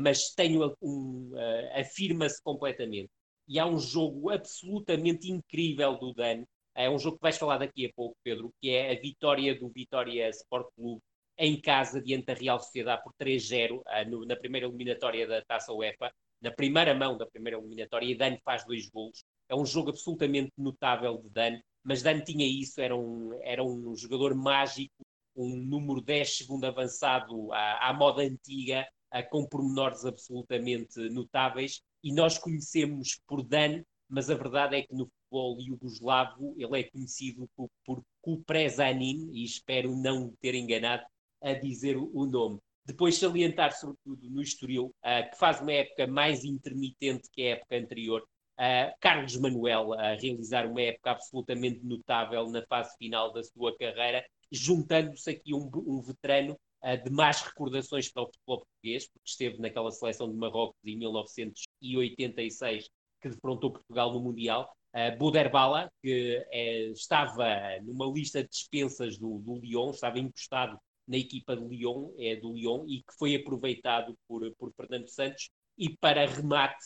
mas 0.02 0.34
tem 0.34 0.58
um, 0.58 1.32
afirma-se 1.76 2.42
completamente. 2.42 3.10
E 3.48 3.60
há 3.60 3.66
um 3.66 3.78
jogo 3.78 4.32
absolutamente 4.32 5.32
incrível 5.32 5.98
do 6.00 6.14
Dan, 6.14 6.44
é 6.76 6.90
um 6.90 6.98
jogo 6.98 7.18
que 7.18 7.22
vais 7.22 7.38
falar 7.38 7.60
daqui 7.60 7.86
a 7.86 7.94
pouco, 7.96 8.18
Pedro, 8.24 8.52
que 8.60 8.72
é 8.72 8.92
a 8.92 9.00
vitória 9.00 9.58
do 9.58 9.70
Vitória 9.70 10.30
Sport 10.30 10.68
Clube 10.76 11.02
em 11.38 11.60
casa 11.60 12.02
diante 12.02 12.26
da 12.26 12.34
Real 12.34 12.60
Sociedade 12.60 13.04
por 13.04 13.14
3-0 13.14 13.78
uh, 13.78 13.84
ah, 13.86 14.06
na 14.26 14.36
primeira 14.36 14.68
eliminatória 14.68 15.28
da 15.28 15.42
Taça 15.44 15.74
UEFA, 15.74 16.12
na 16.42 16.52
primeira 16.52 16.94
mão 16.94 17.18
da 17.18 17.26
primeira 17.26 17.58
eliminatória, 17.58 18.06
e 18.06 18.16
Dani 18.16 18.40
faz 18.44 18.66
dois 18.66 18.90
golos. 18.90 19.24
É 19.50 19.56
um 19.56 19.66
jogo 19.66 19.90
absolutamente 19.90 20.52
notável 20.58 21.18
de 21.18 21.30
Dani, 21.30 21.62
mas 21.84 22.02
Dani 22.02 22.24
tinha 22.24 22.46
isso, 22.46 22.80
era 22.80 22.96
um, 22.96 23.34
era 23.42 23.64
um 23.64 23.96
jogador 23.96 24.34
mágico, 24.34 25.04
um 25.36 25.56
número 25.58 26.02
10 26.02 26.38
segundo 26.38 26.66
avançado 26.66 27.52
à, 27.52 27.90
à 27.90 27.94
moda 27.94 28.22
antiga, 28.22 28.88
uh, 29.14 29.30
com 29.30 29.48
pormenores 29.48 30.06
absolutamente 30.06 31.00
notáveis, 31.10 31.82
e 32.04 32.14
nós 32.14 32.38
conhecemos 32.38 33.20
por 33.28 33.44
Dan, 33.44 33.84
mas 34.08 34.30
a 34.30 34.36
verdade 34.36 34.76
é 34.78 34.84
que 34.84 34.94
no 34.94 35.08
futebol 35.08 35.60
iugoslavo, 35.60 36.56
ele 36.58 36.80
é 36.80 36.84
conhecido 36.84 37.50
por, 37.56 37.68
por 37.86 38.02
Kuprezanin, 38.22 39.32
e 39.34 39.44
espero 39.44 39.96
não 39.96 40.34
ter 40.40 40.56
enganado 40.56 41.04
a 41.42 41.54
dizer 41.54 41.98
o 41.98 42.26
nome. 42.26 42.60
Depois 42.86 43.18
salientar, 43.18 43.72
sobretudo, 43.74 44.30
no 44.30 44.42
Estoril, 44.42 44.86
uh, 44.86 45.30
que 45.30 45.38
faz 45.38 45.62
uma 45.62 45.72
época 45.72 46.06
mais 46.06 46.44
intermitente 46.44 47.30
que 47.32 47.42
a 47.44 47.52
época 47.52 47.78
anterior, 47.78 48.24
uh, 48.60 48.94
Carlos 49.00 49.38
Manuel 49.38 49.94
a 49.94 50.14
realizar 50.16 50.66
uma 50.66 50.82
época 50.82 51.12
absolutamente 51.12 51.80
notável 51.84 52.50
na 52.50 52.66
fase 52.66 52.96
final 52.98 53.32
da 53.32 53.44
sua 53.44 53.76
carreira, 53.78 54.26
juntando-se 54.52 55.30
aqui 55.30 55.54
um, 55.54 55.70
um 55.76 56.02
veterano 56.02 56.58
uh, 56.84 57.04
de 57.04 57.10
más 57.12 57.42
recordações 57.42 58.12
para 58.12 58.24
o 58.24 58.26
futebol 58.28 58.58
português, 58.60 59.08
porque 59.08 59.30
esteve 59.30 59.60
naquela 59.60 59.92
seleção 59.92 60.30
de 60.30 60.36
Marrocos 60.36 60.80
em 60.86 60.98
1986, 60.98 62.90
que 63.22 63.30
defrontou 63.30 63.72
Portugal 63.72 64.14
no 64.14 64.20
Mundial, 64.20 64.72
Uh, 64.96 65.18
Buderbala, 65.18 65.92
que 66.04 66.46
é, 66.52 66.84
estava 66.92 67.48
numa 67.82 68.06
lista 68.06 68.44
de 68.44 68.50
dispensas 68.50 69.18
do, 69.18 69.40
do 69.40 69.56
Lyon, 69.56 69.90
estava 69.90 70.20
encostado 70.20 70.78
na 71.08 71.18
equipa 71.18 71.56
de 71.56 71.64
Lyon, 71.68 72.12
é 72.18 72.36
do 72.36 72.54
Lyon, 72.54 72.86
e 72.88 73.00
que 73.00 73.14
foi 73.18 73.36
aproveitado 73.36 74.16
por, 74.28 74.50
por 74.56 74.72
Fernando 74.74 75.08
Santos. 75.08 75.50
E 75.78 75.90
para 75.98 76.28
remate, 76.28 76.86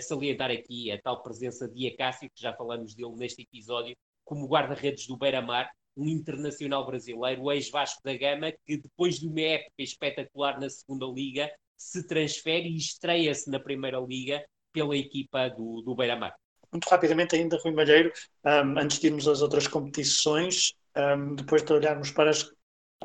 salientar 0.00 0.50
aqui 0.50 0.90
a 0.90 1.00
tal 1.00 1.22
presença 1.22 1.68
de 1.68 1.86
Acácio, 1.88 2.30
que 2.34 2.42
já 2.42 2.52
falamos 2.52 2.94
dele 2.94 3.14
neste 3.16 3.42
episódio, 3.42 3.96
como 4.24 4.46
guarda-redes 4.46 5.06
do 5.06 5.16
Beira-Mar, 5.16 5.70
um 5.96 6.08
internacional 6.08 6.86
brasileiro, 6.86 7.50
ex-Vasco 7.50 8.00
da 8.04 8.16
Gama, 8.16 8.52
que 8.64 8.76
depois 8.78 9.18
de 9.18 9.26
uma 9.26 9.40
época 9.40 9.72
espetacular 9.78 10.58
na 10.58 10.70
segunda 10.70 11.06
Liga, 11.06 11.50
se 11.76 12.06
transfere 12.06 12.68
e 12.68 12.76
estreia-se 12.76 13.50
na 13.50 13.58
Primeira 13.58 13.98
Liga 13.98 14.44
pela 14.72 14.96
equipa 14.96 15.48
do, 15.48 15.82
do 15.82 15.94
Beira-Mar. 15.94 16.34
Muito 16.72 16.88
rapidamente 16.88 17.34
ainda, 17.34 17.58
Rui 17.58 17.72
Malheiro, 17.72 18.12
um, 18.44 18.78
antes 18.78 19.00
de 19.00 19.08
irmos 19.08 19.26
às 19.26 19.42
outras 19.42 19.66
competições, 19.66 20.72
um, 20.96 21.34
depois 21.34 21.64
de 21.64 21.72
olharmos 21.72 22.12
para 22.12 22.30
as 22.30 22.48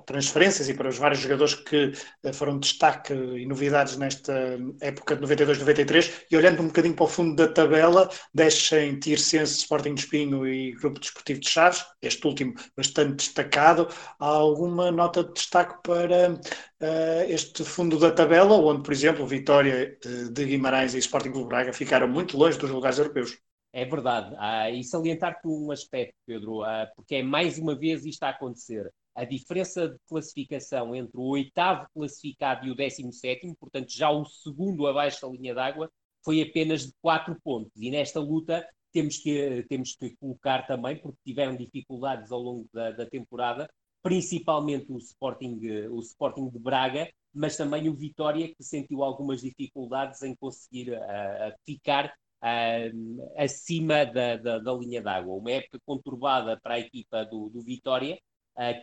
transferências 0.06 0.68
e 0.68 0.74
para 0.74 0.90
os 0.90 0.98
vários 0.98 1.22
jogadores 1.22 1.56
que 1.56 1.94
uh, 2.24 2.34
foram 2.34 2.60
destaque 2.60 3.14
e 3.14 3.46
novidades 3.46 3.98
nesta 3.98 4.58
época 4.82 5.16
de 5.16 5.24
92-93 5.24 6.26
e 6.30 6.38
olhando 6.38 6.62
um 6.62 6.68
bocadinho 6.68 6.96
para 6.96 7.06
o 7.06 7.08
fundo 7.08 7.36
da 7.36 7.52
tabela 7.52 8.10
deixem 8.34 9.00
Tirsense, 9.00 9.58
Sporting 9.60 9.96
de 9.96 10.02
Espinho 10.02 10.46
e 10.48 10.74
Grupo 10.74 11.00
Desportivo 11.00 11.40
de 11.40 11.50
Chaves, 11.50 11.86
este 12.02 12.28
último 12.28 12.54
bastante 12.76 13.16
destacado 13.16 13.88
há 14.20 14.28
alguma 14.28 14.92
nota 14.92 15.24
de 15.24 15.34
destaque 15.34 15.76
para 15.84 16.34
uh, 16.34 17.30
este 17.30 17.64
fundo 17.64 17.98
da 17.98 18.12
tabela 18.12 18.54
onde 18.54 18.84
por 18.84 18.92
exemplo 18.92 19.26
Vitória 19.26 19.98
uh, 20.06 20.30
de 20.30 20.46
Guimarães 20.46 20.94
e 20.94 21.00
Sporting 21.00 21.32
de 21.32 21.46
Braga 21.46 21.72
ficaram 21.72 22.08
muito 22.08 22.38
longe 22.38 22.58
dos 22.58 22.70
lugares 22.70 22.98
europeus 22.98 23.38
é 23.78 23.84
verdade. 23.84 24.34
Ah, 24.40 24.72
e 24.72 24.86
salientar-te 24.86 25.46
um 25.50 25.70
aspecto, 25.70 26.16
Pedro, 26.26 26.64
ah, 26.64 26.90
porque 26.96 27.16
é 27.16 27.24
mais 27.24 27.60
uma 27.60 27.76
vez 27.76 28.06
isto 28.06 28.24
a 28.24 28.30
acontecer. 28.30 28.90
A 29.16 29.24
diferença 29.24 29.88
de 29.88 29.98
classificação 30.08 30.94
entre 30.94 31.18
o 31.18 31.24
oitavo 31.24 31.88
classificado 31.94 32.68
e 32.68 32.72
o 32.72 32.76
décimo 32.76 33.14
sétimo, 33.14 33.56
portanto 33.56 33.90
já 33.90 34.10
o 34.10 34.26
segundo 34.26 34.86
abaixo 34.88 35.22
da 35.22 35.30
linha 35.30 35.56
d'água, 35.56 35.90
foi 36.24 36.42
apenas 36.42 36.88
de 36.88 36.94
quatro 37.02 37.40
pontos. 37.42 37.72
E 37.78 37.90
nesta 37.90 38.20
luta 38.20 38.68
temos 38.92 39.18
que, 39.18 39.66
temos 39.70 39.96
que 39.96 40.16
colocar 40.18 40.68
também, 40.68 40.98
porque 40.98 41.18
tiveram 41.26 41.56
dificuldades 41.56 42.32
ao 42.32 42.42
longo 42.42 42.68
da, 42.74 42.92
da 42.92 43.06
temporada, 43.06 43.70
principalmente 44.02 44.92
o 44.92 44.98
Sporting, 44.98 45.60
o 45.90 46.00
Sporting 46.00 46.50
de 46.50 46.60
Braga, 46.60 47.10
mas 47.34 47.58
também 47.58 47.90
o 47.90 47.96
Vitória, 47.96 48.54
que 48.54 48.64
sentiu 48.64 49.04
algumas 49.04 49.42
dificuldades 49.42 50.22
em 50.22 50.36
conseguir 50.36 50.94
uh, 50.94 51.54
ficar 51.66 52.14
uh, 52.42 53.32
acima 53.38 54.06
da, 54.06 54.38
da, 54.38 54.60
da 54.60 54.74
linha 54.74 55.02
d'água. 55.02 55.36
Uma 55.36 55.52
época 55.52 55.80
conturbada 55.86 56.60
para 56.62 56.76
a 56.76 56.80
equipa 56.80 57.26
do, 57.26 57.50
do 57.50 57.62
Vitória, 57.62 58.18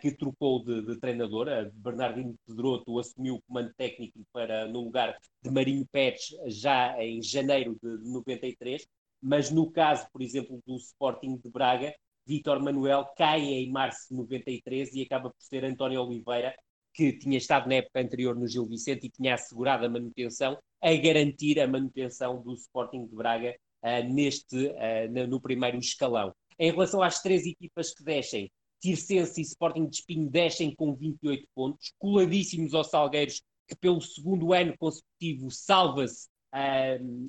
que 0.00 0.12
trocou 0.12 0.62
de, 0.64 0.82
de 0.82 0.98
treinador. 0.98 1.48
Uh, 1.48 1.70
Bernardino 1.74 2.34
Pedroto 2.46 2.98
assumiu 2.98 3.36
o 3.36 3.42
comando 3.42 3.72
técnico 3.74 4.20
para, 4.32 4.66
no 4.68 4.80
lugar 4.84 5.16
de 5.42 5.50
Marinho 5.50 5.86
Pérez 5.90 6.28
já 6.46 7.02
em 7.02 7.22
janeiro 7.22 7.76
de 7.82 8.10
93. 8.10 8.86
Mas 9.20 9.50
no 9.50 9.70
caso, 9.70 10.06
por 10.12 10.20
exemplo, 10.20 10.60
do 10.66 10.76
Sporting 10.76 11.36
de 11.36 11.50
Braga, 11.50 11.94
Vítor 12.26 12.60
Manuel 12.60 13.06
cai 13.16 13.40
em 13.40 13.70
março 13.70 14.08
de 14.10 14.16
93 14.16 14.94
e 14.94 15.02
acaba 15.02 15.30
por 15.30 15.40
ser 15.40 15.64
António 15.64 16.02
Oliveira, 16.02 16.54
que 16.92 17.12
tinha 17.12 17.38
estado 17.38 17.68
na 17.68 17.76
época 17.76 18.00
anterior 18.00 18.36
no 18.36 18.46
Gil 18.46 18.66
Vicente 18.66 19.06
e 19.06 19.10
tinha 19.10 19.34
assegurado 19.34 19.86
a 19.86 19.88
manutenção, 19.88 20.58
a 20.80 20.94
garantir 20.94 21.58
a 21.60 21.66
manutenção 21.66 22.42
do 22.42 22.54
Sporting 22.54 23.06
de 23.06 23.14
Braga 23.14 23.56
uh, 23.82 24.12
neste, 24.12 24.66
uh, 24.66 25.26
no 25.28 25.40
primeiro 25.40 25.78
escalão. 25.78 26.32
Em 26.58 26.70
relação 26.70 27.02
às 27.02 27.20
três 27.20 27.46
equipas 27.46 27.94
que 27.94 28.04
descem, 28.04 28.50
Tirsense 28.82 29.40
e 29.40 29.44
Sporting 29.44 29.86
de 29.86 29.96
Espinho 29.96 30.28
descem 30.28 30.74
com 30.74 30.92
28 30.92 31.46
pontos, 31.54 31.92
coladíssimos 31.98 32.74
aos 32.74 32.90
Salgueiros, 32.90 33.40
que 33.68 33.76
pelo 33.76 34.00
segundo 34.00 34.52
ano 34.52 34.76
consecutivo 34.76 35.50
salva-se 35.52 36.28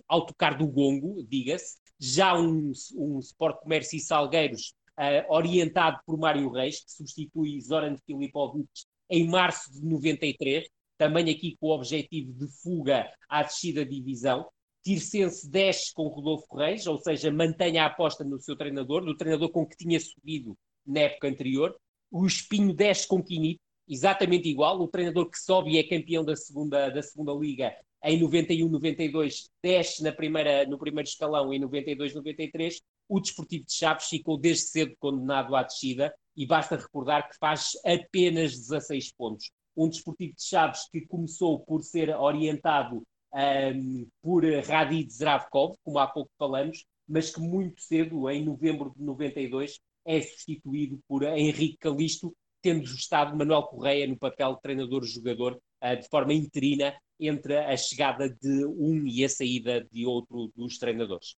ao 0.08 0.26
tocar 0.26 0.58
do 0.58 0.68
gongo, 0.68 1.24
diga-se. 1.30 1.78
Já 2.00 2.36
um, 2.38 2.72
um 2.96 3.20
Sport 3.20 3.62
Comércio 3.62 3.96
e 3.96 4.00
Salgueiros 4.00 4.74
uh, 5.00 5.32
orientado 5.32 6.00
por 6.06 6.18
Mário 6.18 6.50
Reis, 6.50 6.84
que 6.84 6.92
substitui 6.92 7.62
Zoran 7.62 7.96
Filipovic 8.06 8.68
em 9.10 9.28
março 9.28 9.72
de 9.72 9.86
93, 9.86 10.68
também 10.98 11.30
aqui 11.30 11.56
com 11.60 11.68
o 11.68 11.76
objetivo 11.76 12.34
de 12.34 12.48
fuga 12.62 13.10
à 13.30 13.44
descida 13.44 13.86
divisão. 13.86 14.50
Tirsense 14.84 15.50
desce 15.50 15.94
com 15.94 16.08
Rodolfo 16.08 16.58
Reis, 16.58 16.88
ou 16.88 16.98
seja, 16.98 17.32
mantém 17.32 17.78
a 17.78 17.86
aposta 17.86 18.24
no 18.24 18.40
seu 18.42 18.58
treinador, 18.58 19.06
no 19.06 19.16
treinador 19.16 19.50
com 19.50 19.66
que 19.66 19.78
tinha 19.78 20.00
subido 20.00 20.58
na 20.86 21.02
época 21.02 21.28
anterior. 21.28 21.76
O 22.12 22.26
Espinho 22.26 22.74
desce 22.74 23.08
com 23.08 23.24
Quinito, 23.24 23.60
exatamente 23.88 24.48
igual. 24.48 24.80
O 24.80 24.88
treinador 24.88 25.30
que 25.30 25.40
sobe 25.40 25.72
e 25.72 25.78
é 25.78 25.84
campeão 25.84 26.24
da 26.24 26.36
segunda, 26.36 26.90
da 26.90 27.02
segunda 27.02 27.34
liga 27.34 27.76
em 28.04 28.20
91, 28.20 28.68
92, 28.68 29.50
desce 29.62 30.04
na 30.04 30.12
primeira, 30.12 30.66
no 30.66 30.78
primeiro 30.78 31.08
escalão 31.08 31.54
em 31.54 31.60
92, 31.60 32.14
93. 32.14 32.82
O 33.08 33.20
Desportivo 33.20 33.66
de 33.66 33.74
Chaves 33.74 34.08
ficou 34.08 34.38
desde 34.38 34.66
cedo 34.66 34.96
condenado 35.00 35.56
à 35.56 35.64
descida 35.64 36.14
e 36.36 36.46
basta 36.46 36.76
recordar 36.76 37.30
que 37.30 37.38
faz 37.38 37.72
apenas 37.86 38.52
16 38.52 39.14
pontos. 39.14 39.52
Um 39.76 39.88
Desportivo 39.88 40.36
de 40.36 40.44
Chaves 40.44 40.88
que 40.90 41.02
começou 41.08 41.60
por 41.60 41.82
ser 41.82 42.10
orientado 42.10 43.04
um, 43.34 44.08
por 44.22 44.44
Radid 44.46 45.10
Zdravkov, 45.10 45.76
como 45.84 45.98
há 45.98 46.08
pouco 46.08 46.30
falamos, 46.38 46.86
mas 47.08 47.34
que 47.34 47.42
muito 47.42 47.82
cedo, 47.82 48.30
em 48.30 48.44
novembro 48.44 48.94
de 48.96 49.04
92, 49.04 49.80
é 50.06 50.22
substituído 50.22 51.00
por 51.08 51.24
Henrique 51.24 51.78
Calisto, 51.78 52.36
tendo 52.62 52.84
estado 52.84 53.36
Manuel 53.36 53.64
Correia 53.64 54.08
no 54.08 54.18
papel 54.18 54.56
de 54.56 54.62
treinador-jogador 54.62 55.60
uh, 55.84 55.98
de 56.00 56.08
forma 56.10 56.34
interina 56.34 56.96
entre 57.20 57.58
a 57.58 57.76
chegada 57.76 58.30
de 58.30 58.66
um 58.66 59.06
e 59.08 59.24
a 59.24 59.30
saída 59.30 59.86
de 59.92 60.06
outro 60.06 60.52
dos 60.56 60.78
treinadores. 60.78 61.36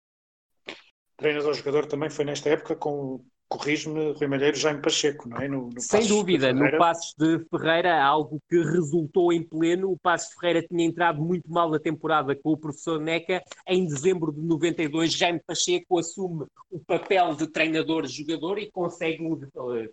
Treinador-jogador 1.18 1.86
também 1.86 2.09
foi 2.09 2.26
nesta 2.26 2.49
época 2.49 2.76
com 2.76 3.24
corrijo-me, 3.58 4.12
Rui 4.14 4.28
Malheiro, 4.28 4.58
Jaime 4.58 4.82
Pacheco, 4.82 5.28
não 5.28 5.38
é? 5.38 5.47
No, 5.47 5.70
no 5.70 5.82
Sem 5.82 6.08
dúvida, 6.08 6.53
no 6.53 6.78
Passos 6.78 7.14
de 7.18 7.39
Ferreira, 7.49 8.03
algo 8.03 8.41
que 8.49 8.58
resultou 8.58 9.32
em 9.32 9.43
pleno. 9.43 9.91
O 9.91 9.97
Passos 9.97 10.30
de 10.30 10.36
Ferreira 10.36 10.68
tinha 10.68 10.86
entrado 10.86 11.22
muito 11.22 11.49
mal 11.49 11.70
na 11.70 11.80
temporada 11.80 12.36
com 12.36 12.51
o 12.51 12.58
professor 12.58 12.99
Neca. 12.99 13.41
Em 13.68 13.86
dezembro 13.86 14.32
de 14.32 14.41
92, 14.41 15.14
Jaime 15.14 15.41
Pacheco 15.45 15.97
assume 15.97 16.45
o 16.70 16.80
papel 16.80 17.36
de 17.36 17.47
treinador-jogador 17.47 18.60
e 18.60 18.72
consegue, 18.72 19.24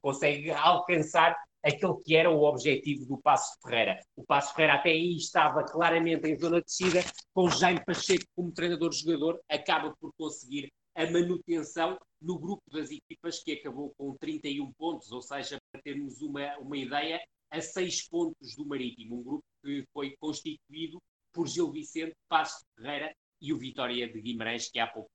consegue 0.00 0.50
alcançar 0.50 1.36
aquele 1.62 1.94
que 2.04 2.16
era 2.16 2.28
o 2.28 2.42
objetivo 2.42 3.06
do 3.06 3.18
Passo 3.18 3.52
Ferreira. 3.62 4.00
O 4.16 4.24
Passo 4.24 4.54
Ferreira 4.54 4.74
até 4.74 4.90
aí 4.90 5.16
estava 5.16 5.62
claramente 5.62 6.28
em 6.28 6.38
zona 6.38 6.58
de 6.58 6.66
descida, 6.66 7.00
com 7.32 7.48
Jaime 7.48 7.84
Pacheco 7.84 8.24
como 8.34 8.52
treinador-jogador, 8.52 9.40
acaba 9.48 9.94
por 10.00 10.12
conseguir 10.18 10.72
a 10.94 11.06
manutenção 11.10 11.96
no 12.22 12.38
grupo 12.38 12.62
das 12.70 12.90
equipas 12.90 13.42
que 13.42 13.52
acabou 13.52 13.92
com 13.98 14.16
31 14.16 14.72
pontos, 14.72 15.10
ou 15.12 15.20
seja, 15.20 15.58
para 15.70 15.82
termos 15.82 16.22
uma, 16.22 16.56
uma 16.58 16.76
ideia, 16.76 17.20
a 17.50 17.60
6 17.60 18.08
pontos 18.08 18.56
do 18.56 18.64
Marítimo, 18.64 19.18
um 19.18 19.22
grupo 19.22 19.44
que 19.62 19.84
foi 19.92 20.16
constituído 20.18 20.98
por 21.32 21.46
Gil 21.46 21.70
Vicente, 21.70 22.14
Passo 22.28 22.64
Ferreira 22.76 23.14
e 23.40 23.52
o 23.52 23.58
Vitória 23.58 24.10
de 24.10 24.20
Guimarães, 24.20 24.70
que 24.70 24.78
há 24.78 24.86
pouco 24.86 25.10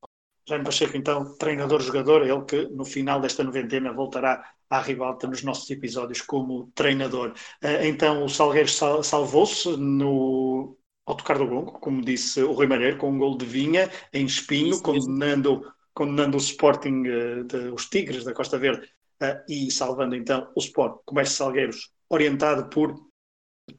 Jaime 0.48 0.64
Pacheco, 0.64 0.96
então, 0.96 1.36
treinador-jogador, 1.36 2.22
ele 2.22 2.46
que 2.46 2.70
no 2.70 2.86
final 2.86 3.20
desta 3.20 3.44
noventena 3.44 3.92
voltará 3.92 4.50
à 4.70 4.80
ribalta 4.80 5.28
nos 5.28 5.44
nossos 5.44 5.70
episódios 5.70 6.22
como 6.22 6.72
treinador. 6.74 7.34
Eh, 7.62 7.90
então, 7.90 8.24
o 8.24 8.30
Salgueiro 8.30 8.70
salvou-se 8.70 9.76
no 9.76 10.78
ao 11.06 11.16
tocar 11.16 11.38
do 11.38 11.48
gongo, 11.48 11.74
como 11.80 12.02
disse 12.02 12.42
o 12.44 12.52
Rui 12.52 12.68
Malheiro, 12.68 12.98
com 12.98 13.10
um 13.10 13.18
gol 13.18 13.38
de 13.38 13.46
Vinha 13.46 13.90
em 14.14 14.26
Espinho, 14.26 14.82
condenando, 14.82 15.62
condenando 15.98 16.38
o 16.38 16.40
Sporting, 16.40 17.02
uh, 17.08 17.44
de, 17.44 17.58
os 17.72 17.90
Tigres 17.90 18.24
da 18.24 18.32
Costa 18.32 18.60
Verde, 18.60 18.86
uh, 19.20 19.42
e 19.50 19.72
salvando 19.72 20.16
então 20.16 20.48
o 20.56 20.60
Sport 20.60 21.02
Comércio 21.04 21.38
Salgueiros, 21.38 21.90
orientado 22.08 22.70
por 22.70 22.94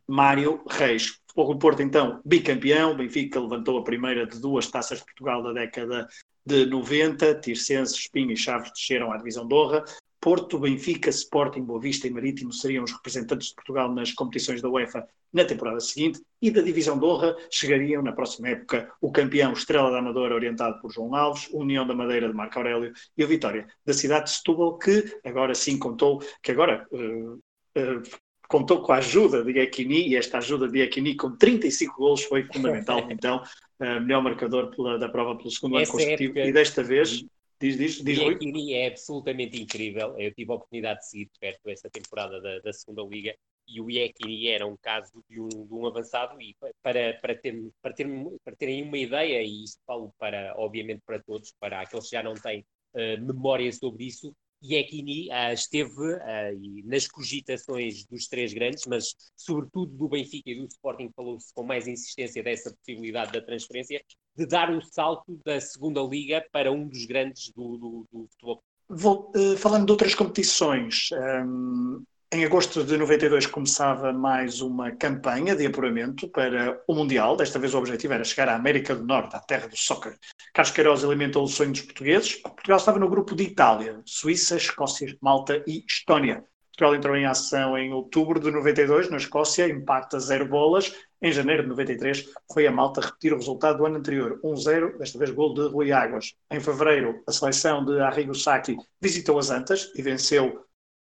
Mário 0.04 0.60
Reis. 0.68 1.20
O 1.36 1.56
Porto, 1.56 1.80
então, 1.80 2.20
bicampeão. 2.24 2.96
Benfica 2.96 3.38
levantou 3.38 3.78
a 3.78 3.84
primeira 3.84 4.26
de 4.26 4.40
duas 4.40 4.66
taças 4.66 4.98
de 4.98 5.04
Portugal 5.04 5.40
da 5.44 5.52
década 5.52 6.08
de 6.44 6.66
90. 6.66 7.36
Tircense, 7.36 7.94
Espinho 7.94 8.32
e 8.32 8.36
Chaves 8.36 8.72
desceram 8.72 9.12
à 9.12 9.16
divisão 9.16 9.46
de 9.46 9.54
honra. 9.54 9.84
Porto, 10.20 10.58
Benfica, 10.58 11.10
Sporting, 11.10 11.62
Boa 11.62 11.80
Vista 11.80 12.06
e 12.06 12.10
Marítimo 12.10 12.52
seriam 12.52 12.84
os 12.84 12.92
representantes 12.92 13.48
de 13.48 13.54
Portugal 13.54 13.92
nas 13.92 14.12
competições 14.12 14.60
da 14.60 14.68
UEFA 14.68 15.06
na 15.32 15.44
temporada 15.44 15.80
seguinte 15.80 16.20
e 16.40 16.50
da 16.50 16.62
Divisão 16.62 16.98
de 16.98 17.04
Honra 17.04 17.36
chegariam 17.50 18.02
na 18.02 18.12
próxima 18.12 18.48
época 18.48 18.90
o 19.00 19.12
campeão 19.12 19.52
Estrela 19.52 19.90
da 19.90 19.98
Amadora 19.98 20.34
orientado 20.34 20.80
por 20.80 20.90
João 20.90 21.14
Alves, 21.14 21.48
União 21.52 21.86
da 21.86 21.94
Madeira 21.94 22.28
de 22.28 22.34
Marco 22.34 22.58
Aurélio 22.58 22.92
e 23.16 23.22
a 23.22 23.26
Vitória 23.26 23.66
da 23.84 23.92
cidade 23.92 24.26
de 24.26 24.36
Setúbal 24.36 24.78
que 24.78 25.18
agora 25.24 25.54
sim 25.54 25.78
contou, 25.78 26.22
que 26.42 26.50
agora 26.50 26.86
uh, 26.90 27.34
uh, 27.34 28.02
contou 28.48 28.80
com 28.82 28.92
a 28.92 28.96
ajuda 28.96 29.44
de 29.44 29.58
Equini 29.58 30.08
e 30.08 30.16
esta 30.16 30.38
ajuda 30.38 30.68
de 30.68 30.80
Equini 30.80 31.14
com 31.14 31.36
35 31.36 31.96
golos 31.96 32.22
foi 32.24 32.44
fundamental 32.44 33.06
então, 33.12 33.42
uh, 33.80 34.00
melhor 34.00 34.22
marcador 34.22 34.74
pela, 34.74 34.98
da 34.98 35.08
prova 35.08 35.36
pelo 35.36 35.50
segundo 35.50 35.78
Essa 35.78 35.92
ano 35.92 36.00
consecutivo 36.00 36.38
época... 36.38 36.48
e 36.48 36.52
desta 36.52 36.82
vez 36.82 37.24
Diz, 37.60 37.76
diz, 37.76 38.04
diz 38.04 38.18
e 38.18 38.74
é 38.74 38.86
absolutamente 38.86 39.60
incrível. 39.60 40.16
Eu 40.18 40.32
tive 40.32 40.52
a 40.52 40.54
oportunidade 40.54 41.00
de 41.00 41.08
seguir 41.08 41.24
de 41.26 41.38
perto 41.40 41.68
essa 41.68 41.90
temporada 41.90 42.40
da, 42.40 42.60
da 42.60 42.72
segunda 42.72 43.02
Liga 43.02 43.34
e 43.68 43.80
o 43.80 43.90
Iekini 43.90 44.48
era 44.48 44.66
um 44.66 44.76
caso 44.76 45.22
de 45.28 45.40
um, 45.40 45.48
de 45.48 45.74
um 45.74 45.86
avançado 45.86 46.40
e 46.40 46.56
para, 46.82 47.14
para, 47.20 47.34
ter, 47.34 47.70
para, 47.82 47.92
ter, 47.92 48.06
para 48.42 48.56
terem 48.56 48.82
uma 48.82 48.96
ideia, 48.96 49.42
e 49.42 49.64
isto 49.64 49.80
falo 49.86 50.12
para, 50.18 50.54
obviamente 50.56 51.02
para 51.04 51.22
todos, 51.22 51.52
para 51.60 51.82
aqueles 51.82 52.08
que 52.08 52.16
já 52.16 52.22
não 52.22 52.34
têm 52.34 52.64
uh, 52.94 53.20
memória 53.20 53.70
sobre 53.72 54.04
isso, 54.04 54.34
Iekini 54.62 55.28
uh, 55.28 55.52
esteve 55.52 56.14
uh, 56.14 56.84
nas 56.84 57.06
cogitações 57.06 58.04
dos 58.06 58.26
três 58.26 58.52
grandes, 58.52 58.86
mas 58.86 59.14
sobretudo 59.36 59.92
do 59.96 60.08
Benfica 60.08 60.50
e 60.50 60.56
do 60.56 60.66
Sporting 60.66 61.10
falou-se 61.14 61.52
com 61.54 61.62
mais 61.62 61.86
insistência 61.86 62.42
dessa 62.42 62.74
possibilidade 62.74 63.32
da 63.32 63.40
transferência, 63.40 64.02
de 64.36 64.46
dar 64.46 64.70
o 64.70 64.78
um 64.78 64.80
salto 64.80 65.40
da 65.44 65.60
segunda 65.60 66.00
liga 66.02 66.44
para 66.50 66.72
um 66.72 66.86
dos 66.88 67.04
grandes 67.04 67.52
do, 67.52 67.76
do, 67.76 68.06
do 68.12 68.28
futebol. 68.28 68.62
Vou, 68.88 69.32
uh, 69.36 69.56
falando 69.56 69.86
de 69.86 69.92
outras 69.92 70.14
competições, 70.14 71.10
um, 71.12 72.02
em 72.30 72.44
agosto 72.44 72.84
de 72.84 72.96
92 72.98 73.46
começava 73.46 74.12
mais 74.12 74.60
uma 74.60 74.90
campanha 74.90 75.56
de 75.56 75.64
apuramento 75.64 76.28
para 76.28 76.78
o 76.86 76.94
Mundial. 76.94 77.36
Desta 77.36 77.58
vez 77.58 77.72
o 77.72 77.78
objetivo 77.78 78.12
era 78.12 78.22
chegar 78.22 78.50
à 78.50 78.54
América 78.54 78.94
do 78.94 79.02
Norte, 79.02 79.34
à 79.34 79.40
terra 79.40 79.66
do 79.66 79.76
soccer. 79.76 80.14
Carlos 80.52 80.74
Queiroz 80.74 81.04
alimentou 81.04 81.42
o 81.42 81.48
sonho 81.48 81.72
dos 81.72 81.80
portugueses. 81.80 82.36
Portugal 82.36 82.76
estava 82.76 82.98
no 82.98 83.08
grupo 83.08 83.34
de 83.34 83.44
Itália, 83.44 84.02
Suíça, 84.04 84.56
Escócia, 84.56 85.16
Malta 85.22 85.64
e 85.66 85.82
Estónia. 85.88 86.44
Portugal 86.68 86.94
entrou 86.94 87.16
em 87.16 87.24
ação 87.24 87.78
em 87.78 87.94
outubro 87.94 88.38
de 88.38 88.50
92 88.50 89.08
na 89.08 89.16
Escócia, 89.16 89.66
empate 89.66 90.16
a 90.16 90.18
zero 90.18 90.46
bolas. 90.46 90.94
Em 91.22 91.32
janeiro 91.32 91.62
de 91.62 91.70
93 91.70 92.28
foi 92.52 92.66
a 92.66 92.70
Malta 92.70 93.00
repetir 93.00 93.32
o 93.32 93.36
resultado 93.36 93.78
do 93.78 93.86
ano 93.86 93.96
anterior, 93.96 94.38
1-0, 94.44 94.98
desta 94.98 95.18
vez 95.18 95.30
gol 95.30 95.54
de 95.54 95.62
Rui 95.62 95.92
Águas. 95.92 96.34
Em 96.50 96.60
fevereiro, 96.60 97.22
a 97.26 97.32
seleção 97.32 97.84
de 97.84 97.98
Arrigo 98.00 98.34
Sacchi 98.34 98.76
visitou 99.00 99.38
as 99.38 99.50
Antas 99.50 99.90
e 99.96 100.02
venceu 100.02 100.67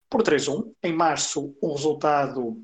por 0.08 0.22
3-1. 0.22 0.72
Em 0.82 0.92
março, 0.92 1.56
um 1.62 1.72
resultado 1.72 2.62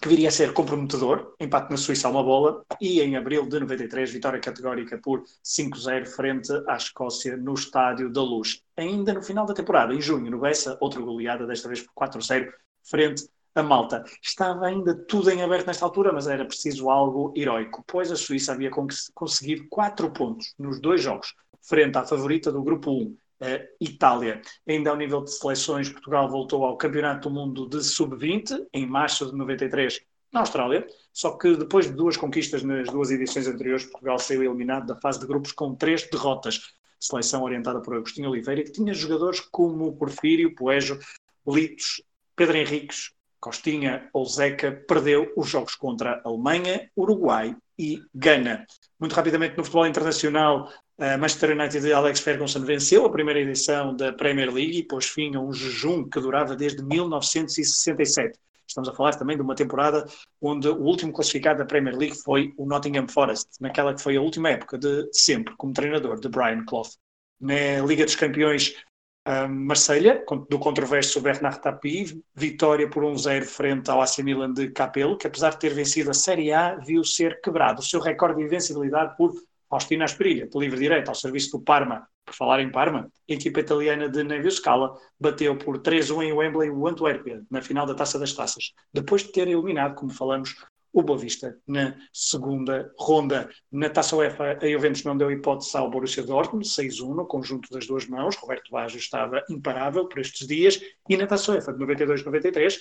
que 0.00 0.08
viria 0.08 0.28
a 0.28 0.30
ser 0.30 0.52
comprometedor, 0.52 1.34
empate 1.40 1.70
na 1.70 1.76
Suíça 1.76 2.06
a 2.06 2.10
uma 2.10 2.22
bola, 2.22 2.64
e 2.80 3.00
em 3.00 3.16
abril 3.16 3.48
de 3.48 3.58
93, 3.58 4.10
vitória 4.10 4.38
categórica 4.38 4.98
por 5.02 5.24
5-0 5.44 6.06
frente 6.06 6.52
à 6.68 6.76
Escócia 6.76 7.36
no 7.36 7.54
Estádio 7.54 8.08
da 8.08 8.22
Luz. 8.22 8.62
Ainda 8.76 9.12
no 9.12 9.22
final 9.22 9.44
da 9.44 9.54
temporada, 9.54 9.92
em 9.92 10.00
junho, 10.00 10.30
no 10.30 10.38
Bessa, 10.38 10.78
outra 10.80 11.00
goleada, 11.00 11.46
desta 11.46 11.68
vez 11.68 11.80
por 11.80 11.92
4-0, 11.94 12.48
frente 12.88 13.28
a 13.54 13.62
Malta. 13.62 14.04
Estava 14.22 14.66
ainda 14.66 14.94
tudo 14.94 15.30
em 15.30 15.42
aberto 15.42 15.66
nesta 15.66 15.84
altura, 15.84 16.12
mas 16.12 16.28
era 16.28 16.44
preciso 16.44 16.90
algo 16.90 17.32
heroico, 17.36 17.82
pois 17.86 18.12
a 18.12 18.16
Suíça 18.16 18.52
havia 18.52 18.70
conseguido 19.14 19.66
4 19.68 20.12
pontos 20.12 20.54
nos 20.56 20.80
dois 20.80 21.02
jogos, 21.02 21.34
frente 21.60 21.98
à 21.98 22.04
favorita 22.04 22.52
do 22.52 22.62
Grupo 22.62 22.92
1, 22.92 23.16
Itália. 23.80 24.40
Ainda 24.66 24.90
ao 24.90 24.96
nível 24.96 25.22
de 25.22 25.32
seleções, 25.32 25.88
Portugal 25.88 26.28
voltou 26.28 26.64
ao 26.64 26.76
Campeonato 26.76 27.28
do 27.28 27.34
Mundo 27.34 27.68
de 27.68 27.82
Sub-20 27.82 28.66
em 28.72 28.86
março 28.86 29.26
de 29.26 29.36
93 29.36 30.00
na 30.32 30.40
Austrália, 30.40 30.86
só 31.12 31.36
que 31.36 31.56
depois 31.56 31.86
de 31.86 31.92
duas 31.92 32.16
conquistas 32.16 32.62
nas 32.62 32.88
duas 32.88 33.10
edições 33.10 33.46
anteriores, 33.46 33.86
Portugal 33.86 34.18
saiu 34.18 34.42
eliminado 34.42 34.86
da 34.86 34.96
fase 35.00 35.20
de 35.20 35.26
grupos 35.26 35.52
com 35.52 35.74
três 35.74 36.08
derrotas. 36.10 36.74
Seleção 37.00 37.44
orientada 37.44 37.80
por 37.80 37.94
Agostinho 37.94 38.28
Oliveira, 38.28 38.62
que 38.64 38.72
tinha 38.72 38.92
jogadores 38.92 39.40
como 39.40 39.96
Porfírio, 39.96 40.54
Poejo, 40.54 40.98
Litos, 41.46 42.02
Pedro 42.34 42.56
Henriques, 42.56 43.12
Costinha 43.40 44.10
ou 44.12 44.26
Zeca, 44.26 44.84
perdeu 44.86 45.32
os 45.36 45.48
jogos 45.48 45.76
contra 45.76 46.20
Alemanha, 46.24 46.90
Uruguai 46.96 47.56
e 47.78 48.02
Gana. 48.12 48.66
Muito 48.98 49.14
rapidamente 49.14 49.56
no 49.56 49.62
futebol 49.62 49.86
internacional, 49.86 50.68
a 50.98 51.16
Manchester 51.16 51.52
United 51.52 51.80
de 51.80 51.92
Alex 51.92 52.18
Ferguson 52.18 52.60
venceu 52.64 53.06
a 53.06 53.10
primeira 53.10 53.40
edição 53.40 53.94
da 53.94 54.12
Premier 54.12 54.52
League 54.52 54.78
e 54.78 54.82
pôs 54.82 55.06
fim 55.06 55.36
a 55.36 55.40
um 55.40 55.52
jejum 55.52 56.02
que 56.08 56.20
durava 56.20 56.56
desde 56.56 56.82
1967. 56.82 58.36
Estamos 58.66 58.88
a 58.88 58.92
falar 58.92 59.14
também 59.14 59.36
de 59.36 59.42
uma 59.42 59.54
temporada 59.54 60.04
onde 60.42 60.68
o 60.68 60.82
último 60.82 61.12
classificado 61.12 61.60
da 61.60 61.64
Premier 61.64 61.96
League 61.96 62.16
foi 62.16 62.52
o 62.58 62.66
Nottingham 62.66 63.06
Forest, 63.08 63.48
naquela 63.60 63.94
que 63.94 64.02
foi 64.02 64.16
a 64.16 64.20
última 64.20 64.50
época 64.50 64.76
de 64.76 65.08
sempre 65.12 65.54
como 65.56 65.72
treinador 65.72 66.18
de 66.18 66.28
Brian 66.28 66.64
Clough. 66.66 66.88
Na 67.40 67.80
Liga 67.86 68.04
dos 68.04 68.16
Campeões, 68.16 68.74
Marselha 69.48 70.24
do 70.50 70.58
controverso 70.58 71.20
Bernard 71.20 71.60
Tapie, 71.60 72.20
vitória 72.34 72.90
por 72.90 73.04
1-0 73.04 73.44
frente 73.44 73.88
ao 73.88 74.02
AC 74.02 74.18
Milan 74.18 74.52
de 74.52 74.70
Capello, 74.70 75.16
que 75.16 75.28
apesar 75.28 75.50
de 75.50 75.60
ter 75.60 75.72
vencido 75.72 76.10
a 76.10 76.14
Série 76.14 76.52
A, 76.52 76.74
viu 76.74 77.04
ser 77.04 77.40
quebrado 77.40 77.80
o 77.80 77.84
seu 77.84 78.00
recorde 78.00 78.38
de 78.38 78.46
invencibilidade 78.46 79.16
por 79.16 79.32
Faustino 79.68 80.04
Asperilha, 80.04 80.46
de 80.46 80.58
livre 80.58 80.78
direito 80.78 81.08
ao 81.08 81.14
serviço 81.14 81.58
do 81.58 81.64
Parma. 81.64 82.06
Por 82.24 82.34
falar 82.34 82.60
em 82.60 82.70
Parma, 82.70 83.10
a 83.28 83.32
equipa 83.32 83.60
italiana 83.60 84.08
de 84.08 84.22
Nevio 84.22 84.50
Scala 84.50 84.94
bateu 85.18 85.56
por 85.56 85.78
3-1 85.78 86.24
em 86.24 86.32
Wembley 86.32 86.70
o 86.70 86.86
Antuérpia, 86.86 87.42
na 87.50 87.62
final 87.62 87.86
da 87.86 87.94
Taça 87.94 88.18
das 88.18 88.34
Taças, 88.34 88.74
depois 88.92 89.22
de 89.22 89.32
ter 89.32 89.48
eliminado, 89.48 89.94
como 89.94 90.12
falamos, 90.12 90.54
o 90.92 91.02
Boa 91.02 91.18
Vista 91.18 91.56
na 91.66 91.94
segunda 92.12 92.92
ronda. 92.98 93.48
Na 93.70 93.88
Taça 93.88 94.16
UEFA, 94.16 94.58
a 94.60 94.68
Juventus 94.68 95.04
não 95.04 95.16
deu 95.16 95.30
hipótese 95.30 95.76
ao 95.76 95.90
Borussia 95.90 96.22
Dortmund, 96.22 96.66
6-1 96.66 97.14
no 97.14 97.26
conjunto 97.26 97.70
das 97.70 97.86
duas 97.86 98.06
mãos. 98.06 98.36
Roberto 98.36 98.70
Baggio 98.70 98.98
estava 98.98 99.44
imparável 99.48 100.06
por 100.08 100.18
estes 100.18 100.46
dias. 100.46 100.80
E 101.08 101.16
na 101.16 101.26
Taça 101.26 101.52
UEFA 101.52 101.72
de 101.72 101.78
92-93, 101.84 102.80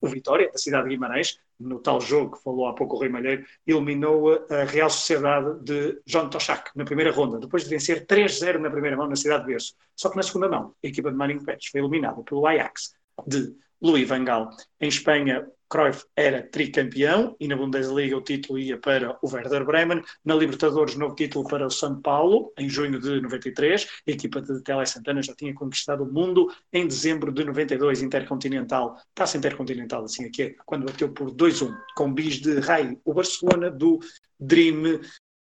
o 0.00 0.08
Vitória, 0.08 0.50
da 0.50 0.58
cidade 0.58 0.84
de 0.84 0.90
Guimarães, 0.90 1.38
no 1.58 1.78
tal 1.78 2.00
jogo 2.00 2.36
que 2.36 2.42
falou 2.42 2.66
há 2.66 2.74
pouco 2.74 2.96
o 2.96 2.98
Rui 2.98 3.08
Malheiro, 3.08 3.44
eliminou 3.66 4.44
a 4.50 4.64
Real 4.64 4.90
Sociedade 4.90 5.62
de 5.62 6.00
John 6.06 6.28
Toshak 6.28 6.70
na 6.76 6.84
primeira 6.84 7.10
ronda, 7.10 7.38
depois 7.38 7.64
de 7.64 7.70
vencer 7.70 8.06
3-0 8.06 8.58
na 8.58 8.70
primeira 8.70 8.96
mão 8.96 9.08
na 9.08 9.16
cidade 9.16 9.44
de 9.44 9.52
Berço. 9.52 9.74
Só 9.96 10.10
que 10.10 10.16
na 10.16 10.22
segunda 10.22 10.48
mão, 10.48 10.74
a 10.82 10.86
equipa 10.86 11.10
de 11.10 11.16
Manning 11.16 11.44
Pérez 11.44 11.66
foi 11.66 11.80
eliminada 11.80 12.22
pelo 12.22 12.46
Ajax 12.46 12.94
de 13.26 13.54
Louis 13.80 14.08
Van 14.08 14.24
Gaal. 14.24 14.50
Em 14.80 14.88
Espanha, 14.88 15.46
Cruyff 15.68 16.04
era 16.16 16.42
tricampeão 16.42 17.36
e 17.38 17.48
na 17.48 17.56
Bundesliga 17.56 18.16
o 18.16 18.20
título 18.20 18.58
ia 18.58 18.78
para 18.78 19.18
o 19.22 19.30
Werder 19.30 19.64
Bremen. 19.64 20.02
Na 20.24 20.34
Libertadores, 20.34 20.96
novo 20.96 21.14
título 21.14 21.46
para 21.48 21.66
o 21.66 21.70
São 21.70 22.00
Paulo, 22.00 22.52
em 22.58 22.68
junho 22.68 23.00
de 23.00 23.20
93. 23.20 23.86
A 24.06 24.10
equipa 24.10 24.40
de 24.40 24.62
Tele 24.62 24.86
Santana 24.86 25.22
já 25.22 25.34
tinha 25.34 25.54
conquistado 25.54 26.04
o 26.04 26.12
mundo 26.12 26.52
em 26.72 26.86
dezembro 26.86 27.32
de 27.32 27.44
92, 27.44 28.02
Intercontinental. 28.02 28.96
Taça 29.14 29.36
Intercontinental, 29.36 30.04
assim 30.04 30.24
aqui 30.26 30.42
é, 30.42 30.54
quando 30.64 30.86
bateu 30.86 31.12
por 31.12 31.30
2-1, 31.30 31.74
com 31.96 32.12
bis 32.12 32.40
de 32.40 32.60
Rai, 32.60 32.98
o 33.04 33.14
Barcelona 33.14 33.70
do 33.70 33.98
Dream 34.38 35.00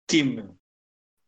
Team. 0.06 0.56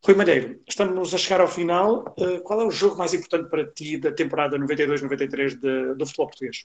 Rui 0.03 0.17
Malheiro, 0.17 0.59
estamos 0.67 1.13
a 1.13 1.19
chegar 1.19 1.43
ao 1.43 1.49
final. 1.49 2.15
Uh, 2.19 2.41
qual 2.43 2.63
é 2.63 2.65
o 2.65 2.71
jogo 2.71 2.97
mais 2.97 3.13
importante 3.13 3.51
para 3.51 3.71
ti 3.71 3.99
da 3.99 4.11
temporada 4.11 4.59
92-93 4.59 5.95
do 5.95 6.07
futebol 6.07 6.27
português? 6.29 6.65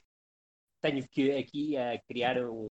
Tenho 0.85 1.07
que 1.07 1.31
aqui 1.31 1.75
uh, 1.77 1.99
criar 2.07 2.37
um, 2.47 2.67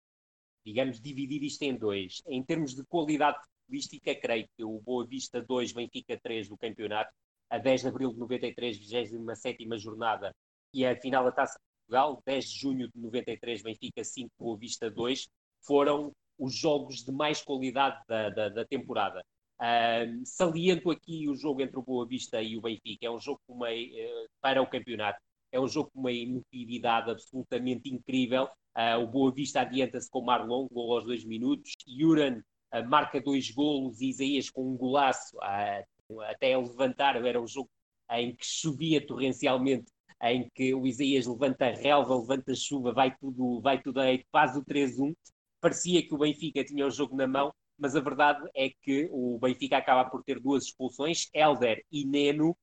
digamos, 0.65 0.99
dividir 0.99 1.43
isto 1.43 1.63
em 1.63 1.75
dois. 1.75 2.21
Em 2.27 2.43
termos 2.43 2.75
de 2.75 2.83
qualidade 2.85 3.39
futebolística, 3.39 4.15
creio 4.15 4.47
que 4.55 4.63
o 4.63 4.79
Boa 4.79 5.05
Vista 5.05 5.41
2, 5.41 5.71
Benfica 5.71 6.19
3 6.21 6.49
do 6.49 6.57
campeonato, 6.57 7.11
a 7.49 7.57
10 7.57 7.81
de 7.81 7.87
abril 7.87 8.13
de 8.13 8.19
93, 8.19 8.77
27 8.77 9.67
jornada, 9.77 10.33
e 10.73 10.85
a 10.85 10.95
final 10.99 11.23
da 11.23 11.31
Taça 11.31 11.57
de 11.57 11.65
Portugal, 11.87 12.21
10 12.25 12.45
de 12.45 12.59
junho 12.59 12.87
de 12.89 12.99
93, 12.99 13.63
Benfica 13.63 14.03
5, 14.03 14.29
Boa 14.37 14.57
Vista 14.57 14.89
2, 14.89 15.27
foram 15.65 16.11
os 16.37 16.55
jogos 16.55 17.03
de 17.03 17.11
mais 17.11 17.41
qualidade 17.41 18.01
da, 18.07 18.29
da, 18.29 18.49
da 18.49 18.65
temporada. 18.65 19.23
Uh, 19.59 20.25
saliento 20.25 20.89
aqui 20.89 21.29
o 21.29 21.35
jogo 21.35 21.61
entre 21.61 21.77
o 21.77 21.83
Boa 21.83 22.05
Vista 22.05 22.41
e 22.41 22.57
o 22.57 22.61
Benfica, 22.61 23.05
é 23.05 23.11
um 23.11 23.19
jogo 23.19 23.41
uh, 23.49 24.27
para 24.41 24.61
o 24.61 24.67
campeonato 24.67 25.19
é 25.51 25.59
um 25.59 25.67
jogo 25.67 25.91
com 25.93 25.99
uma 25.99 26.11
emotividade 26.11 27.11
absolutamente 27.11 27.89
incrível. 27.89 28.47
Uh, 28.75 29.03
o 29.03 29.07
Boa 29.07 29.31
Vista 29.31 29.61
adianta-se 29.61 30.09
com 30.09 30.21
Marlon, 30.21 30.67
gol 30.71 30.93
aos 30.93 31.05
dois 31.05 31.25
minutos. 31.25 31.73
Yuran 31.87 32.41
uh, 32.73 32.87
marca 32.87 33.19
dois 33.19 33.51
golos 33.51 33.99
e 33.99 34.09
Isaías 34.09 34.49
com 34.49 34.71
um 34.71 34.77
golaço 34.77 35.35
uh, 35.37 36.21
até 36.21 36.57
levantar. 36.57 37.15
Era 37.23 37.41
um 37.41 37.47
jogo 37.47 37.69
em 38.11 38.35
que 38.35 38.45
chovia 38.45 39.05
torrencialmente, 39.05 39.91
em 40.23 40.49
que 40.53 40.73
o 40.73 40.87
Isaías 40.87 41.25
levanta 41.25 41.65
a 41.65 41.71
relva, 41.71 42.17
levanta 42.17 42.51
a 42.51 42.55
chuva, 42.55 42.93
vai 42.93 43.15
tudo, 43.17 43.59
vai 43.61 43.81
tudo 43.81 43.99
aí, 43.99 44.23
faz 44.31 44.55
o 44.55 44.63
3-1. 44.63 45.13
Parecia 45.59 46.05
que 46.05 46.13
o 46.13 46.17
Benfica 46.17 46.63
tinha 46.63 46.85
o 46.85 46.91
jogo 46.91 47.15
na 47.15 47.27
mão, 47.27 47.53
mas 47.77 47.95
a 47.95 48.01
verdade 48.01 48.49
é 48.55 48.69
que 48.69 49.09
o 49.11 49.37
Benfica 49.39 49.77
acaba 49.77 50.09
por 50.09 50.23
ter 50.23 50.39
duas 50.39 50.65
expulsões, 50.65 51.29
Elder 51.33 51.83
e 51.91 52.05
Neno, 52.05 52.57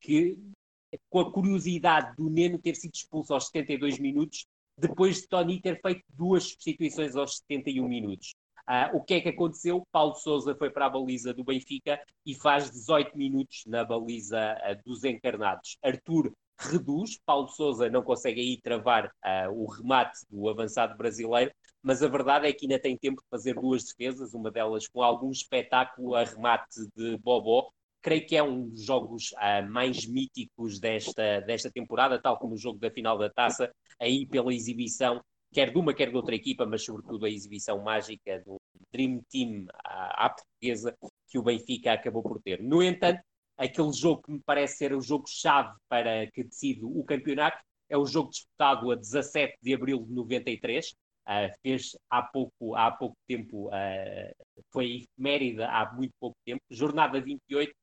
que 0.00 0.38
com 1.08 1.20
a 1.20 1.32
curiosidade 1.32 2.14
do 2.16 2.28
Neno 2.28 2.58
ter 2.58 2.74
sido 2.76 2.94
expulso 2.94 3.34
aos 3.34 3.46
72 3.46 3.98
minutos, 3.98 4.46
depois 4.76 5.20
de 5.20 5.28
Tony 5.28 5.60
ter 5.60 5.80
feito 5.80 6.02
duas 6.08 6.44
substituições 6.44 7.16
aos 7.16 7.38
71 7.38 7.88
minutos. 7.88 8.34
Uh, 8.68 8.96
o 8.96 9.02
que 9.02 9.14
é 9.14 9.20
que 9.20 9.28
aconteceu? 9.28 9.86
Paulo 9.92 10.14
Souza 10.14 10.54
foi 10.56 10.70
para 10.70 10.86
a 10.86 10.90
baliza 10.90 11.34
do 11.34 11.44
Benfica 11.44 12.00
e 12.24 12.34
faz 12.34 12.70
18 12.70 13.16
minutos 13.16 13.64
na 13.66 13.84
baliza 13.84 14.56
uh, 14.56 14.88
dos 14.88 15.04
encarnados. 15.04 15.76
Arthur 15.82 16.32
reduz, 16.58 17.18
Paulo 17.26 17.48
Souza 17.48 17.90
não 17.90 18.02
consegue 18.02 18.40
aí 18.40 18.60
travar 18.60 19.06
uh, 19.06 19.52
o 19.52 19.66
remate 19.66 20.20
do 20.30 20.48
avançado 20.48 20.96
brasileiro, 20.96 21.52
mas 21.82 22.02
a 22.02 22.08
verdade 22.08 22.46
é 22.46 22.52
que 22.52 22.64
ainda 22.64 22.78
tem 22.78 22.96
tempo 22.96 23.20
de 23.20 23.28
fazer 23.28 23.54
duas 23.54 23.84
defesas, 23.84 24.32
uma 24.32 24.50
delas 24.50 24.88
com 24.88 25.02
algum 25.02 25.30
espetáculo 25.30 26.14
a 26.14 26.24
remate 26.24 26.88
de 26.96 27.18
Bobó, 27.18 27.70
creio 28.04 28.26
que 28.26 28.36
é 28.36 28.42
um 28.42 28.68
dos 28.68 28.84
jogos 28.84 29.32
uh, 29.32 29.66
mais 29.70 30.06
míticos 30.06 30.78
desta, 30.78 31.40
desta 31.40 31.70
temporada, 31.70 32.20
tal 32.20 32.38
como 32.38 32.54
o 32.54 32.58
jogo 32.58 32.78
da 32.78 32.90
final 32.90 33.16
da 33.16 33.30
taça, 33.30 33.72
aí 33.98 34.26
pela 34.26 34.52
exibição, 34.52 35.24
quer 35.50 35.72
de 35.72 35.78
uma, 35.78 35.94
quer 35.94 36.10
de 36.10 36.16
outra 36.16 36.34
equipa, 36.34 36.66
mas 36.66 36.84
sobretudo 36.84 37.24
a 37.24 37.30
exibição 37.30 37.82
mágica 37.82 38.42
do 38.44 38.60
Dream 38.92 39.22
Team 39.30 39.64
à, 39.82 40.26
à 40.26 40.30
portuguesa 40.30 40.94
que 41.30 41.38
o 41.38 41.42
Benfica 41.42 41.94
acabou 41.94 42.22
por 42.22 42.42
ter. 42.42 42.62
No 42.62 42.82
entanto, 42.82 43.22
aquele 43.56 43.92
jogo 43.92 44.22
que 44.22 44.32
me 44.32 44.40
parece 44.44 44.76
ser 44.76 44.92
o 44.92 45.00
jogo-chave 45.00 45.74
para 45.88 46.30
que 46.30 46.44
decide 46.44 46.84
o 46.84 47.02
campeonato 47.04 47.58
é 47.88 47.96
o 47.96 48.04
jogo 48.04 48.28
disputado 48.28 48.92
a 48.92 48.96
17 48.96 49.56
de 49.62 49.72
abril 49.72 50.04
de 50.04 50.12
93. 50.12 50.90
Uh, 50.90 50.94
ah, 51.26 51.50
fez 51.62 51.96
há 52.10 52.22
pouco, 52.22 52.74
há 52.74 52.90
pouco 52.90 53.16
tempo, 53.26 53.68
uh, 53.68 54.44
foi 54.70 55.06
Mérida 55.16 55.66
há 55.70 55.90
muito 55.94 56.12
pouco 56.20 56.36
tempo, 56.44 56.60
jornada 56.70 57.18
28, 57.18 57.74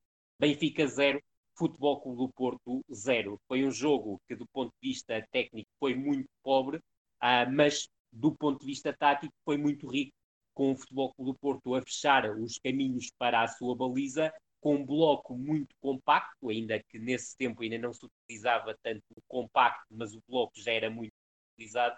Benfica 0.42 0.84
0, 0.88 1.22
Futebol 1.56 2.00
Clube 2.00 2.18
do 2.18 2.28
Porto 2.32 2.84
0. 2.92 3.40
Foi 3.46 3.64
um 3.64 3.70
jogo 3.70 4.20
que, 4.26 4.34
do 4.34 4.44
ponto 4.48 4.72
de 4.82 4.88
vista 4.88 5.24
técnico, 5.30 5.70
foi 5.78 5.94
muito 5.94 6.28
pobre, 6.42 6.78
uh, 6.78 7.48
mas 7.48 7.86
do 8.10 8.34
ponto 8.34 8.58
de 8.58 8.66
vista 8.66 8.92
tático, 8.92 9.32
foi 9.44 9.56
muito 9.56 9.88
rico, 9.88 10.12
com 10.52 10.72
o 10.72 10.76
Futebol 10.76 11.14
Clube 11.14 11.30
do 11.30 11.38
Porto 11.38 11.76
a 11.76 11.82
fechar 11.82 12.28
os 12.36 12.58
caminhos 12.58 13.12
para 13.16 13.40
a 13.40 13.46
sua 13.46 13.76
baliza, 13.76 14.34
com 14.60 14.74
um 14.74 14.84
bloco 14.84 15.38
muito 15.38 15.76
compacto, 15.80 16.48
ainda 16.48 16.82
que 16.88 16.98
nesse 16.98 17.36
tempo 17.36 17.62
ainda 17.62 17.78
não 17.78 17.92
se 17.92 18.04
utilizava 18.04 18.76
tanto 18.82 19.04
o 19.16 19.22
compacto, 19.28 19.86
mas 19.90 20.12
o 20.12 20.20
bloco 20.28 20.54
já 20.56 20.72
era 20.72 20.90
muito 20.90 21.12
utilizado, 21.54 21.96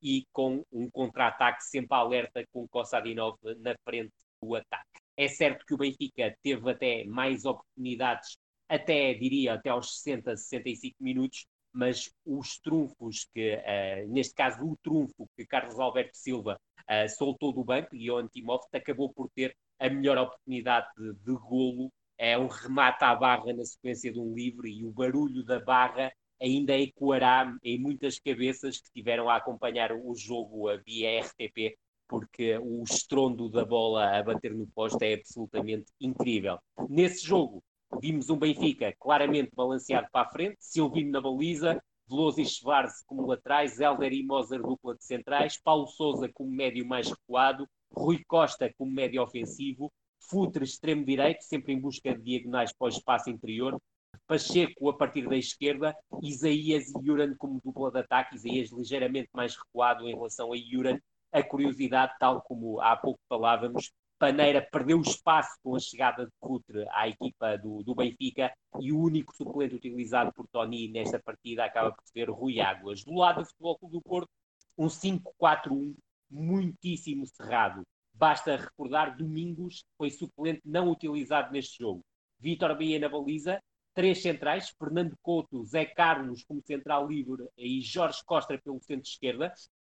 e 0.00 0.24
com 0.32 0.64
um 0.72 0.90
contra-ataque 0.90 1.62
sempre 1.62 1.94
alerta 1.94 2.42
com 2.54 2.62
o 2.62 2.68
Kossadinov 2.70 3.36
na 3.58 3.74
frente 3.84 4.14
do 4.42 4.54
ataque. 4.54 4.99
É 5.16 5.28
certo 5.28 5.64
que 5.66 5.74
o 5.74 5.76
Benfica 5.76 6.36
teve 6.42 6.70
até 6.70 7.04
mais 7.04 7.44
oportunidades, 7.44 8.38
até 8.68 9.12
diria 9.14 9.54
até 9.54 9.70
aos 9.70 10.00
60, 10.00 10.36
65 10.36 10.96
minutos, 11.02 11.46
mas 11.72 12.10
os 12.24 12.58
trunfos 12.58 13.26
que, 13.32 13.54
uh, 13.54 14.08
neste 14.08 14.34
caso 14.34 14.64
o 14.64 14.76
trunfo 14.82 15.28
que 15.36 15.46
Carlos 15.46 15.78
Alberto 15.78 16.16
Silva 16.16 16.58
uh, 16.82 17.08
soltou 17.08 17.52
do 17.52 17.64
banco, 17.64 17.94
e 17.94 18.10
o 18.10 18.16
Antimov 18.16 18.62
acabou 18.72 19.12
por 19.12 19.30
ter 19.30 19.56
a 19.78 19.88
melhor 19.88 20.18
oportunidade 20.18 20.88
de, 20.96 21.14
de 21.14 21.32
golo, 21.38 21.92
é 22.18 22.38
um 22.38 22.48
remate 22.48 23.02
à 23.04 23.14
barra 23.14 23.52
na 23.52 23.64
sequência 23.64 24.12
de 24.12 24.18
um 24.18 24.34
livre 24.34 24.70
e 24.70 24.84
o 24.84 24.90
barulho 24.90 25.42
da 25.44 25.58
barra 25.58 26.12
ainda 26.40 26.76
ecoará 26.76 27.54
em 27.62 27.78
muitas 27.78 28.18
cabeças 28.18 28.80
que 28.80 28.92
tiveram 28.92 29.28
a 29.28 29.36
acompanhar 29.36 29.92
o 29.92 30.14
jogo 30.14 30.66
via 30.84 31.20
RTP 31.20 31.76
porque 32.10 32.58
o 32.58 32.82
estrondo 32.82 33.48
da 33.48 33.64
bola 33.64 34.18
a 34.18 34.20
bater 34.20 34.52
no 34.52 34.66
poste 34.66 35.04
é 35.04 35.14
absolutamente 35.14 35.92
incrível. 36.00 36.58
Nesse 36.88 37.24
jogo, 37.24 37.62
vimos 38.00 38.28
um 38.28 38.36
Benfica 38.36 38.92
claramente 38.98 39.52
balanceado 39.54 40.08
para 40.10 40.26
a 40.26 40.30
frente, 40.30 40.56
Silvino 40.58 41.12
na 41.12 41.20
baliza, 41.20 41.80
Veloso 42.08 42.40
e 42.40 42.44
Schwarz 42.44 43.04
como 43.06 43.26
laterais, 43.26 43.78
Helder 43.78 44.12
e 44.12 44.24
Moser 44.24 44.60
dupla 44.60 44.96
de 44.96 45.04
centrais, 45.04 45.56
Paulo 45.62 45.86
Souza 45.86 46.28
como 46.34 46.50
médio 46.50 46.84
mais 46.84 47.08
recuado, 47.08 47.64
Rui 47.92 48.24
Costa 48.26 48.68
como 48.76 48.90
médio 48.90 49.22
ofensivo, 49.22 49.92
Futre 50.18 50.64
extremo 50.64 51.04
direito, 51.04 51.42
sempre 51.42 51.72
em 51.72 51.80
busca 51.80 52.12
de 52.12 52.22
diagonais 52.22 52.72
para 52.72 52.86
o 52.86 52.88
espaço 52.88 53.30
interior, 53.30 53.80
Pacheco 54.26 54.88
a 54.88 54.96
partir 54.96 55.28
da 55.28 55.36
esquerda, 55.36 55.96
Isaías 56.20 56.88
e 56.88 57.08
Yuran 57.08 57.34
como 57.36 57.60
dupla 57.64 57.92
de 57.92 57.98
ataque, 58.00 58.36
Isaías 58.36 58.70
ligeiramente 58.70 59.28
mais 59.32 59.56
recuado 59.56 60.08
em 60.08 60.14
relação 60.14 60.52
a 60.52 60.56
Yuran. 60.56 60.98
A 61.32 61.42
curiosidade, 61.42 62.14
tal 62.18 62.42
como 62.42 62.80
há 62.80 62.96
pouco 62.96 63.20
falávamos, 63.28 63.92
Paneira 64.18 64.60
perdeu 64.60 65.00
espaço 65.00 65.56
com 65.62 65.74
a 65.74 65.80
chegada 65.80 66.26
de 66.26 66.32
Futre 66.38 66.84
à 66.90 67.08
equipa 67.08 67.56
do, 67.56 67.82
do, 67.82 67.94
Benfica 67.94 68.52
e 68.78 68.92
o 68.92 69.00
único 69.00 69.34
suplente 69.34 69.74
utilizado 69.74 70.30
por 70.34 70.46
Tony 70.48 70.88
nesta 70.88 71.18
partida 71.18 71.64
acaba 71.64 71.90
por 71.90 72.06
ser 72.06 72.28
Rui 72.28 72.60
Águas. 72.60 73.02
Do 73.02 73.14
lado 73.14 73.40
do 73.40 73.46
Futebol 73.46 73.78
Clube 73.78 73.92
do 73.94 74.02
Porto, 74.02 74.28
um 74.76 74.88
5-4-1 74.88 75.94
muitíssimo 76.30 77.26
cerrado. 77.26 77.82
Basta 78.12 78.56
recordar, 78.56 79.16
Domingos 79.16 79.84
foi 79.96 80.10
suplente 80.10 80.60
não 80.66 80.90
utilizado 80.90 81.50
neste 81.50 81.78
jogo. 81.78 82.04
Vítor 82.38 82.74
Bahia 82.74 82.98
na 82.98 83.08
baliza, 83.08 83.58
três 83.94 84.20
centrais, 84.20 84.68
Fernando 84.78 85.16
Couto, 85.22 85.64
Zé 85.64 85.86
Carlos 85.86 86.44
como 86.44 86.62
central 86.62 87.08
livre 87.08 87.48
e 87.56 87.80
Jorge 87.80 88.22
Costa 88.26 88.58
pelo 88.62 88.80
centro-esquerda. 88.82 89.52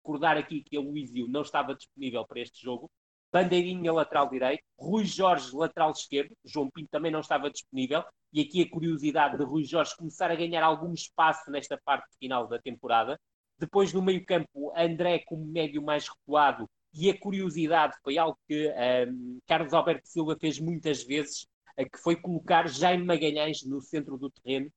Recordar 0.02 0.36
aqui 0.36 0.62
que 0.62 0.76
a 0.76 0.80
Luísio 0.80 1.28
não 1.28 1.42
estava 1.42 1.74
disponível 1.74 2.26
para 2.26 2.40
este 2.40 2.62
jogo. 2.62 2.90
Bandeirinha 3.32 3.92
lateral 3.92 4.28
direito, 4.28 4.64
Rui 4.76 5.04
Jorge 5.04 5.54
lateral 5.54 5.92
esquerdo, 5.92 6.34
João 6.44 6.68
Pinto 6.68 6.88
também 6.90 7.12
não 7.12 7.20
estava 7.20 7.48
disponível, 7.48 8.02
e 8.32 8.40
aqui 8.40 8.62
a 8.62 8.68
curiosidade 8.68 9.38
de 9.38 9.44
Rui 9.44 9.62
Jorge 9.62 9.94
começar 9.96 10.32
a 10.32 10.34
ganhar 10.34 10.64
algum 10.64 10.92
espaço 10.92 11.48
nesta 11.48 11.78
parte 11.84 12.08
final 12.18 12.48
da 12.48 12.58
temporada. 12.58 13.20
Depois 13.56 13.92
no 13.92 14.02
meio 14.02 14.24
campo, 14.24 14.72
André 14.76 15.20
como 15.20 15.44
médio 15.44 15.80
mais 15.80 16.08
recuado, 16.08 16.68
e 16.92 17.08
a 17.08 17.16
curiosidade 17.16 17.94
foi 18.02 18.18
algo 18.18 18.36
que 18.48 18.68
um, 19.08 19.38
Carlos 19.46 19.72
Alberto 19.72 20.08
Silva 20.08 20.36
fez 20.40 20.58
muitas 20.58 21.04
vezes, 21.04 21.46
que 21.76 21.98
foi 21.98 22.16
colocar 22.16 22.68
Jaime 22.68 23.04
Magalhães 23.04 23.62
no 23.64 23.80
centro 23.80 24.18
do 24.18 24.28
terreno, 24.28 24.72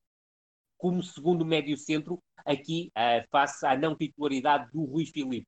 como 0.78 1.02
segundo 1.02 1.44
médio 1.44 1.76
centro, 1.76 2.22
aqui 2.46 2.92
uh, 2.98 3.28
face 3.30 3.66
à 3.66 3.78
não 3.78 3.96
titularidade 3.96 4.72
do 4.72 4.84
Rui 4.84 5.06
Filipe. 5.06 5.48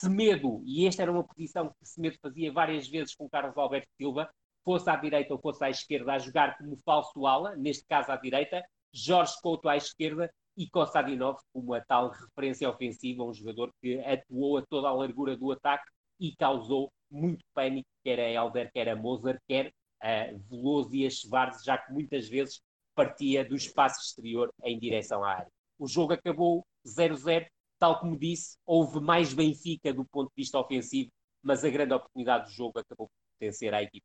Semedo, 0.00 0.62
e 0.66 0.86
esta 0.86 1.02
era 1.02 1.12
uma 1.12 1.24
posição 1.24 1.68
que 1.68 1.86
Semedo 1.86 2.18
fazia 2.20 2.52
várias 2.52 2.88
vezes 2.88 3.14
com 3.14 3.28
Carlos 3.28 3.56
Alberto 3.56 3.88
Silva, 3.96 4.28
fosse 4.64 4.90
à 4.90 4.96
direita 4.96 5.32
ou 5.32 5.40
fosse 5.40 5.64
à 5.64 5.70
esquerda, 5.70 6.12
a 6.12 6.18
jogar 6.18 6.58
como 6.58 6.78
falso 6.84 7.26
ala, 7.26 7.54
neste 7.56 7.84
caso 7.86 8.10
à 8.10 8.16
direita, 8.16 8.62
Jorge 8.92 9.34
Couto 9.42 9.68
à 9.68 9.76
esquerda 9.76 10.30
e 10.56 10.68
Kostadinov 10.68 11.38
como 11.52 11.74
a 11.74 11.80
tal 11.80 12.10
referência 12.10 12.68
ofensiva, 12.68 13.24
um 13.24 13.34
jogador 13.34 13.72
que 13.80 13.98
atuou 14.00 14.58
a 14.58 14.62
toda 14.62 14.88
a 14.88 14.92
largura 14.92 15.36
do 15.36 15.50
ataque 15.52 15.84
e 16.20 16.34
causou 16.36 16.92
muito 17.10 17.44
pânico, 17.52 17.88
quer 18.02 18.20
a 18.20 18.30
Helder, 18.30 18.70
quer 18.72 18.88
a 18.88 18.96
Mozart, 18.96 19.38
quer 19.48 19.72
a 20.00 20.26
Veloso 20.48 20.94
e 20.94 21.06
a 21.06 21.10
Schwarz, 21.10 21.62
já 21.64 21.78
que 21.78 21.92
muitas 21.92 22.28
vezes 22.28 22.60
partia 22.94 23.44
do 23.44 23.56
espaço 23.56 24.00
exterior 24.00 24.52
em 24.62 24.78
direção 24.78 25.24
à 25.24 25.30
área. 25.38 25.52
O 25.84 25.86
jogo 25.86 26.14
acabou 26.14 26.66
0-0, 26.86 27.46
tal 27.78 28.00
como 28.00 28.18
disse, 28.18 28.56
houve 28.64 29.00
mais 29.00 29.34
Benfica 29.34 29.92
do 29.92 30.02
ponto 30.06 30.28
de 30.28 30.42
vista 30.42 30.58
ofensivo, 30.58 31.10
mas 31.42 31.62
a 31.62 31.68
grande 31.68 31.92
oportunidade 31.92 32.46
do 32.46 32.52
jogo 32.52 32.78
acabou 32.78 33.06
por 33.06 33.38
pertencer 33.38 33.74
à 33.74 33.82
equipe. 33.82 34.02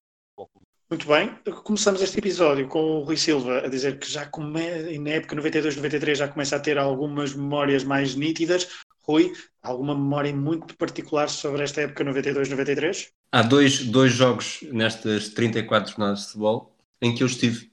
Muito 0.89 1.07
bem, 1.07 1.33
começamos 1.63 2.01
este 2.01 2.19
episódio 2.19 2.67
com 2.67 2.79
o 2.81 3.03
Rui 3.03 3.15
Silva 3.15 3.59
a 3.59 3.69
dizer 3.69 3.97
que 3.97 4.11
já 4.11 4.25
come... 4.25 4.97
na 4.99 5.11
época 5.11 5.37
92-93 5.37 6.15
já 6.15 6.27
começa 6.27 6.57
a 6.57 6.59
ter 6.59 6.77
algumas 6.77 7.33
memórias 7.33 7.85
mais 7.85 8.13
nítidas. 8.13 8.67
Rui, 9.01 9.31
alguma 9.61 9.95
memória 9.95 10.35
muito 10.35 10.75
particular 10.75 11.29
sobre 11.29 11.63
esta 11.63 11.79
época 11.79 12.03
92-93? 12.03 13.07
Há 13.31 13.41
dois, 13.41 13.85
dois 13.85 14.11
jogos 14.11 14.59
nestas 14.63 15.29
34 15.29 15.91
jornadas 15.91 16.19
de 16.19 16.25
futebol 16.25 16.75
em 17.01 17.15
que 17.15 17.23
eu 17.23 17.27
estive. 17.27 17.68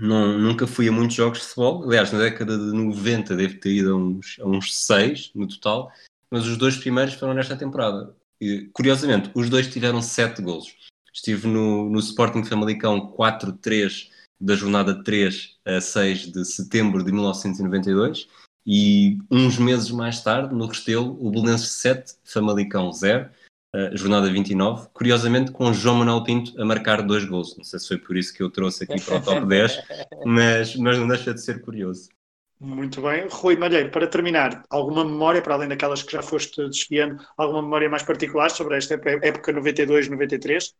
Não, 0.00 0.38
nunca 0.38 0.66
fui 0.66 0.88
a 0.88 0.92
muitos 0.92 1.16
jogos 1.16 1.40
de 1.40 1.44
futebol. 1.46 1.84
Aliás, 1.84 2.12
na 2.12 2.18
década 2.18 2.56
de 2.56 2.72
90 2.72 3.36
devo 3.36 3.60
ter 3.60 3.70
ido 3.70 3.92
a 3.92 3.96
uns, 3.96 4.36
a 4.40 4.46
uns 4.46 4.76
seis 4.76 5.30
no 5.34 5.46
total, 5.46 5.90
mas 6.30 6.46
os 6.46 6.56
dois 6.56 6.76
primeiros 6.76 7.14
foram 7.14 7.34
nesta 7.34 7.56
temporada. 7.56 8.14
E, 8.40 8.68
curiosamente, 8.72 9.30
os 9.34 9.48
dois 9.48 9.66
tiveram 9.68 10.02
sete 10.02 10.42
golos. 10.42 10.74
Estive 11.12 11.48
no, 11.48 11.88
no 11.88 11.98
Sporting 11.98 12.44
Famalicão 12.44 13.12
4-3 13.16 14.08
da 14.38 14.54
jornada 14.54 15.02
3 15.02 15.56
a 15.64 15.80
6 15.80 16.32
de 16.32 16.44
setembro 16.44 17.02
de 17.02 17.10
1992 17.10 18.28
e 18.66 19.18
uns 19.30 19.58
meses 19.58 19.90
mais 19.90 20.20
tarde, 20.22 20.54
no 20.54 20.66
Restelo, 20.66 21.16
o 21.24 21.30
Belenenses 21.30 21.70
7, 21.70 22.16
Famalicão 22.24 22.92
0 22.92 23.30
uh, 23.76 23.96
jornada 23.96 24.30
29, 24.30 24.88
curiosamente 24.92 25.52
com 25.52 25.72
João 25.72 25.96
Manuel 25.96 26.24
Pinto 26.24 26.60
a 26.60 26.64
marcar 26.64 27.02
dois 27.02 27.24
gols. 27.24 27.56
Não 27.56 27.64
sei 27.64 27.78
se 27.78 27.88
foi 27.88 27.98
por 27.98 28.16
isso 28.16 28.32
que 28.32 28.42
eu 28.42 28.50
trouxe 28.50 28.84
aqui 28.84 29.00
para 29.00 29.18
o 29.18 29.22
top 29.22 29.44
10, 29.46 29.80
mas, 30.24 30.76
mas 30.76 30.98
não 30.98 31.06
deixa 31.06 31.34
de 31.34 31.40
ser 31.40 31.60
curioso. 31.60 32.08
Muito 32.58 33.02
bem. 33.02 33.26
Rui 33.30 33.54
Malheiro, 33.56 33.90
para 33.90 34.06
terminar, 34.06 34.64
alguma 34.70 35.04
memória, 35.04 35.42
para 35.42 35.54
além 35.54 35.68
daquelas 35.68 36.02
que 36.02 36.12
já 36.12 36.22
foste 36.22 36.66
desfiando, 36.68 37.22
alguma 37.36 37.60
memória 37.60 37.88
mais 37.88 38.02
particular 38.02 38.50
sobre 38.50 38.78
esta 38.78 38.94
época 38.94 39.52
92-93? 39.52 40.72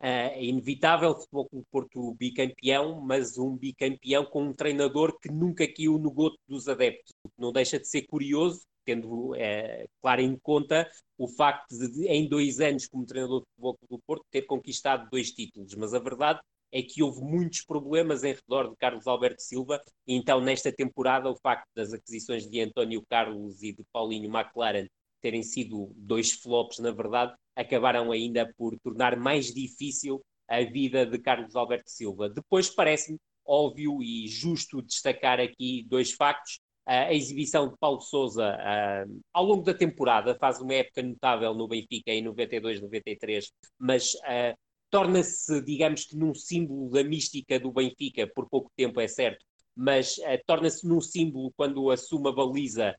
É 0.00 0.44
inevitável 0.44 1.10
o 1.10 1.14
Futebol 1.14 1.48
Clube 1.48 1.66
Porto 1.70 2.14
bicampeão, 2.14 3.00
mas 3.00 3.38
um 3.38 3.56
bicampeão 3.56 4.24
com 4.26 4.44
um 4.44 4.52
treinador 4.52 5.18
que 5.18 5.28
nunca 5.32 5.66
caiu 5.66 5.98
no 5.98 6.10
goto 6.10 6.38
dos 6.46 6.68
adeptos. 6.68 7.12
Não 7.36 7.50
deixa 7.50 7.78
de 7.78 7.88
ser 7.88 8.02
curioso, 8.02 8.60
tendo 8.86 9.34
é, 9.34 9.86
claro 10.00 10.22
em 10.22 10.38
conta 10.38 10.88
o 11.18 11.28
facto 11.28 11.76
de, 11.76 12.06
em 12.06 12.28
dois 12.28 12.60
anos, 12.60 12.86
como 12.86 13.04
treinador 13.04 13.40
de 13.40 13.46
futebol 13.50 13.78
do 13.90 13.98
Porto, 14.06 14.24
ter 14.30 14.42
conquistado 14.42 15.08
dois 15.10 15.32
títulos. 15.32 15.74
Mas 15.74 15.92
a 15.92 15.98
verdade 15.98 16.40
é 16.72 16.82
que 16.82 17.02
houve 17.02 17.20
muitos 17.20 17.62
problemas 17.62 18.22
em 18.22 18.34
redor 18.34 18.70
de 18.70 18.76
Carlos 18.76 19.06
Alberto 19.06 19.42
Silva, 19.42 19.82
e 20.06 20.14
então 20.14 20.40
nesta 20.40 20.72
temporada 20.72 21.30
o 21.30 21.36
facto 21.36 21.66
das 21.74 21.92
aquisições 21.92 22.48
de 22.48 22.60
António 22.60 23.02
Carlos 23.08 23.62
e 23.62 23.72
de 23.72 23.84
Paulinho 23.92 24.30
McLaren 24.30 24.86
terem 25.20 25.42
sido 25.42 25.92
dois 25.96 26.32
flops, 26.32 26.78
na 26.78 26.92
verdade, 26.92 27.34
acabaram 27.56 28.12
ainda 28.12 28.52
por 28.56 28.78
tornar 28.80 29.16
mais 29.16 29.52
difícil 29.52 30.22
a 30.48 30.62
vida 30.62 31.04
de 31.04 31.18
Carlos 31.18 31.56
Alberto 31.56 31.90
Silva. 31.90 32.28
Depois 32.28 32.70
parece-me 32.70 33.18
óbvio 33.44 34.02
e 34.02 34.26
justo 34.26 34.82
destacar 34.82 35.40
aqui 35.40 35.84
dois 35.88 36.12
factos 36.12 36.60
a 36.86 37.12
exibição 37.12 37.68
de 37.68 37.76
Paulo 37.78 38.00
Sousa 38.00 38.56
uh, 38.56 39.20
ao 39.32 39.44
longo 39.44 39.64
da 39.64 39.74
temporada 39.74 40.36
faz 40.38 40.60
uma 40.60 40.72
época 40.72 41.02
notável 41.02 41.52
no 41.52 41.66
Benfica 41.66 42.12
em 42.12 42.22
92, 42.22 42.80
93, 42.80 43.50
mas 43.76 44.14
uh, 44.14 44.56
torna-se, 44.88 45.60
digamos 45.62 46.04
que, 46.04 46.16
num 46.16 46.32
símbolo 46.32 46.88
da 46.90 47.02
mística 47.02 47.58
do 47.58 47.72
Benfica, 47.72 48.30
por 48.32 48.48
pouco 48.48 48.70
tempo 48.76 49.00
é 49.00 49.08
certo, 49.08 49.44
mas 49.74 50.16
uh, 50.18 50.38
torna-se 50.46 50.86
num 50.86 51.00
símbolo 51.00 51.52
quando 51.56 51.90
assume 51.90 52.28
a 52.28 52.32
baliza 52.32 52.94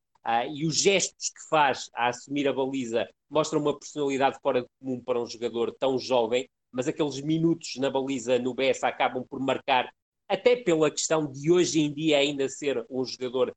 e 0.53 0.67
os 0.67 0.75
gestos 0.75 1.29
que 1.29 1.47
faz 1.49 1.89
a 1.95 2.09
assumir 2.09 2.49
a 2.49 2.53
baliza 2.53 3.07
mostram 3.29 3.61
uma 3.61 3.79
personalidade 3.79 4.37
fora 4.41 4.61
de 4.61 4.67
comum 4.77 5.01
para 5.01 5.21
um 5.21 5.25
jogador 5.25 5.73
tão 5.79 5.97
jovem, 5.97 6.49
mas 6.69 6.85
aqueles 6.85 7.21
minutos 7.21 7.77
na 7.77 7.89
baliza 7.89 8.37
no 8.37 8.53
BS 8.53 8.83
acabam 8.83 9.23
por 9.29 9.39
marcar 9.39 9.89
até 10.27 10.57
pela 10.57 10.91
questão 10.91 11.31
de 11.31 11.49
hoje 11.49 11.79
em 11.79 11.93
dia 11.93 12.17
ainda 12.17 12.49
ser 12.49 12.85
um 12.89 13.05
jogador 13.05 13.55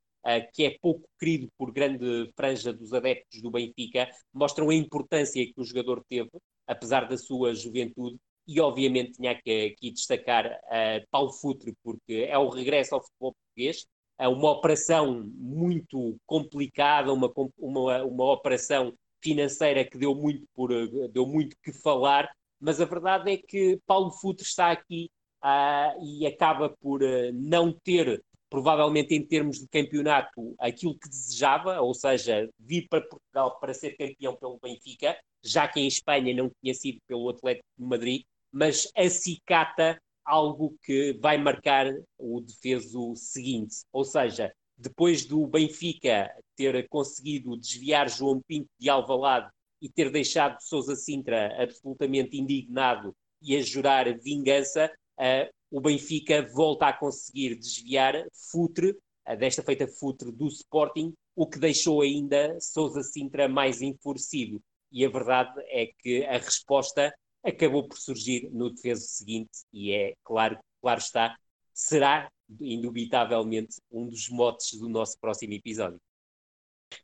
que 0.53 0.65
é 0.65 0.77
pouco 0.81 1.07
querido 1.19 1.47
por 1.57 1.71
grande 1.71 2.31
franja 2.35 2.71
dos 2.71 2.93
adeptos 2.93 3.41
do 3.41 3.51
Benfica, 3.51 4.07
mostram 4.33 4.69
a 4.69 4.75
importância 4.75 5.45
que 5.45 5.53
o 5.59 5.63
jogador 5.63 6.03
teve, 6.07 6.29
apesar 6.67 7.07
da 7.07 7.17
sua 7.17 7.53
juventude, 7.55 8.17
e 8.47 8.59
obviamente 8.59 9.13
tinha 9.13 9.39
que 9.39 9.73
aqui 9.73 9.91
destacar 9.91 10.45
uh, 10.47 11.07
Paulo 11.09 11.31
Futre, 11.31 11.73
porque 11.83 12.27
é 12.29 12.37
o 12.37 12.49
regresso 12.49 12.95
ao 12.95 13.01
futebol 13.01 13.33
português, 13.33 13.85
é 14.17 14.27
uma 14.27 14.51
operação 14.51 15.23
muito 15.35 16.17
complicada, 16.25 17.13
uma, 17.13 17.31
uma, 17.57 18.03
uma 18.03 18.31
operação 18.33 18.93
financeira 19.21 19.85
que 19.85 19.97
deu 19.97 20.13
muito, 20.13 20.45
por, 20.53 20.69
deu 21.09 21.25
muito 21.25 21.55
que 21.63 21.71
falar, 21.71 22.29
mas 22.59 22.79
a 22.81 22.85
verdade 22.85 23.31
é 23.31 23.37
que 23.37 23.79
Paulo 23.85 24.11
Futre 24.11 24.45
está 24.45 24.71
aqui 24.71 25.09
uh, 25.43 26.03
e 26.03 26.25
acaba 26.27 26.69
por 26.81 27.01
uh, 27.01 27.31
não 27.33 27.71
ter 27.71 28.21
provavelmente 28.51 29.15
em 29.15 29.25
termos 29.25 29.59
de 29.59 29.67
campeonato, 29.69 30.53
aquilo 30.59 30.99
que 30.99 31.07
desejava, 31.07 31.79
ou 31.79 31.93
seja, 31.93 32.49
vir 32.59 32.85
para 32.89 32.99
Portugal 32.99 33.57
para 33.61 33.73
ser 33.73 33.95
campeão 33.95 34.35
pelo 34.35 34.59
Benfica, 34.61 35.17
já 35.41 35.69
que 35.69 35.79
em 35.79 35.87
Espanha 35.87 36.35
não 36.35 36.51
tinha 36.61 36.73
sido 36.73 36.99
pelo 37.07 37.29
Atlético 37.29 37.65
de 37.79 37.85
Madrid, 37.85 38.23
mas 38.51 38.91
acicata 38.93 39.97
algo 40.25 40.75
que 40.83 41.13
vai 41.13 41.37
marcar 41.37 41.87
o 42.17 42.41
defeso 42.41 43.15
seguinte, 43.15 43.77
ou 43.89 44.03
seja, 44.03 44.53
depois 44.77 45.25
do 45.25 45.47
Benfica 45.47 46.29
ter 46.57 46.85
conseguido 46.89 47.55
desviar 47.55 48.09
João 48.09 48.41
Pinto 48.45 48.67
de 48.77 48.89
Alvalade 48.89 49.49
e 49.81 49.87
ter 49.87 50.11
deixado 50.11 50.59
Sousa 50.59 50.95
Sintra 50.95 51.55
absolutamente 51.57 52.37
indignado 52.37 53.15
e 53.41 53.55
a 53.55 53.61
jurar 53.61 54.13
vingança, 54.19 54.91
uh, 55.17 55.60
o 55.71 55.79
Benfica 55.79 56.45
volta 56.53 56.87
a 56.87 56.93
conseguir 56.93 57.55
desviar 57.55 58.25
Futre, 58.51 58.97
desta 59.39 59.63
feita 59.63 59.87
Futre 59.87 60.31
do 60.31 60.47
Sporting, 60.47 61.13
o 61.35 61.47
que 61.47 61.57
deixou 61.57 62.01
ainda 62.01 62.59
Sousa 62.59 63.01
Sintra 63.01 63.47
mais 63.47 63.81
enfurecido. 63.81 64.61
E 64.91 65.05
a 65.05 65.09
verdade 65.09 65.53
é 65.69 65.87
que 65.87 66.25
a 66.25 66.37
resposta 66.37 67.13
acabou 67.43 67.87
por 67.87 67.97
surgir 67.97 68.49
no 68.51 68.69
defeso 68.69 69.07
seguinte 69.07 69.63
e 69.71 69.91
é 69.93 70.13
claro, 70.23 70.59
claro 70.81 70.99
está, 70.99 71.35
será 71.73 72.29
indubitavelmente 72.59 73.77
um 73.89 74.07
dos 74.07 74.29
motes 74.29 74.77
do 74.77 74.89
nosso 74.89 75.17
próximo 75.19 75.53
episódio. 75.53 75.99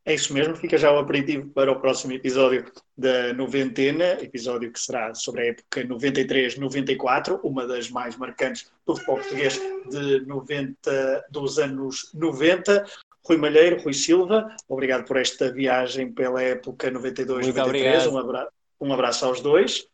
É 0.05 0.13
isso 0.13 0.33
mesmo, 0.33 0.55
fica 0.55 0.77
já 0.77 0.91
o 0.91 0.99
aperitivo 0.99 1.49
para 1.49 1.71
o 1.71 1.79
próximo 1.79 2.13
episódio 2.13 2.65
da 2.97 3.33
noventena, 3.33 4.13
episódio 4.21 4.71
que 4.71 4.79
será 4.79 5.13
sobre 5.13 5.41
a 5.41 5.45
época 5.47 5.83
93-94, 5.83 7.39
uma 7.43 7.65
das 7.65 7.89
mais 7.89 8.15
marcantes 8.15 8.71
do 8.85 8.95
futebol 8.95 9.17
português 9.17 9.59
de 9.89 10.25
90, 10.25 11.25
dos 11.29 11.59
anos 11.59 12.11
90. 12.13 12.85
Rui 13.23 13.37
Malheiro, 13.37 13.81
Rui 13.81 13.93
Silva, 13.93 14.55
obrigado 14.67 15.05
por 15.05 15.17
esta 15.17 15.51
viagem 15.51 16.11
pela 16.13 16.41
época 16.41 16.89
92-93. 16.89 18.11
Um, 18.11 18.17
abra 18.17 18.49
um 18.79 18.93
abraço 18.93 19.25
aos 19.25 19.41
dois. 19.41 19.87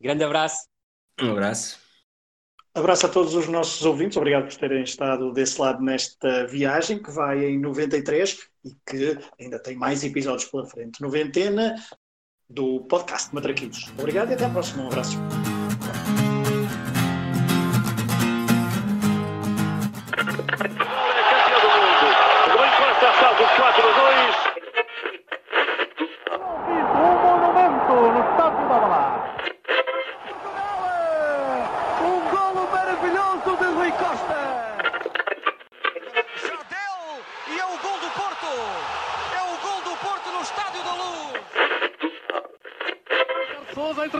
Grande 0.00 0.24
abraço. 0.24 0.66
Um 1.20 1.32
abraço. 1.32 1.81
Abraço 2.74 3.04
a 3.04 3.08
todos 3.08 3.34
os 3.34 3.48
nossos 3.48 3.84
ouvintes, 3.84 4.16
obrigado 4.16 4.48
por 4.48 4.56
terem 4.56 4.82
estado 4.82 5.30
desse 5.32 5.60
lado 5.60 5.82
nesta 5.82 6.46
viagem 6.46 7.02
que 7.02 7.10
vai 7.10 7.44
em 7.44 7.60
93 7.60 8.38
e 8.64 8.70
que 8.86 9.18
ainda 9.38 9.58
tem 9.58 9.76
mais 9.76 10.02
episódios 10.02 10.50
pela 10.50 10.64
frente. 10.64 11.00
Noventena 11.02 11.74
do 12.48 12.80
podcast 12.84 13.34
Matraquilhos. 13.34 13.90
Obrigado 13.98 14.30
e 14.30 14.34
até 14.34 14.46
à 14.46 14.50
próxima. 14.50 14.84
Um 14.84 14.86
abraço. 14.86 15.18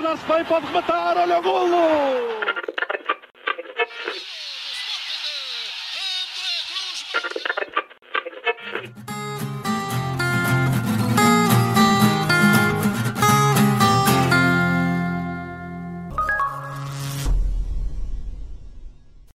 Internar-se 0.03 0.27
bem, 0.27 0.45
pode 0.45 0.67
rematar, 0.67 1.17
olha 1.17 1.39
o 1.39 1.43
golo! 1.43 2.32